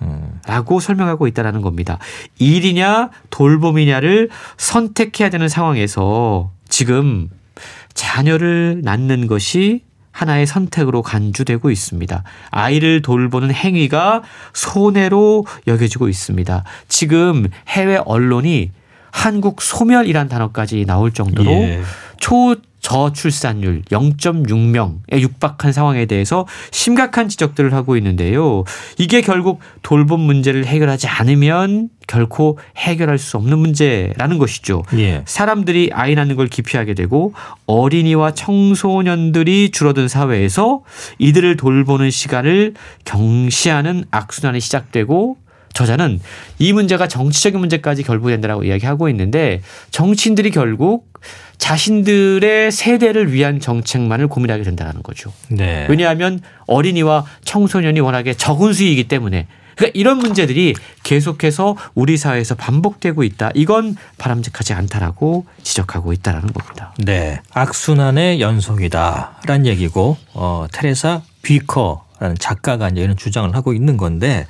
라고 0.47 0.79
설명하고 0.79 1.27
있다는 1.27 1.61
겁니다. 1.61 1.99
일이냐 2.39 3.09
돌봄이냐를 3.29 4.29
선택해야 4.57 5.29
되는 5.29 5.47
상황에서 5.47 6.51
지금 6.67 7.29
자녀를 7.93 8.81
낳는 8.83 9.27
것이 9.27 9.83
하나의 10.11 10.45
선택으로 10.45 11.01
간주되고 11.01 11.71
있습니다. 11.71 12.23
아이를 12.51 13.01
돌보는 13.01 13.51
행위가 13.53 14.21
손해로 14.53 15.45
여겨지고 15.67 16.07
있습니다. 16.07 16.63
지금 16.87 17.47
해외 17.67 17.99
언론이 18.05 18.71
한국 19.11 19.61
소멸이란 19.61 20.29
단어까지 20.29 20.85
나올 20.85 21.11
정도로 21.11 21.51
예. 21.51 21.81
초 22.19 22.55
저출산율 22.83 23.81
0.6명에 23.83 25.19
육박한 25.19 25.71
상황에 25.71 26.05
대해서 26.05 26.45
심각한 26.69 27.29
지적들을 27.29 27.73
하고 27.73 27.97
있는데요. 27.97 28.65
이게 28.99 29.21
결국 29.21 29.59
돌봄 29.81 30.19
문제를 30.19 30.65
해결하지 30.65 31.07
않으면 31.07 31.89
결코 32.07 32.59
해결할 32.77 33.17
수 33.17 33.37
없는 33.37 33.57
문제라는 33.57 34.37
것이죠. 34.37 34.83
예. 34.97 35.23
사람들이 35.25 35.91
아이 35.93 36.13
낳는 36.13 36.35
걸 36.35 36.47
기피하게 36.47 36.93
되고 36.93 37.33
어린이와 37.65 38.33
청소년들이 38.33 39.71
줄어든 39.71 40.09
사회에서 40.09 40.81
이들을 41.17 41.55
돌보는 41.55 42.11
시간을 42.11 42.73
경시하는 43.05 44.03
악순환이 44.11 44.59
시작되고 44.59 45.37
저자는 45.73 46.19
이 46.59 46.73
문제가 46.73 47.07
정치적인 47.07 47.59
문제까지 47.59 48.03
결부된다라고 48.03 48.63
이야기하고 48.63 49.09
있는데 49.09 49.61
정치인들이 49.89 50.51
결국 50.51 51.12
자신들의 51.57 52.71
세대를 52.71 53.31
위한 53.31 53.59
정책만을 53.59 54.27
고민하게 54.27 54.63
된다는 54.63 55.01
거죠. 55.03 55.31
네. 55.49 55.85
왜냐하면 55.89 56.41
어린이와 56.67 57.25
청소년이 57.45 57.99
워낙에 57.99 58.33
적은 58.33 58.73
수이기 58.73 59.07
때문에 59.07 59.47
그러니까 59.75 59.97
이런 59.97 60.17
문제들이 60.17 60.75
계속해서 61.03 61.75
우리 61.95 62.17
사회에서 62.17 62.55
반복되고 62.55 63.23
있다. 63.23 63.51
이건 63.55 63.95
바람직하지 64.17 64.73
않다라고 64.73 65.45
지적하고 65.63 66.13
있다라는 66.13 66.53
겁니다. 66.53 66.93
네, 66.97 67.41
악순환의 67.53 68.39
연속이다라는 68.39 69.65
얘기고 69.65 70.17
어, 70.33 70.67
테레사 70.71 71.21
비커라는 71.41 72.37
작가가 72.39 72.89
이제 72.89 73.01
이런 73.01 73.17
주장을 73.17 73.53
하고 73.55 73.73
있는 73.73 73.97
건데 73.97 74.45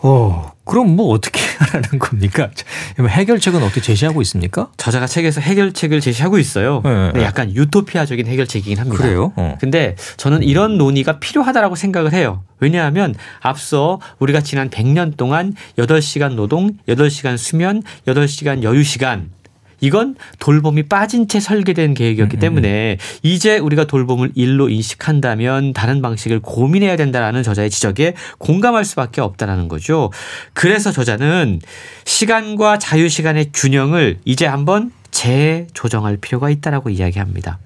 어, 0.00 0.52
그럼 0.64 0.96
뭐 0.96 1.12
어떻게 1.12 1.40
하라는 1.58 1.98
겁니까? 1.98 2.50
해결책은 2.98 3.62
어떻게 3.62 3.80
제시하고 3.80 4.20
있습니까? 4.22 4.68
저자가 4.76 5.06
책에서 5.06 5.40
해결책을 5.40 6.00
제시하고 6.00 6.38
있어요. 6.38 6.82
네, 6.84 7.12
네. 7.12 7.22
약간 7.22 7.54
유토피아적인 7.54 8.26
해결책이긴 8.26 8.78
합니다. 8.78 9.02
그래요? 9.02 9.32
어. 9.36 9.56
근데 9.60 9.96
저는 10.16 10.42
이런 10.42 10.76
논의가 10.76 11.18
필요하다라고 11.20 11.76
생각을 11.76 12.12
해요. 12.12 12.42
왜냐하면 12.58 13.14
앞서 13.40 14.00
우리가 14.18 14.40
지난 14.40 14.70
100년 14.70 15.16
동안 15.16 15.54
8시간 15.78 16.34
노동, 16.34 16.70
8시간 16.88 17.36
수면, 17.36 17.82
8시간 18.06 18.62
여유 18.62 18.82
시간 18.82 19.30
이건 19.80 20.16
돌봄이 20.38 20.84
빠진 20.84 21.28
채 21.28 21.40
설계된 21.40 21.94
계획이었기 21.94 22.36
음, 22.36 22.36
음, 22.36 22.38
음. 22.38 22.40
때문에 22.40 22.98
이제 23.22 23.58
우리가 23.58 23.86
돌봄을 23.86 24.32
일로 24.34 24.68
인식한다면 24.68 25.72
다른 25.72 26.02
방식을 26.02 26.40
고민해야 26.40 26.96
된다라는 26.96 27.42
저자의 27.42 27.70
지적에 27.70 28.14
공감할 28.38 28.84
수밖에 28.84 29.20
없다라는 29.20 29.68
거죠. 29.68 30.10
그래서 30.52 30.92
저자는 30.92 31.60
시간과 32.04 32.78
자유 32.78 33.08
시간의 33.08 33.50
균형을 33.52 34.18
이제 34.24 34.46
한번 34.46 34.92
재조정할 35.10 36.16
필요가 36.18 36.50
있다라고 36.50 36.90
이야기합니다. 36.90 37.58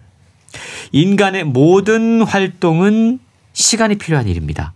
인간의 0.92 1.44
모든 1.44 2.22
활동은 2.22 3.18
시간이 3.52 3.98
필요한 3.98 4.28
일입니다. 4.28 4.72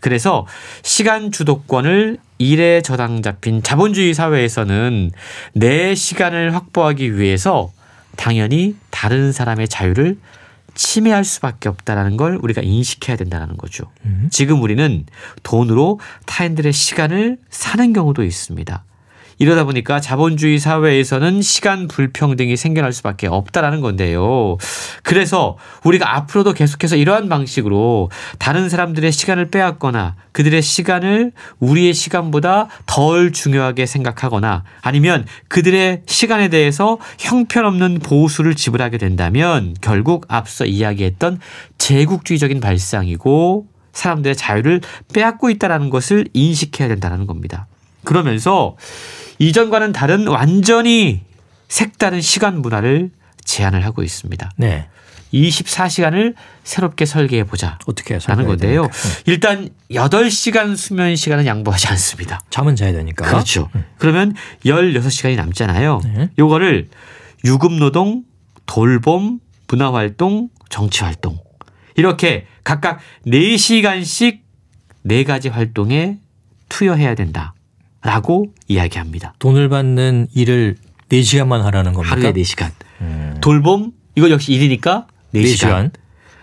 그래서 0.00 0.46
시간 0.82 1.32
주도권을 1.32 2.18
일에 2.38 2.82
저당 2.82 3.22
잡힌 3.22 3.62
자본주의 3.62 4.14
사회에서는 4.14 5.10
내 5.54 5.94
시간을 5.94 6.54
확보하기 6.54 7.18
위해서 7.18 7.72
당연히 8.16 8.76
다른 8.90 9.32
사람의 9.32 9.68
자유를 9.68 10.18
침해할 10.74 11.24
수밖에 11.24 11.68
없다라는 11.68 12.16
걸 12.16 12.38
우리가 12.40 12.62
인식해야 12.62 13.16
된다는 13.16 13.56
거죠. 13.56 13.90
음. 14.04 14.28
지금 14.30 14.62
우리는 14.62 15.04
돈으로 15.42 15.98
타인들의 16.26 16.72
시간을 16.72 17.38
사는 17.50 17.92
경우도 17.92 18.22
있습니다. 18.22 18.84
이러다 19.38 19.64
보니까 19.64 20.00
자본주의 20.00 20.58
사회에서는 20.58 21.42
시간 21.42 21.88
불평등이 21.88 22.56
생겨날 22.56 22.92
수밖에 22.92 23.28
없다라는 23.28 23.80
건데요. 23.80 24.56
그래서 25.02 25.56
우리가 25.84 26.16
앞으로도 26.16 26.52
계속해서 26.52 26.96
이러한 26.96 27.28
방식으로 27.28 28.10
다른 28.38 28.68
사람들의 28.68 29.10
시간을 29.12 29.50
빼앗거나 29.50 30.16
그들의 30.32 30.60
시간을 30.60 31.32
우리의 31.60 31.94
시간보다 31.94 32.68
덜 32.86 33.32
중요하게 33.32 33.86
생각하거나 33.86 34.64
아니면 34.82 35.24
그들의 35.48 36.02
시간에 36.06 36.48
대해서 36.48 36.98
형편없는 37.18 38.00
보수를 38.00 38.54
지불하게 38.54 38.98
된다면 38.98 39.74
결국 39.80 40.26
앞서 40.28 40.64
이야기했던 40.64 41.40
제국주의적인 41.78 42.60
발상이고 42.60 43.66
사람들의 43.92 44.36
자유를 44.36 44.80
빼앗고 45.12 45.50
있다는 45.50 45.90
것을 45.90 46.26
인식해야 46.32 46.88
된다는 46.88 47.26
겁니다. 47.26 47.66
그러면서 48.04 48.76
이전과는 49.38 49.92
다른 49.92 50.26
완전히 50.26 51.22
색다른 51.68 52.20
시간 52.20 52.60
문화를 52.60 53.10
제안을 53.44 53.84
하고 53.84 54.02
있습니다. 54.02 54.50
네. 54.56 54.88
24시간을 55.32 56.34
새롭게 56.64 57.04
설계해 57.04 57.44
보자. 57.44 57.78
어떻게 57.86 58.18
라는 58.26 58.46
건데요. 58.46 58.82
네. 58.82 58.88
일단 59.26 59.68
8시간 59.90 60.76
수면 60.76 61.16
시간은 61.16 61.46
양보하지 61.46 61.88
않습니다. 61.88 62.40
잠은 62.50 62.76
자야 62.76 62.92
되니까. 62.92 63.26
그렇죠. 63.26 63.68
음. 63.74 63.84
그러면 63.98 64.34
16시간이 64.64 65.36
남잖아요. 65.36 66.00
네. 66.04 66.30
요거를 66.38 66.88
유급 67.44 67.72
노동, 67.74 68.24
돌봄, 68.66 69.40
문화 69.68 69.92
활동, 69.92 70.48
정치 70.70 71.04
활동 71.04 71.38
이렇게 71.94 72.46
각각 72.64 73.00
4시간씩 73.26 74.40
4가지 75.06 75.50
활동에 75.50 76.18
투여해야 76.68 77.14
된다. 77.14 77.54
라고 78.02 78.46
이야기합니다. 78.68 79.34
돈을 79.38 79.68
받는 79.68 80.28
일을 80.34 80.76
4시간만 81.10 81.62
하라는 81.62 81.92
겁니까? 81.94 82.16
하루에 82.16 82.32
4시간. 82.32 82.70
음. 83.00 83.36
돌봄 83.40 83.92
이거 84.14 84.30
역시 84.30 84.52
일이니까 84.52 85.06
4시간. 85.34 85.42
4시간. 85.44 85.90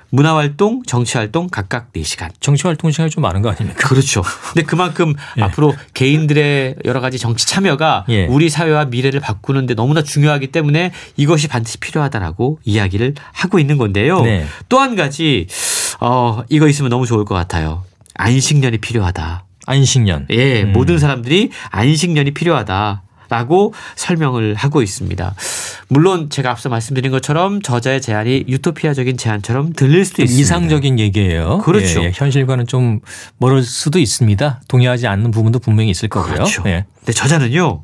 문화활동, 0.10 0.84
정치활동 0.86 1.50
각각 1.50 1.92
4시간. 1.92 2.30
정치활동 2.40 2.92
시간이 2.92 3.10
좀 3.10 3.22
많은 3.22 3.42
거 3.42 3.50
아닙니까? 3.50 3.88
그렇죠. 3.88 4.22
근데 4.54 4.66
그만큼 4.66 5.14
예. 5.38 5.42
앞으로 5.42 5.74
개인들의 5.94 6.76
여러 6.86 7.02
가지 7.02 7.20
정치 7.20 7.46
참여가 7.48 8.06
예. 8.10 8.26
우리 8.28 8.50
사회와 8.50 8.86
미래를 8.86 9.20
바꾸는데 9.20 9.74
너무나 9.74 10.04
중요하기 10.04 10.48
때문에 10.48 10.92
이것이 11.18 11.48
반드시 11.48 11.80
필요하다라고 11.80 12.60
이야기를 12.64 13.16
하고 13.34 13.60
있는 13.60 13.78
건데요. 13.78 14.22
네. 14.22 14.46
또한 14.70 14.96
가지 14.96 15.48
어, 16.00 16.44
이거 16.50 16.68
있으면 16.68 16.90
너무 16.90 17.06
좋을 17.06 17.26
것 17.26 17.36
같아요. 17.36 17.84
안식년이 18.16 18.78
필요하다. 18.78 19.45
안식년. 19.66 20.28
예, 20.32 20.64
음. 20.64 20.74
모든 20.74 21.00
사람들이 21.00 21.52
안식년이 21.72 22.32
필요하다. 22.32 23.02
라고 23.28 23.74
설명을 23.96 24.54
하고 24.54 24.84
있습니다. 24.84 25.34
물론 25.88 26.30
제가 26.30 26.52
앞서 26.52 26.70
말씀드린 26.70 27.12
것처럼 27.12 27.60
저자의 27.64 28.00
제안이 28.00 28.46
유토피아적인 28.48 29.18
제안처럼 29.18 29.74
들릴 29.74 30.06
수도 30.06 30.22
있습니다. 30.22 30.40
이상적인 30.42 31.00
얘기예요. 31.00 31.58
그렇죠. 31.66 32.02
예, 32.02 32.06
예. 32.06 32.12
현실과는 32.14 32.68
좀 32.68 33.00
멀을 33.38 33.64
수도 33.64 33.98
있습니다. 33.98 34.62
동의하지 34.68 35.08
않는 35.08 35.32
부분도 35.32 35.58
분명히 35.58 35.90
있을 35.90 36.08
거고요. 36.08 36.34
그렇죠. 36.36 36.62
예. 36.68 36.86
근데 37.00 37.14
저자는요. 37.14 37.84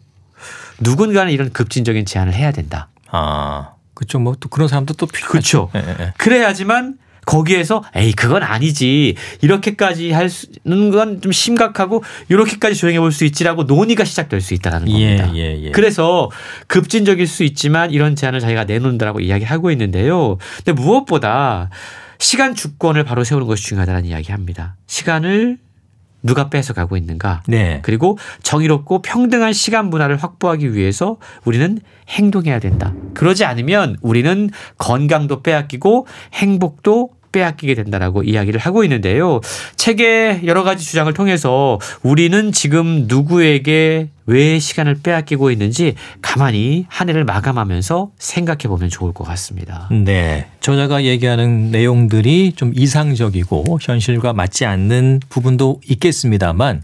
누군가는 0.79 1.31
이런 1.31 1.51
급진적인 1.51 2.05
제안을 2.05 2.33
해야 2.33 2.51
된다. 2.51 2.89
아, 3.09 3.71
그렇죠. 3.95 4.19
뭐 4.19 4.35
또 4.39 4.47
그런 4.47 4.67
사람도 4.67 4.93
또 4.93 5.07
필요하죠. 5.07 5.69
그렇죠. 5.71 6.11
그래야지만 6.17 6.95
거기에서 7.25 7.83
에이 7.95 8.13
그건 8.13 8.41
아니지 8.43 9.15
이렇게까지 9.41 10.11
할수는 10.11 10.91
건 10.91 11.21
좀 11.21 11.31
심각하고 11.31 12.03
이렇게까지 12.29 12.75
조용해 12.75 12.99
볼 12.99 13.11
수 13.11 13.25
있지라고 13.25 13.63
논의가 13.63 14.05
시작될 14.05 14.41
수 14.41 14.53
있다는 14.53 14.87
예, 14.89 15.17
겁니다. 15.17 15.35
예, 15.35 15.55
예, 15.55 15.63
예. 15.65 15.71
그래서 15.71 16.29
급진적일 16.67 17.27
수 17.27 17.43
있지만 17.43 17.91
이런 17.91 18.15
제안을 18.15 18.39
자기가 18.39 18.63
내놓는다라고 18.63 19.19
이야기하고 19.19 19.69
있는데요. 19.71 20.37
근데 20.57 20.71
무엇보다 20.73 21.69
시간 22.19 22.55
주권을 22.55 23.03
바로 23.03 23.23
세우는 23.23 23.47
것이 23.47 23.63
중요하다는 23.63 24.05
이야기합니다. 24.05 24.77
시간을 24.87 25.57
누가 26.23 26.49
뺏어가고 26.49 26.97
있는가. 26.97 27.43
네. 27.47 27.79
그리고 27.83 28.17
정의롭고 28.43 29.01
평등한 29.01 29.53
시간 29.53 29.89
문화를 29.89 30.17
확보하기 30.17 30.73
위해서 30.73 31.17
우리는 31.45 31.79
행동해야 32.09 32.59
된다. 32.59 32.93
그러지 33.13 33.45
않으면 33.45 33.97
우리는 34.01 34.49
건강도 34.77 35.41
빼앗기고 35.41 36.07
행복도 36.33 37.11
빼앗기게 37.31 37.75
된다라고 37.75 38.23
이야기를 38.23 38.59
하고 38.59 38.83
있는데요. 38.83 39.41
책의 39.75 40.41
여러 40.45 40.63
가지 40.63 40.85
주장을 40.85 41.11
통해서 41.13 41.79
우리는 42.03 42.51
지금 42.51 43.05
누구에게 43.07 44.09
왜 44.25 44.59
시간을 44.59 44.99
빼앗기고 45.03 45.51
있는지 45.51 45.95
가만히 46.21 46.85
한 46.87 47.09
해를 47.09 47.25
마감하면서 47.25 48.11
생각해 48.17 48.59
보면 48.67 48.89
좋을 48.89 49.13
것 49.13 49.25
같습니다. 49.25 49.89
네. 49.91 50.47
저자가 50.61 51.03
얘기하는 51.03 51.71
내용들이 51.71 52.53
좀 52.55 52.71
이상적이고 52.75 53.79
현실과 53.81 54.33
맞지 54.33 54.65
않는 54.65 55.19
부분도 55.29 55.81
있겠습니다만 55.87 56.83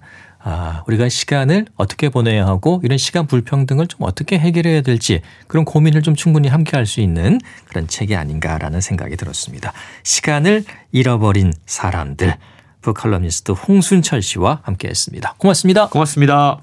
아, 0.49 0.83
우리가 0.87 1.09
시간을 1.09 1.65
어떻게 1.75 2.07
보내야 2.07 2.47
하고 2.47 2.79
이런 2.81 2.97
시간 2.97 3.27
불평등을 3.27 3.87
좀 3.87 3.99
어떻게 4.03 4.39
해결해야 4.39 4.79
될지 4.79 5.21
그런 5.47 5.65
고민을 5.65 6.01
좀 6.03 6.15
충분히 6.15 6.47
함께 6.47 6.75
할 6.75 6.87
수 6.87 7.01
있는 7.01 7.37
그런 7.65 7.85
책이 7.85 8.15
아닌가라는 8.15 8.79
생각이 8.79 9.17
들었습니다. 9.17 9.73
시간을 10.03 10.63
잃어버린 10.93 11.51
사람들. 11.65 12.33
북칼럼니스트 12.81 13.51
홍순철 13.51 14.21
씨와 14.21 14.61
함께 14.63 14.87
했습니다. 14.87 15.35
고맙습니다. 15.37 15.89
고맙습니다. 15.89 16.61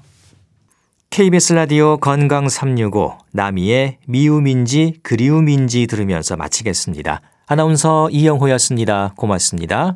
KBS 1.11 1.53
라디오 1.53 1.97
건강 1.97 2.49
365 2.49 3.19
나미의 3.33 3.99
미움인지 4.07 4.95
그리움인지 5.03 5.85
들으면서 5.85 6.35
마치겠습니다. 6.35 7.21
아나운서 7.45 8.09
이영호였습니다. 8.09 9.13
고맙습니다. 9.15 9.95